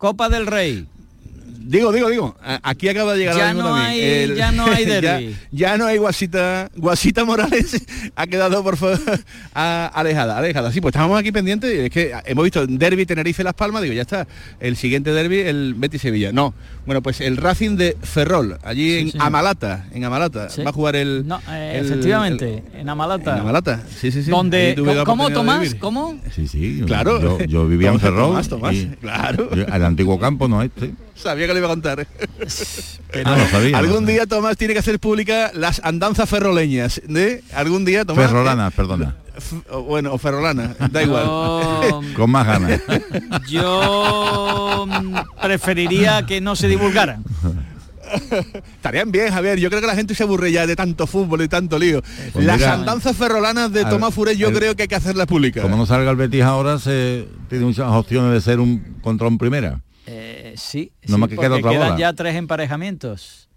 Copa 0.00 0.30
del 0.30 0.46
Rey. 0.46 0.88
Digo, 1.62 1.92
digo, 1.92 2.08
digo, 2.08 2.36
aquí 2.62 2.88
acaba 2.88 3.12
de 3.12 3.18
llegar 3.20 3.36
Ya 3.36 3.52
no 3.52 3.64
también. 3.64 4.30
hay- 4.30 4.36
ya 4.36 4.50
no 4.50 4.66
hay 4.66 4.84
ya, 4.86 5.00
derbi. 5.00 5.36
ya 5.52 5.76
no 5.76 5.86
hay 5.86 5.98
Guasita, 5.98 6.70
Guasita 6.74 7.24
Morales 7.24 7.84
ha 8.16 8.26
quedado 8.26 8.62
por 8.64 8.76
favor 8.76 8.98
a- 9.54 9.90
alejada, 9.94 10.38
alejada. 10.38 10.72
Sí, 10.72 10.80
pues 10.80 10.92
estábamos 10.92 11.18
aquí 11.20 11.32
pendientes, 11.32 11.70
es 11.70 11.90
que 11.90 12.12
hemos 12.24 12.44
visto 12.44 12.66
Derby 12.66 13.04
Tenerife 13.06 13.44
Las 13.44 13.54
Palmas, 13.54 13.82
digo, 13.82 13.94
ya 13.94 14.02
está. 14.02 14.26
El 14.58 14.76
siguiente 14.76 15.12
derby, 15.12 15.40
el 15.40 15.74
Betis 15.76 16.00
Sevilla. 16.02 16.32
No, 16.32 16.54
bueno, 16.86 17.02
pues 17.02 17.20
el 17.20 17.36
Racing 17.36 17.76
de 17.76 17.96
Ferrol, 18.02 18.58
allí 18.62 18.98
en. 19.12 19.20
Amalata, 19.20 19.86
en 19.92 20.04
Amalata. 20.04 20.48
Sí. 20.48 20.62
Va 20.62 20.70
a 20.70 20.72
jugar 20.72 20.96
el, 20.96 21.26
No, 21.26 21.40
eh, 21.50 21.76
el- 21.78 21.86
efectivamente, 21.86 22.62
en 22.74 22.88
Amalata. 22.88 23.34
En 23.34 23.40
Amalata, 23.40 23.82
sí, 24.00 24.10
sí, 24.10 24.22
sí. 24.22 24.30
Donde, 24.30 24.74
¿Cómo, 25.04 25.30
Tomás? 25.30 25.74
¿Cómo? 25.74 26.18
Sí, 26.34 26.48
sí. 26.48 26.82
Claro. 26.86 27.20
Yo, 27.20 27.38
yo 27.44 27.66
vivía 27.68 27.90
en 27.90 28.00
Ferrol. 28.00 28.28
Tomás, 28.30 28.48
Tomás, 28.48 28.74
y- 28.74 28.86
claro. 29.00 29.54
yo- 29.54 29.66
al 29.70 29.84
antiguo 29.84 30.18
campo, 30.18 30.48
no 30.48 30.62
este. 30.62 30.92
Sabía 31.14 31.46
que 31.46 31.52
le 31.54 31.58
iba 31.60 31.68
a 31.68 31.70
contar. 31.70 32.06
Ah, 33.24 33.36
lo 33.36 33.46
sabía, 33.48 33.76
algún 33.76 34.02
lo 34.06 34.12
día 34.12 34.24
Tomás 34.26 34.56
tiene 34.56 34.72
que 34.72 34.78
hacer 34.78 35.00
pública 35.00 35.50
las 35.52 35.80
andanzas 35.84 36.28
ferroleñas. 36.28 37.00
¿de? 37.08 37.42
Algún 37.52 37.84
día 37.84 38.04
Tomás. 38.04 38.26
Ferrolanas, 38.28 38.72
perdona. 38.72 39.16
F- 39.36 39.56
o 39.70 39.82
bueno, 39.82 40.12
o 40.12 40.18
ferrolana, 40.18 40.76
da 40.92 41.02
igual. 41.02 41.24
Con 42.16 42.30
más 42.30 42.46
ganas. 42.46 42.80
Yo 43.48 44.86
mm, 44.88 45.16
preferiría 45.42 46.24
que 46.24 46.40
no 46.40 46.54
se 46.54 46.68
divulgaran. 46.68 47.24
Estarían 48.76 49.10
bien, 49.10 49.32
Javier. 49.32 49.58
Yo 49.58 49.68
creo 49.70 49.80
que 49.80 49.86
la 49.86 49.94
gente 49.94 50.14
se 50.14 50.22
aburre 50.22 50.52
ya 50.52 50.66
de 50.66 50.76
tanto 50.76 51.06
fútbol 51.06 51.42
y 51.42 51.48
tanto 51.48 51.78
lío. 51.78 52.02
Pues 52.32 52.44
las 52.44 52.58
mira, 52.58 52.74
andanzas 52.74 53.16
ferrolanas 53.16 53.72
de 53.72 53.84
Tomás 53.84 54.14
Furé 54.14 54.36
yo 54.36 54.48
el- 54.48 54.54
creo 54.54 54.76
que 54.76 54.82
hay 54.82 54.88
que 54.88 54.94
hacerlas 54.96 55.26
públicas. 55.26 55.62
Como 55.62 55.76
no 55.76 55.86
salga 55.86 56.10
el 56.10 56.16
Betis 56.16 56.42
ahora, 56.42 56.78
se 56.78 57.26
tiene 57.48 57.64
muchas 57.64 57.86
opciones 57.90 58.32
de 58.32 58.40
ser 58.40 58.60
un 58.60 58.98
contra 59.02 59.26
un 59.28 59.38
primera. 59.38 59.80
Sí, 60.60 60.92
No 61.06 61.14
sí, 61.16 61.20
más 61.20 61.28
que 61.30 61.36
queda 61.36 61.48
porque 61.50 61.60
otra 61.60 61.70
quedan 61.72 61.88
bola. 61.90 61.98
ya 62.00 62.12
tres 62.12 62.36
emparejamientos. 62.36 63.48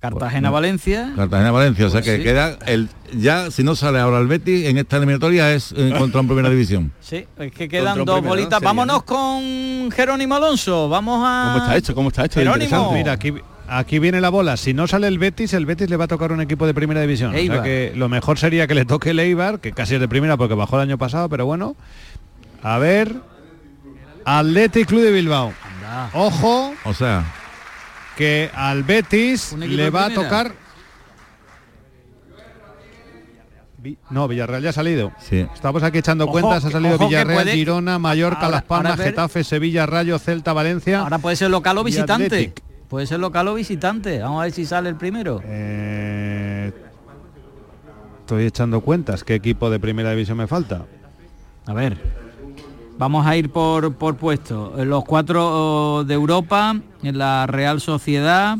Cartagena-Valencia. 0.00 1.12
Cartagena-Valencia, 1.16 1.86
o 1.86 1.90
sea 1.90 2.00
Pues 2.00 2.04
que 2.12 2.16
sí. 2.18 2.22
queda 2.22 2.56
el 2.66 2.88
ya 3.14 3.50
si 3.50 3.64
no 3.64 3.74
sale 3.74 3.98
ahora 3.98 4.18
el 4.20 4.28
Betis 4.28 4.66
en 4.66 4.78
esta 4.78 4.96
eliminatoria 4.96 5.52
es 5.52 5.72
eh, 5.76 5.92
contra 5.98 6.20
un 6.20 6.26
primera 6.28 6.48
división. 6.50 6.92
Sí, 7.00 7.26
es 7.38 7.52
que 7.52 7.68
quedan 7.68 8.04
dos 8.04 8.16
primero, 8.16 8.28
bolitas. 8.28 8.58
sería, 8.58 8.68
Vámonos 8.68 9.02
con 9.02 9.90
Jerónimo 9.90 10.36
Alonso. 10.36 10.88
Vamos 10.88 11.20
a. 11.26 11.52
¿Cómo 11.54 11.64
está 11.64 11.76
hecho? 11.76 11.94
¿Cómo 11.94 12.08
está 12.10 12.24
hecho? 12.26 12.38
Jerónimo. 12.38 12.92
Mira, 12.92 13.12
aquí, 13.12 13.32
aquí 13.66 13.98
viene 13.98 14.20
la 14.20 14.28
bola. 14.28 14.56
Si 14.56 14.72
no 14.72 14.86
sale 14.86 15.08
el 15.08 15.18
Betis, 15.18 15.52
el 15.54 15.66
Betis 15.66 15.90
le 15.90 15.96
va 15.96 16.04
a 16.04 16.08
tocar 16.08 16.30
un 16.30 16.40
equipo 16.42 16.66
de 16.66 16.74
primera 16.74 17.00
división. 17.00 17.30
O 17.30 17.32
sea 17.32 17.40
Eibar. 17.40 17.62
que 17.64 17.92
lo 17.96 18.08
mejor 18.08 18.38
sería 18.38 18.66
que 18.68 18.74
le 18.76 18.84
toque 18.84 19.10
el 19.10 19.18
Eibar, 19.18 19.58
que 19.58 19.72
casi 19.72 19.94
es 19.96 20.00
de 20.00 20.06
primera 20.06 20.36
porque 20.36 20.54
bajó 20.54 20.76
el 20.76 20.82
año 20.82 20.96
pasado, 20.98 21.28
pero 21.28 21.44
bueno. 21.44 21.74
A 22.62 22.78
ver. 22.78 23.16
Athletic 24.24 24.86
Club 24.86 25.00
de 25.02 25.10
Bilbao. 25.12 25.52
Ojo 26.14 26.74
O 26.84 26.94
sea, 26.94 27.24
que 28.16 28.50
al 28.54 28.82
Betis 28.82 29.52
le 29.52 29.90
va 29.90 30.06
a 30.06 30.10
tocar. 30.14 30.52
No, 34.10 34.26
Villarreal 34.26 34.62
ya 34.62 34.70
ha 34.70 34.72
salido. 34.72 35.12
Sí. 35.20 35.46
Estamos 35.54 35.82
aquí 35.84 35.98
echando 35.98 36.24
Ojo, 36.24 36.32
cuentas. 36.32 36.64
Ha 36.64 36.70
salido 36.70 36.98
Villarreal, 36.98 37.44
puede- 37.44 37.54
Girona, 37.54 37.98
Mallorca, 37.98 38.40
Ahora- 38.46 38.56
Las 38.56 38.64
Palmas, 38.64 38.96
ver- 38.98 39.08
Getafe, 39.10 39.44
Sevilla, 39.44 39.86
Rayo, 39.86 40.18
Celta, 40.18 40.52
Valencia. 40.52 41.00
Ahora 41.00 41.18
puede 41.18 41.36
ser 41.36 41.50
local 41.50 41.78
o 41.78 41.84
visitante. 41.84 42.52
Puede 42.88 43.06
ser 43.06 43.20
local 43.20 43.46
o 43.48 43.54
visitante. 43.54 44.18
Vamos 44.18 44.40
a 44.40 44.44
ver 44.44 44.52
si 44.52 44.66
sale 44.66 44.88
el 44.88 44.96
primero. 44.96 45.40
Eh, 45.44 46.72
estoy 48.20 48.46
echando 48.46 48.80
cuentas. 48.80 49.22
¿Qué 49.22 49.34
equipo 49.36 49.70
de 49.70 49.78
primera 49.78 50.10
división 50.10 50.38
me 50.38 50.46
falta? 50.48 50.84
A 51.66 51.72
ver. 51.72 52.27
Vamos 52.98 53.26
a 53.26 53.36
ir 53.36 53.50
por, 53.50 53.94
por 53.94 54.16
puesto. 54.16 54.74
Los 54.84 55.04
cuatro 55.04 55.98
oh, 55.98 56.04
de 56.04 56.14
Europa, 56.14 56.76
en 57.02 57.18
la 57.18 57.46
Real 57.46 57.80
Sociedad, 57.80 58.58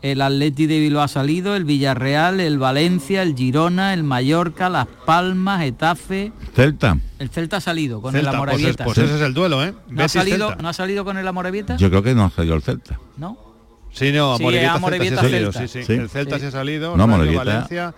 el 0.00 0.22
Atleti 0.22 0.66
de 0.66 0.78
Bilbao 0.80 1.02
ha 1.02 1.08
salido, 1.08 1.54
el 1.54 1.64
Villarreal, 1.64 2.40
el 2.40 2.58
Valencia, 2.58 3.20
el 3.22 3.34
Girona, 3.36 3.92
el 3.92 4.04
Mallorca, 4.04 4.70
Las 4.70 4.86
Palmas, 5.04 5.60
Getafe. 5.60 6.32
Celta. 6.54 6.96
El 7.18 7.28
Celta 7.28 7.58
ha 7.58 7.60
salido 7.60 8.00
con 8.00 8.12
Celta, 8.12 8.30
el 8.30 8.36
pues, 8.36 8.48
es- 8.48 8.52
Amorebieta. 8.54 8.84
pues 8.84 8.98
ese 8.98 9.16
es 9.16 9.20
el 9.20 9.34
duelo, 9.34 9.62
¿eh? 9.62 9.74
¿No, 9.88 10.02
ha 10.04 10.08
salido, 10.08 10.48
Celta. 10.48 10.62
¿No 10.62 10.68
ha 10.70 10.72
salido 10.72 11.04
con 11.04 11.18
el 11.18 11.28
Amorebieta? 11.28 11.76
Yo 11.76 11.90
creo 11.90 12.02
que 12.02 12.14
no 12.14 12.24
ha 12.24 12.30
salido 12.30 12.54
el 12.54 12.62
Celta. 12.62 12.98
¿No? 13.18 13.36
Sí, 13.92 14.12
no, 14.12 14.38
Sí, 14.38 14.44
Celta 14.44 14.58
sí 14.58 14.64
ha 14.64 15.16
salido, 15.20 15.52
Celta. 15.52 15.58
sí, 15.60 15.68
sí. 15.68 15.84
Sí. 15.84 15.92
El 15.92 16.08
Celta 16.08 16.36
Sí. 16.36 16.40
sí 16.42 16.46
ha 16.46 16.50
salido, 16.52 16.96
No. 16.96 17.06
Valencia. 17.06 17.94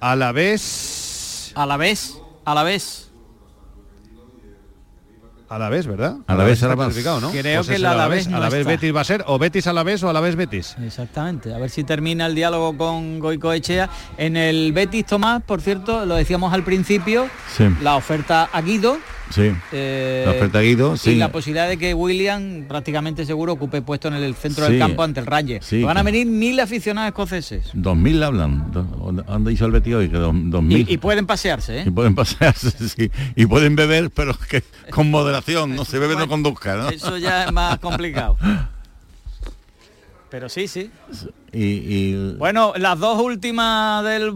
A 0.00 0.16
la 0.16 0.32
vez. 0.32 1.52
A 1.54 1.64
la 1.64 1.76
vez, 1.78 2.18
a 2.44 2.54
la 2.54 2.62
vez. 2.62 3.07
A 5.50 5.58
la 5.58 5.68
vez, 5.70 5.86
¿verdad? 5.86 6.16
A 6.26 6.34
la 6.34 6.44
vez, 6.44 6.62
a 6.62 6.68
la 6.68 6.74
vez. 6.74 6.94
Creo 7.02 7.20
Pues 7.56 7.68
que 7.68 7.76
el 7.76 7.86
Alavés 7.86 8.28
no 8.28 8.36
A 8.36 8.40
la 8.40 8.50
vez. 8.50 8.66
Betis 8.66 8.94
va 8.94 9.00
a 9.00 9.04
ser, 9.04 9.24
o 9.26 9.38
Betis 9.38 9.66
a 9.66 9.72
la 9.72 9.82
vez 9.82 10.02
o 10.02 10.10
a 10.10 10.12
la 10.12 10.20
vez 10.20 10.36
Betis. 10.36 10.76
Exactamente, 10.84 11.54
a 11.54 11.58
ver 11.58 11.70
si 11.70 11.84
termina 11.84 12.26
el 12.26 12.34
diálogo 12.34 12.76
con 12.76 13.18
Goico 13.18 13.52
Echea. 13.52 13.88
En 14.18 14.36
el 14.36 14.72
Betis 14.72 15.06
Tomás, 15.06 15.42
por 15.42 15.62
cierto, 15.62 16.04
lo 16.04 16.16
decíamos 16.16 16.52
al 16.52 16.64
principio, 16.64 17.28
Sí. 17.56 17.64
la 17.82 17.96
oferta 17.96 18.50
a 18.52 18.60
Guido. 18.60 18.98
Sí. 19.30 19.52
eh, 19.72 20.22
La 20.26 20.32
oferta 20.32 20.62
y 20.64 20.74
la 21.16 21.30
posibilidad 21.30 21.68
de 21.68 21.76
que 21.76 21.92
William 21.94 22.64
prácticamente 22.66 23.26
seguro 23.26 23.52
ocupe 23.52 23.82
puesto 23.82 24.08
en 24.08 24.14
el 24.14 24.34
centro 24.34 24.64
Sí. 24.66 24.72
del 24.72 24.80
campo 24.80 25.02
ante 25.02 25.20
el 25.20 25.26
Raye. 25.26 25.60
Sí, 25.62 25.82
Van 25.82 25.96
a 25.98 26.02
venir 26.02 26.26
mil 26.26 26.58
aficionados 26.60 27.08
escoceses. 27.08 27.70
2000 27.74 28.22
hablan. 28.22 28.72
Do- 28.72 29.24
Han 29.28 29.44
dicho 29.44 29.66
el 29.66 29.72
Betis 29.72 29.94
hoy 29.94 30.08
que 30.08 30.16
do- 30.16 30.32
2000. 30.34 30.88
Y, 30.88 30.94
y 30.94 30.96
pueden 30.98 31.26
pasearse, 31.26 31.80
¿eh? 31.80 31.84
Y 31.86 31.90
pueden 31.90 32.14
pasearse, 32.14 32.70
sí. 32.88 33.10
Y 33.36 33.46
pueden 33.46 33.76
beber, 33.76 34.10
pero 34.10 34.34
que 34.48 34.62
con 34.90 35.10
moderación, 35.10 35.74
no 35.76 35.84
se 35.84 35.98
bebe, 35.98 36.16
no 36.16 36.26
conduzca, 36.28 36.76
¿no? 36.76 36.88
Eso 36.88 37.16
ya 37.18 37.44
es 37.44 37.52
más 37.52 37.78
complicado. 37.80 38.36
Pero 40.30 40.48
sí, 40.48 40.68
sí. 40.68 40.90
Y, 41.52 41.62
y- 41.64 42.34
Bueno, 42.38 42.72
las 42.76 42.98
dos 42.98 43.20
últimas 43.22 44.04
del, 44.04 44.32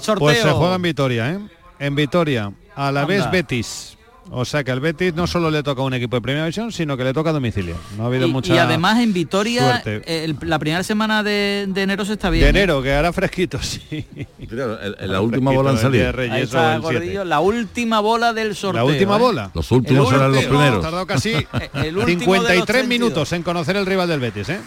sorteo. 0.00 0.16
Pues 0.18 0.38
se 0.40 0.50
juega 0.50 0.74
en 0.76 0.82
Vitoria, 0.82 1.30
¿eh? 1.32 1.38
En 1.78 1.94
Vitoria, 1.94 2.52
a 2.76 2.92
la 2.92 3.04
vez. 3.06 3.30
Betis. 3.30 3.96
O 4.30 4.44
sea 4.44 4.64
que 4.64 4.70
al 4.70 4.80
Betis 4.80 5.14
no 5.14 5.26
solo 5.26 5.50
le 5.50 5.62
toca 5.62 5.82
a 5.82 5.84
un 5.84 5.92
equipo 5.94 6.16
de 6.16 6.22
primera 6.22 6.44
división, 6.44 6.72
sino 6.72 6.96
que 6.96 7.04
le 7.04 7.12
toca 7.12 7.30
a 7.30 7.32
domicilio. 7.32 7.76
No 7.96 8.04
ha 8.04 8.06
habido 8.06 8.26
y, 8.26 8.30
mucha 8.32 8.54
y 8.54 8.58
además 8.58 9.00
en 9.00 9.12
Vitoria, 9.12 9.82
el- 9.84 10.36
la 10.42 10.58
primera 10.58 10.82
semana 10.82 11.22
de, 11.22 11.66
de 11.68 11.82
enero 11.82 12.04
se 12.04 12.14
está 12.14 12.30
bien. 12.30 12.42
de 12.44 12.46
¿eh? 12.46 12.50
enero, 12.50 12.82
que 12.82 12.92
hará 12.92 13.12
fresquito, 13.12 13.58
sí. 13.62 14.06
Claro, 14.48 14.80
el- 14.80 14.96
el- 15.00 15.12
la 15.12 15.20
última 15.20 15.50
bola 15.52 15.70
Ahí 15.72 16.42
está, 16.42 16.78
siete. 16.80 16.80
Gordillo, 16.80 17.24
la 17.24 17.40
última 17.40 18.00
bola 18.00 18.32
del 18.32 18.54
sorteo. 18.54 18.84
La 18.84 18.90
última 18.90 19.16
¿eh? 19.16 19.20
bola. 19.20 19.50
Los 19.54 19.70
últimos 19.72 20.08
serán 20.08 20.32
los 20.32 20.44
primeros. 20.44 20.78
Ha 20.78 20.82
tardado 20.82 21.06
casi 21.06 21.32
El 21.74 21.96
último 21.98 22.32
de 22.34 22.38
los 22.38 22.48
53 22.48 22.64
32. 22.66 22.88
minutos 22.88 23.32
en 23.32 23.42
conocer 23.42 23.76
el 23.76 23.84
rival 23.86 24.08
del 24.08 24.20
Betis, 24.20 24.48
¿eh? 24.48 24.60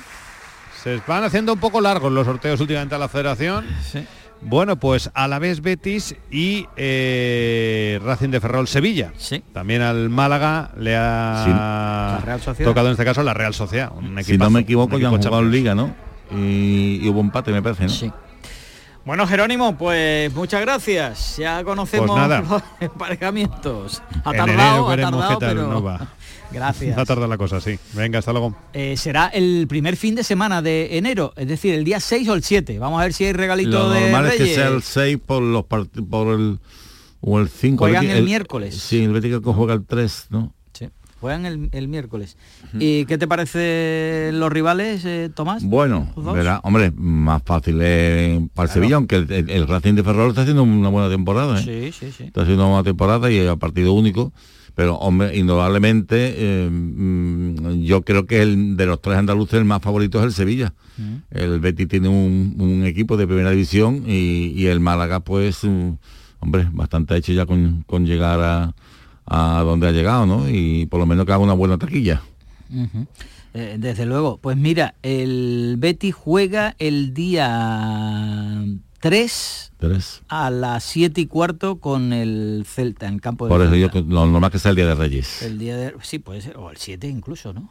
Se 0.84 1.02
van 1.08 1.24
haciendo 1.24 1.54
un 1.54 1.60
poco 1.60 1.82
largos 1.82 2.12
los 2.12 2.26
sorteos 2.26 2.60
últimamente 2.62 2.94
a 2.94 2.98
la 3.00 3.08
federación. 3.10 3.66
Sí. 3.92 4.06
Bueno, 4.42 4.76
pues 4.76 5.10
a 5.14 5.28
la 5.28 5.40
vez 5.40 5.62
Betis 5.62 6.16
y 6.30 6.68
eh, 6.76 8.00
Racing 8.04 8.30
de 8.30 8.40
Ferrol 8.40 8.68
Sevilla. 8.68 9.12
Sí. 9.18 9.44
También 9.54 9.82
al 9.82 10.10
Málaga 10.10 10.72
le 10.78 10.96
ha 10.96 12.24
tocado 12.64 12.88
en 12.88 12.92
este 12.92 13.06
caso 13.06 13.24
la 13.24 13.34
Real 13.34 13.54
Sociedad. 13.54 13.92
Un 13.96 14.24
Si 14.24 14.38
no 14.38 14.50
me 14.50 14.62
equivoco, 14.62 14.98
ya 14.98 15.08
han 15.10 15.18
jugado 15.18 15.40
en. 15.40 15.52
Liga, 15.52 15.76
¿no? 15.76 15.94
Y, 16.32 17.00
y 17.02 17.10
hubo 17.10 17.22
empate, 17.22 17.52
me 17.52 17.62
parece, 17.62 17.84
¿no? 17.84 17.90
Sí. 17.90 18.12
Bueno, 19.06 19.28
Jerónimo, 19.28 19.78
pues 19.78 20.34
muchas 20.34 20.62
gracias. 20.62 21.38
Ya 21.38 21.64
conocemos 21.64 22.08
Pues 22.10 22.20
nada. 22.20 22.42
los 22.50 22.64
emparejamientos. 22.80 24.02
Ha 24.24 24.34
tardado, 24.34 24.90
ha 24.90 24.98
tardado, 24.98 25.40
pero... 25.40 25.68
nos 25.68 25.86
va. 25.86 26.08
Gracias. 26.52 26.98
Va 26.98 27.02
a 27.02 27.06
tardar 27.06 27.28
la 27.30 27.38
cosa, 27.38 27.60
sí. 27.60 27.78
Venga, 27.94 28.20
hasta 28.20 28.32
luego. 28.32 28.56
Eh, 28.74 28.96
será 28.98 29.28
el 29.28 29.66
primer 29.68 29.96
fin 29.98 30.16
de 30.16 30.24
semana 30.24 30.62
de 30.62 30.98
enero, 30.98 31.34
es 31.36 31.48
decir, 31.48 31.74
el 31.74 31.84
día 31.84 32.00
6 32.00 32.28
o 32.30 32.34
el 32.34 32.44
7. 32.44 32.80
Vamos 32.80 33.00
a 33.02 33.04
ver 33.04 33.14
si 33.14 33.26
hay 33.26 33.34
regalito 33.34 33.72
Lo 33.72 33.90
de 33.90 34.02
normal 34.02 34.28
es 34.28 34.36
que 34.36 34.54
sea 34.56 34.68
el 34.70 34.82
6 34.84 35.18
por 35.26 35.42
los 35.44 35.66
por 35.66 35.88
el 36.34 36.60
o 37.22 37.40
el 37.40 37.50
5. 37.50 37.78
Juegan 37.84 38.06
el 38.10 38.24
miércoles. 38.24 38.76
Sí, 38.76 39.04
el 39.04 39.12
Betis 39.12 39.40
que 39.40 39.52
juega 39.54 39.74
el 39.74 39.84
3, 39.86 40.28
¿no? 40.30 40.54
Sí. 40.74 40.88
juegan 41.20 41.46
el, 41.46 41.70
el 41.72 41.88
miércoles. 41.88 42.38
¿Y 42.78 43.06
qué 43.06 43.18
te 43.18 43.28
parece 43.28 44.30
los 44.34 44.52
rivales, 44.52 45.04
eh, 45.06 45.30
Tomás? 45.34 45.64
Bueno, 45.64 46.08
verá, 46.34 46.60
hombre, 46.64 46.92
más 46.96 47.42
fácil 47.44 47.82
es 47.82 48.40
para 48.54 48.68
el 48.68 48.74
Sevilla, 48.74 48.96
aunque 48.98 49.16
el, 49.16 49.32
el- 49.32 49.50
el 49.50 49.68
Racing 49.68 49.96
de 49.96 50.04
Ferrol 50.04 50.30
está 50.30 50.42
haciendo 50.42 50.62
una 50.64 50.90
buena 50.90 51.10
temporada. 51.10 51.60
¿eh? 51.60 51.64
Sí, 51.64 51.92
sí, 52.08 52.12
sí. 52.16 52.24
Está 52.26 52.42
haciendo 52.42 52.64
una 52.64 52.72
buena 52.76 52.84
temporada 52.84 53.32
y 53.32 53.46
a 53.48 53.56
partido 53.56 53.94
único. 53.94 54.32
Pero, 54.76 54.96
hombre, 54.96 55.38
indudablemente, 55.38 56.34
eh, 56.38 56.70
mm, 56.70 57.82
yo 57.84 58.02
creo 58.04 58.26
que 58.26 58.42
el 58.42 58.76
de 58.76 58.86
los 58.86 59.02
tres 59.02 59.18
andaluces 59.18 59.56
el 59.56 59.66
más 59.66 59.82
favorito 59.82 60.20
es 60.20 60.26
el 60.26 60.34
Sevilla. 60.34 60.74
El 61.32 61.60
Betis 61.60 61.88
tiene 61.88 62.08
un, 62.08 62.56
un 62.60 62.86
equipo 62.86 63.18
de 63.18 63.26
primera 63.26 63.52
división 63.52 64.04
y, 64.06 64.54
y 64.56 64.68
el 64.68 64.80
Málaga, 64.80 65.22
pues, 65.22 65.64
mm, 65.64 65.92
hombre, 66.40 66.68
bastante 66.72 67.16
hecho 67.16 67.34
ya 67.34 67.46
con, 67.46 67.84
con 67.88 68.06
llegar 68.06 68.40
a, 68.42 68.74
a 69.26 69.62
donde 69.64 69.88
ha 69.88 69.92
llegado, 69.92 70.26
¿no? 70.26 70.50
Y 70.50 70.86
por 70.86 71.00
lo 71.00 71.06
menos 71.06 71.26
que 71.26 71.32
haga 71.32 71.44
una 71.44 71.54
buena 71.54 71.78
taquilla. 71.78 72.22
Eh, 73.54 73.78
desde 73.80 74.06
luego. 74.06 74.38
Pues 74.38 74.58
mira, 74.58 74.96
el 75.02 75.76
Betis 75.78 76.14
juega 76.14 76.76
el 76.78 77.14
día 77.14 78.64
3 79.06 79.72
Tres. 79.78 80.24
a 80.30 80.50
las 80.50 80.84
7 80.86 81.22
y 81.22 81.28
cuarto 81.28 81.76
con 81.76 82.12
el 82.12 82.66
Celta 82.68 83.08
en 83.08 83.20
campo 83.20 83.46
de 83.46 83.50
Por 83.50 83.62
eso 83.62 83.76
yo, 83.76 83.88
lo 84.02 84.26
normal 84.26 84.50
que 84.50 84.58
sea 84.58 84.72
el 84.72 84.76
Día 84.78 84.88
de 84.88 84.96
Reyes. 84.96 85.44
El 85.44 85.60
día 85.60 85.78
de... 85.78 85.94
Sí, 86.02 86.18
puede 86.18 86.42
ser. 86.42 86.58
O 86.58 86.72
el 86.72 86.78
7 86.78 87.08
incluso, 87.08 87.54
¿no? 87.54 87.70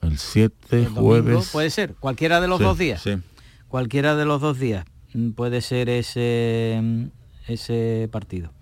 El 0.00 0.16
7, 0.16 0.54
El 0.70 0.88
jueves. 0.90 1.48
Puede 1.50 1.70
ser. 1.70 1.96
Cualquiera 1.96 2.40
de 2.40 2.46
los 2.46 2.58
Sí, 2.58 2.64
dos 2.64 2.78
días. 2.78 3.02
sí. 3.02 3.16
Cualquiera 3.66 4.14
de 4.14 4.26
los 4.26 4.40
dos 4.40 4.60
días 4.60 4.84
mm, 5.12 5.30
puede 5.30 5.60
ser 5.60 5.88
ese, 5.88 6.78
mm, 6.80 7.04
ese 7.48 8.08
partido. 8.12 8.52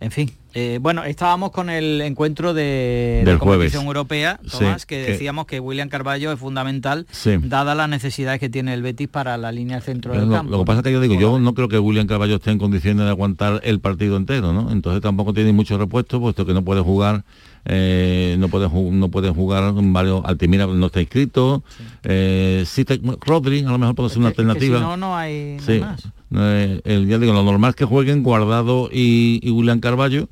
En 0.00 0.12
fin, 0.12 0.30
eh, 0.54 0.78
bueno, 0.80 1.02
estábamos 1.02 1.50
con 1.50 1.68
el 1.70 2.00
encuentro 2.02 2.54
de 2.54 3.22
Del 3.24 3.34
la 3.34 3.38
competición 3.40 3.82
jueves. 3.82 3.84
europea, 3.84 4.38
Sí, 4.44 4.58
Tomás, 4.58 4.86
que, 4.86 5.04
que- 5.04 5.10
decíamos 5.12 5.46
que 5.46 5.58
William 5.58 5.88
Carballo 5.88 6.30
es 6.30 6.38
fundamental, 6.38 7.04
Sí. 7.10 7.32
dadas 7.42 7.76
las 7.76 7.88
necesidades 7.88 8.38
que 8.38 8.48
tiene 8.48 8.74
el 8.74 8.82
Betis 8.82 9.08
para 9.08 9.36
la 9.38 9.50
línea 9.50 9.80
centro 9.80 10.12
Pero 10.12 10.20
del 10.22 10.30
lo, 10.30 10.36
campo. 10.36 10.52
lo 10.52 10.58
que 10.60 10.64
pasa 10.66 10.78
es 10.80 10.84
que 10.84 10.92
yo 10.92 11.00
digo, 11.00 11.14
yo 11.18 11.40
no 11.40 11.52
creo 11.52 11.68
que 11.68 11.80
William 11.80 12.06
Carballo 12.06 12.36
esté 12.36 12.52
en 12.52 12.58
condiciones 12.58 13.04
de 13.06 13.10
aguantar 13.10 13.60
el 13.64 13.80
partido 13.80 14.16
entero, 14.16 14.52
¿no? 14.52 14.70
Entonces 14.70 15.02
tampoco 15.02 15.34
tiene 15.34 15.52
mucho 15.52 15.76
repuesto, 15.78 16.20
puesto 16.20 16.46
que 16.46 16.54
no 16.54 16.62
puede 16.62 16.80
jugar, 16.80 17.24
eh, 17.64 18.36
no 18.38 18.46
puede 18.48 18.68
ju- 18.68 18.92
no 18.92 19.08
puede 19.08 19.30
jugar 19.30 19.72
varios. 19.74 20.24
Altimira 20.24 20.66
no 20.68 20.86
está 20.86 21.00
inscrito. 21.00 21.64
Eh, 22.04 22.62
sí 22.66 22.84
te- 22.84 23.00
Rodri 23.26 23.64
a 23.64 23.70
lo 23.70 23.78
mejor 23.78 23.96
puede 23.96 24.10
ser 24.10 24.18
una 24.20 24.28
que 24.32 24.42
alternativa. 24.42 24.78
si 24.78 24.84
no, 24.84 24.96
no 24.96 25.16
Sí. 25.60 25.72
hay 25.72 25.80
más. 25.80 26.02
Eh, 26.34 26.80
el- 26.84 27.06
ya 27.06 27.18
digo, 27.18 27.32
lo 27.32 27.42
normal 27.42 27.70
es 27.70 27.76
que 27.76 27.84
jueguen 27.84 28.22
Guardado 28.22 28.90
y, 28.92 29.40
y 29.42 29.50
William 29.50 29.80
Carballo, 29.80 30.28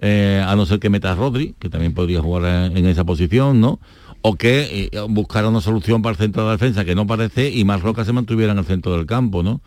eh, 0.00 0.42
a 0.46 0.56
no 0.56 0.66
ser 0.66 0.78
que 0.78 0.90
meta 0.90 1.12
a 1.12 1.14
Rodri, 1.14 1.54
que 1.58 1.68
también 1.68 1.94
podría 1.94 2.20
jugar 2.20 2.44
en, 2.72 2.76
en 2.76 2.86
esa 2.86 3.04
posición, 3.04 3.60
¿no? 3.60 3.80
O 4.22 4.34
que 4.36 4.88
eh, 4.92 5.00
buscara 5.08 5.48
una 5.48 5.60
solución 5.60 6.02
para 6.02 6.12
el 6.12 6.18
centro 6.18 6.42
de 6.42 6.46
la 6.48 6.52
defensa, 6.52 6.84
que 6.84 6.94
no 6.94 7.06
parece, 7.06 7.50
y 7.50 7.64
más 7.64 7.82
Roca 7.82 8.04
se 8.04 8.12
mantuviera 8.12 8.52
en 8.52 8.58
el 8.58 8.64
centro 8.64 8.96
del 8.96 9.06
campo, 9.06 9.42
¿no? 9.42 9.60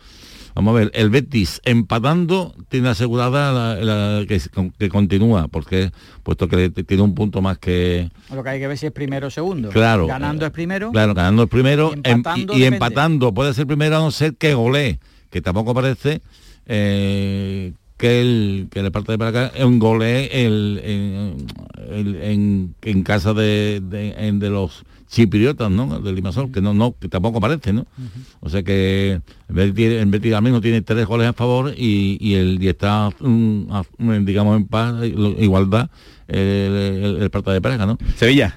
Vamos 0.56 0.72
a 0.74 0.78
ver, 0.80 0.90
el 0.94 1.10
Betis 1.10 1.60
empatando 1.64 2.54
tiene 2.68 2.88
asegurada 2.88 3.52
la- 3.52 3.84
la- 4.20 4.26
que, 4.26 4.40
que 4.78 4.88
continúa, 4.88 5.46
porque 5.46 5.92
puesto 6.24 6.48
que 6.48 6.70
tiene 6.70 7.04
un 7.04 7.14
punto 7.14 7.40
más 7.40 7.58
que, 7.58 8.10
Lo 8.34 8.42
que 8.42 8.50
hay 8.50 8.58
que 8.60 8.66
ver 8.66 8.76
si 8.76 8.86
es 8.86 8.92
primero 8.92 9.28
o 9.28 9.30
segundo. 9.30 9.68
Claro. 9.70 10.08
Ganando 10.08 10.44
es 10.44 10.50
primero. 10.50 10.90
Claro, 10.90 11.14
ganando 11.14 11.42
el 11.44 11.48
primero 11.48 11.92
Y 11.94 11.98
em- 11.98 12.16
empatando 12.16 12.58
y, 12.58 12.64
empatando 12.64 13.32
puede 13.32 13.54
ser 13.54 13.68
primero 13.68 13.96
a 13.96 14.00
no 14.00 14.10
ser 14.10 14.34
que 14.34 14.52
golee, 14.54 14.98
que 15.30 15.40
tampoco 15.40 15.72
parece 15.74 16.20
eh, 16.66 17.72
que 17.96 18.20
el 18.20 18.68
que 18.70 18.80
el 18.80 18.90
parte 18.92 19.12
de 19.12 19.18
para 19.18 19.30
acá 19.30 19.52
es 19.56 19.64
un 19.64 19.78
golee 19.78 20.28
el, 20.32 20.80
en, 20.84 21.46
el- 21.90 22.16
en, 22.22 22.74
en 22.82 23.02
casa 23.02 23.34
de, 23.34 23.80
de, 23.82 24.14
en- 24.26 24.38
de 24.38 24.50
los 24.50 24.84
chipriotas, 25.08 25.70
¿no? 25.72 25.98
De 26.00 26.12
Limasol, 26.12 26.52
que 26.52 26.60
no, 26.60 26.72
no, 26.72 26.94
que 26.98 27.08
tampoco 27.08 27.40
parece, 27.40 27.72
¿no? 27.72 27.84
O 28.40 28.48
sea 28.48 28.62
que 28.62 29.20
el 29.48 29.54
Betis, 29.54 30.26
el 30.28 30.34
al 30.34 30.42
menos 30.42 30.62
tiene 30.62 30.82
tres 30.82 31.04
goles 31.06 31.26
a 31.26 31.32
favor 31.32 31.74
y, 31.76 32.16
y 32.20 32.34
el 32.34 32.62
y 32.62 32.68
está 32.68 33.10
mm, 33.20 33.62
a- 33.72 33.84
digamos 34.20 34.56
en 34.56 34.66
paz, 34.66 34.94
igualdad 35.04 35.90
el, 36.28 36.38
el, 36.38 37.22
el 37.22 37.30
Parta 37.30 37.52
de 37.52 37.60
Praga, 37.60 37.86
¿no? 37.86 37.98
Sevilla. 38.16 38.56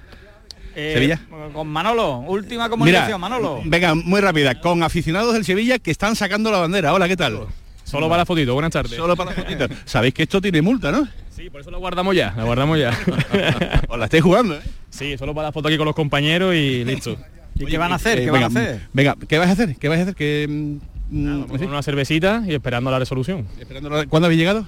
Eh, 0.76 0.91
Sevilla. 0.93 1.19
Con 1.53 1.67
Manolo, 1.67 2.19
última 2.19 2.69
comunicación, 2.69 3.19
Manolo. 3.21 3.61
Venga, 3.63 3.93
muy 3.95 4.21
rápida, 4.21 4.59
con 4.59 4.82
aficionados 4.84 5.34
del 5.34 5.45
Sevilla 5.45 5.80
que 5.80 5.91
están 5.91 6.15
sacando 6.15 6.51
la 6.51 6.57
bandera. 6.59 6.93
Hola, 6.93 7.07
¿qué 7.07 7.15
tal? 7.17 7.41
Solo 7.84 8.07
para 8.09 8.21
la 8.21 8.26
fotito, 8.26 8.53
buenas 8.53 8.71
tardes. 8.71 8.95
Solo 8.97 9.15
para 9.15 9.32
la 9.32 9.43
fotito. 9.43 9.67
Sabéis 9.86 10.13
que 10.15 10.24
esto 10.24 10.41
tiene 10.41 10.61
multa, 10.61 10.91
¿no? 10.91 11.07
Sí, 11.36 11.49
por 11.49 11.61
eso 11.61 11.69
lo 11.69 11.80
guardamos 11.80 12.15
ya, 12.15 12.34
la 12.36 12.43
guardamos 12.43 12.80
ya. 12.80 12.89
Os 13.88 13.99
la 13.99 14.05
estáis 14.05 14.24
jugando, 14.24 14.55
¿eh? 14.55 14.61
Sí, 14.89 15.17
solo 15.17 15.34
para 15.36 15.47
la 15.49 15.51
foto 15.51 15.67
aquí 15.67 15.78
con 15.78 15.86
los 15.86 15.95
compañeros 15.95 16.55
y 16.55 16.84
listo. 16.86 17.17
¿Y 17.55 17.65
qué 17.65 17.78
van 17.78 17.91
a 17.91 17.95
hacer? 17.95 18.19
Eh, 18.19 18.26
¿Qué 18.26 18.32
venga, 18.32 18.47
van 18.47 18.57
a 18.57 18.61
hacer? 18.61 18.82
Venga, 18.93 19.15
¿qué 19.28 19.38
vas 19.38 19.49
a 19.49 19.51
hacer? 19.51 19.76
¿Qué 19.76 19.89
vas 19.89 19.99
a 19.99 20.01
hacer? 20.03 20.15
Que, 20.15 20.47
mm, 20.49 21.43
Con 21.47 21.63
una 21.65 21.84
cervecita 21.84 22.43
y 22.47 22.53
esperando 22.55 22.89
la 22.89 22.97
resolución. 22.97 23.45
Esperando 23.59 23.89
la- 23.89 24.05
¿Cuándo 24.07 24.26
habéis 24.26 24.39
llegado? 24.39 24.65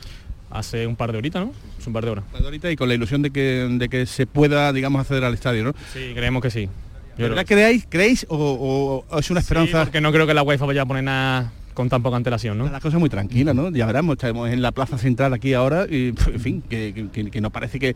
Hace 0.52 0.88
un 0.88 0.96
par 0.96 1.12
de 1.12 1.18
horitas, 1.18 1.46
¿no? 1.46 1.52
Es 1.80 1.86
un 1.88 1.93
par 1.93 2.06
de 2.06 2.12
horas. 2.12 2.24
Ahorita 2.41 2.72
y 2.72 2.76
con 2.76 2.88
la 2.88 2.93
ilusión 2.96 3.22
de 3.22 3.32
que, 3.32 3.68
de 3.70 3.89
que 3.89 4.06
se 4.06 4.26
pueda, 4.28 4.72
digamos, 4.72 5.02
acceder 5.02 5.24
al 5.24 5.34
estadio, 5.34 5.64
¿no? 5.66 5.74
Sí, 5.93 6.12
creemos 6.14 6.41
que 6.41 6.50
sí. 6.52 6.70
¿De 7.18 7.24
verdad 7.30 7.46
creéis, 7.48 7.86
creéis 7.89 8.26
o, 8.30 8.36
o- 8.38 9.06
o 9.16 9.20
es 9.20 9.30
una 9.32 9.39
esperanza? 9.39 9.84
porque 9.86 10.02
no 10.02 10.12
creo 10.12 10.28
que 10.28 10.34
la 10.34 10.43
UEFA 10.43 10.66
vaya 10.66 10.82
a 10.82 10.86
poner 10.86 11.04
nada 11.04 11.52
con 11.76 11.88
tan 11.89 12.01
poca 12.01 12.17
antelación, 12.17 12.57
¿no? 12.57 12.67
La 12.69 12.80
cosa 12.80 12.97
muy 12.97 13.09
tranquila, 13.09 13.53
¿no? 13.53 13.69
Ya 13.69 13.86
veremos, 13.86 14.13
estamos 14.13 14.49
en 14.49 14.63
la 14.63 14.71
plaza 14.71 14.97
central 14.97 15.34
aquí 15.34 15.53
ahora 15.53 15.86
y, 15.88 16.07
en 16.34 16.39
fin, 16.39 16.63
que, 16.67 17.07
que- 17.11 17.30
que 17.30 17.41
no 17.41 17.51
parece 17.51 17.78
que, 17.80 17.95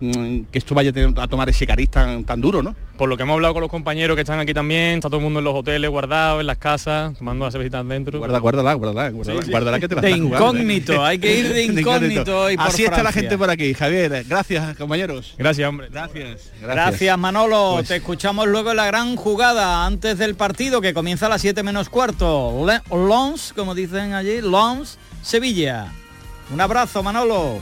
mm, 0.00 0.44
que 0.50 0.58
esto 0.58 0.74
vaya 0.74 0.92
a 1.16 1.26
tomar 1.28 1.48
ese 1.50 1.66
cariz 1.66 1.90
tan, 1.90 2.24
tan 2.24 2.40
duro, 2.40 2.62
¿no? 2.62 2.74
Por 2.96 3.10
lo 3.10 3.16
que 3.18 3.24
hemos 3.24 3.34
hablado 3.34 3.52
con 3.52 3.60
los 3.60 3.70
compañeros 3.70 4.14
que 4.14 4.22
están 4.22 4.38
aquí 4.40 4.54
también, 4.54 4.94
está 4.94 5.08
todo 5.08 5.18
el 5.18 5.24
mundo 5.24 5.40
en 5.40 5.44
los 5.44 5.54
hoteles 5.54 5.90
guardados, 5.90 6.40
en 6.40 6.46
las 6.46 6.56
casas, 6.56 7.14
tomando 7.18 7.44
las 7.44 7.52
cervecitas 7.52 7.86
dentro. 7.86 8.18
Guarda, 8.18 8.38
guárdala, 8.38 8.72
guárdala, 8.74 9.10
guárdala, 9.10 9.40
Sí, 9.40 9.46
sí. 9.46 9.50
guárdala 9.50 9.80
que 9.80 9.88
te 9.88 9.94
la 9.96 10.00
De 10.00 10.12
jugando, 10.12 10.36
¿eh? 10.36 10.38
incógnito, 10.62 11.04
hay 11.04 11.18
que 11.18 11.38
ir 11.40 11.52
de 11.52 11.64
incógnito 11.80 12.50
y 12.50 12.56
por 12.56 12.66
Así 12.68 12.84
está 12.84 13.02
la 13.02 13.12
gente 13.12 13.36
por 13.36 13.50
aquí, 13.50 13.74
Javier. 13.74 14.24
Gracias, 14.26 14.76
compañeros. 14.76 15.34
Gracias, 15.36 15.68
hombre. 15.68 15.88
Gracias. 15.90 16.52
Gracias, 16.62 17.18
Manolo. 17.18 17.72
Pues- 17.74 17.88
Te 17.88 17.96
escuchamos 17.96 18.46
luego 18.46 18.70
en 18.70 18.76
la 18.76 18.86
gran 18.86 19.16
jugada 19.16 19.84
antes 19.84 20.16
del 20.18 20.34
partido 20.36 20.80
que 20.80 20.94
comienza 20.94 21.26
a 21.26 21.28
las 21.28 21.40
7 21.42 21.62
menos 21.62 21.88
cuarto. 21.90 22.64
Le- 22.66 22.80
Lons, 23.16 23.54
como 23.56 23.74
dicen 23.74 24.12
allí, 24.12 24.42
Lons, 24.42 24.98
Sevilla. 25.22 25.90
Un 26.52 26.60
abrazo, 26.60 27.02
Manolo. 27.02 27.60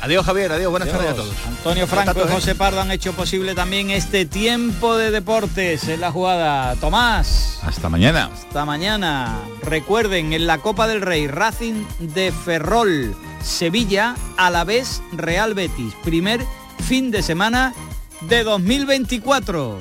Adiós, 0.00 0.24
Javier. 0.24 0.52
Adiós. 0.52 0.70
Buenas 0.70 0.88
Adiós. 0.88 1.04
tardes 1.04 1.18
a 1.18 1.22
todos. 1.22 1.34
Antonio 1.48 1.86
Franco 1.88 2.20
y. 2.24 2.32
José 2.32 2.54
Pardo 2.54 2.80
han 2.80 2.92
hecho 2.92 3.12
posible 3.12 3.56
también 3.56 3.90
este 3.90 4.24
tiempo 4.24 4.96
de 4.96 5.10
deportes 5.10 5.88
en 5.88 6.00
la 6.00 6.12
jugada. 6.12 6.76
Tomás. 6.76 7.58
Hasta 7.64 7.88
mañana. 7.88 8.30
Hasta 8.32 8.64
mañana. 8.64 9.36
Recuerden, 9.62 10.32
en 10.32 10.46
la 10.46 10.58
Copa 10.58 10.86
del 10.86 11.00
Rey, 11.00 11.26
Racing 11.26 11.84
de 11.98 12.30
Ferrol, 12.30 13.16
Sevilla, 13.42 14.14
a 14.36 14.50
la 14.50 14.62
vez 14.62 15.02
Real 15.10 15.54
Betis. 15.54 15.92
Primer 16.04 16.40
fin 16.86 17.10
de 17.10 17.24
semana 17.24 17.74
de 18.20 18.44
2024. 18.44 19.76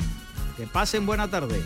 Que 0.58 0.66
pasen 0.66 1.06
buena 1.06 1.30
tarde. 1.30 1.62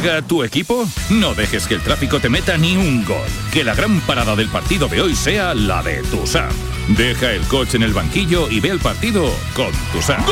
¿Juega 0.00 0.22
tu 0.22 0.44
equipo? 0.44 0.88
No 1.10 1.34
dejes 1.34 1.66
que 1.66 1.74
el 1.74 1.80
tráfico 1.80 2.20
te 2.20 2.28
meta 2.28 2.56
ni 2.56 2.76
un 2.76 3.04
gol. 3.04 3.26
Que 3.52 3.64
la 3.64 3.74
gran 3.74 4.00
parada 4.02 4.36
del 4.36 4.48
partido 4.48 4.86
de 4.86 5.00
hoy 5.00 5.16
sea 5.16 5.54
la 5.54 5.82
de 5.82 6.02
Tusam. 6.04 6.52
Deja 6.96 7.32
el 7.32 7.42
coche 7.48 7.78
en 7.78 7.82
el 7.82 7.92
banquillo 7.92 8.48
y 8.48 8.60
ve 8.60 8.68
el 8.68 8.78
partido 8.78 9.28
con 9.56 9.72
Tusam. 9.92 10.24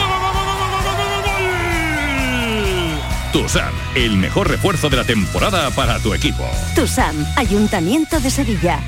Tusam, 3.32 3.74
el 3.96 4.16
mejor 4.16 4.48
refuerzo 4.48 4.88
de 4.88 4.98
la 4.98 5.04
temporada 5.04 5.68
para 5.72 5.98
tu 5.98 6.14
equipo. 6.14 6.48
TUSAM, 6.76 7.16
Ayuntamiento 7.34 8.20
de 8.20 8.30
Sevilla. 8.30 8.78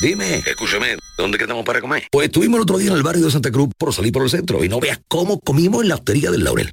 Dime, 0.00 0.36
escúchame, 0.46 0.96
¿dónde 1.18 1.36
quedamos 1.36 1.66
para 1.66 1.82
comer? 1.82 2.04
Pues 2.10 2.28
estuvimos 2.28 2.56
el 2.56 2.62
otro 2.62 2.78
día 2.78 2.92
en 2.92 2.96
el 2.96 3.02
barrio 3.02 3.26
de 3.26 3.30
Santa 3.30 3.50
Cruz 3.50 3.68
por 3.76 3.92
salir 3.92 4.10
por 4.10 4.22
el 4.22 4.30
centro 4.30 4.64
y 4.64 4.70
no 4.70 4.80
veas 4.80 5.00
cómo 5.06 5.38
comimos 5.38 5.82
en 5.82 5.90
la 5.90 5.96
hostería 5.96 6.30
del 6.30 6.44
Laurel. 6.44 6.72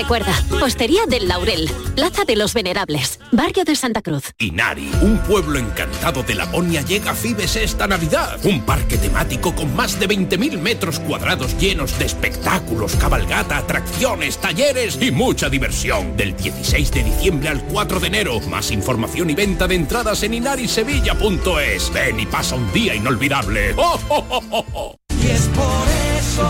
Recuerda, 0.00 0.32
Postería 0.58 1.04
del 1.06 1.28
Laurel, 1.28 1.70
Plaza 1.94 2.24
de 2.24 2.34
los 2.34 2.54
Venerables, 2.54 3.20
Barrio 3.32 3.66
de 3.66 3.76
Santa 3.76 4.00
Cruz. 4.00 4.32
Inari, 4.38 4.90
un 5.02 5.18
pueblo 5.18 5.58
encantado 5.58 6.22
de 6.22 6.34
Laponia 6.34 6.80
llega 6.80 7.10
a 7.10 7.14
Fibes 7.14 7.54
esta 7.56 7.86
Navidad. 7.86 8.38
Un 8.42 8.62
parque 8.62 8.96
temático 8.96 9.54
con 9.54 9.76
más 9.76 10.00
de 10.00 10.08
20.000 10.08 10.58
metros 10.58 11.00
cuadrados 11.00 11.54
llenos 11.58 11.98
de 11.98 12.06
espectáculos, 12.06 12.96
cabalgata, 12.96 13.58
atracciones, 13.58 14.38
talleres 14.38 14.96
y 15.02 15.10
mucha 15.10 15.50
diversión. 15.50 16.16
Del 16.16 16.34
16 16.34 16.90
de 16.92 17.04
diciembre 17.04 17.50
al 17.50 17.62
4 17.64 18.00
de 18.00 18.06
enero. 18.06 18.40
Más 18.48 18.70
información 18.70 19.28
y 19.28 19.34
venta 19.34 19.68
de 19.68 19.74
entradas 19.74 20.22
en 20.22 20.32
inarisevilla.es. 20.32 21.92
Ven 21.92 22.20
y 22.20 22.24
pasa 22.24 22.54
un 22.54 22.72
día 22.72 22.94
inolvidable. 22.94 23.74
¡Oh, 23.76 24.00
oh, 24.08 24.24
oh, 24.30 24.44
oh, 24.50 24.66
oh! 24.72 24.99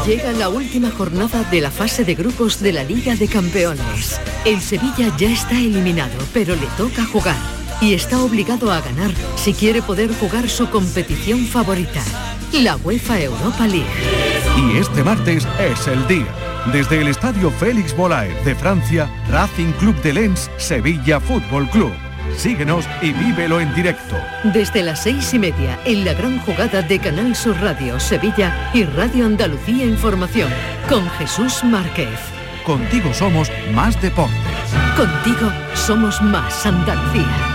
Llega 0.06 0.32
la 0.32 0.48
última 0.48 0.90
jornada 0.90 1.42
de 1.50 1.60
la 1.60 1.70
fase 1.70 2.04
de 2.04 2.14
grupos 2.14 2.60
de 2.60 2.72
la 2.72 2.84
Liga 2.84 3.14
de 3.16 3.28
Campeones. 3.28 4.20
El 4.44 4.60
Sevilla 4.60 5.14
ya 5.16 5.30
está 5.30 5.58
eliminado, 5.58 6.16
pero 6.32 6.54
le 6.54 6.66
toca 6.76 7.04
jugar 7.04 7.36
y 7.80 7.94
está 7.94 8.22
obligado 8.22 8.70
a 8.72 8.80
ganar 8.80 9.10
si 9.36 9.54
quiere 9.54 9.82
poder 9.82 10.12
jugar 10.14 10.48
su 10.48 10.68
competición 10.70 11.46
favorita, 11.46 12.02
la 12.52 12.76
UEFA 12.76 13.20
Europa 13.20 13.66
League. 13.66 13.86
Y 14.56 14.78
este 14.78 15.02
martes 15.02 15.46
es 15.58 15.86
el 15.86 16.06
día. 16.06 16.26
Desde 16.72 17.00
el 17.00 17.08
Estadio 17.08 17.50
Félix 17.50 17.96
Bolaer 17.96 18.44
de 18.44 18.54
Francia, 18.54 19.10
Racing 19.30 19.72
Club 19.78 20.00
de 20.02 20.12
Lens, 20.12 20.50
Sevilla 20.58 21.18
Fútbol 21.18 21.68
Club. 21.70 22.09
Síguenos 22.36 22.86
y 23.02 23.12
vívelo 23.12 23.60
en 23.60 23.74
directo. 23.74 24.16
Desde 24.44 24.82
las 24.82 25.02
seis 25.02 25.34
y 25.34 25.38
media, 25.38 25.78
en 25.84 26.04
la 26.04 26.14
gran 26.14 26.38
jugada 26.40 26.82
de 26.82 26.98
Canal 26.98 27.34
Sur 27.34 27.60
Radio 27.60 28.00
Sevilla 28.00 28.70
y 28.72 28.84
Radio 28.84 29.26
Andalucía 29.26 29.84
Información, 29.84 30.50
con 30.88 31.08
Jesús 31.10 31.62
Márquez. 31.64 32.18
Contigo 32.64 33.12
somos 33.12 33.50
más 33.74 34.00
deportes. 34.00 34.36
Contigo 34.96 35.50
somos 35.74 36.20
más 36.22 36.66
Andalucía. 36.66 37.49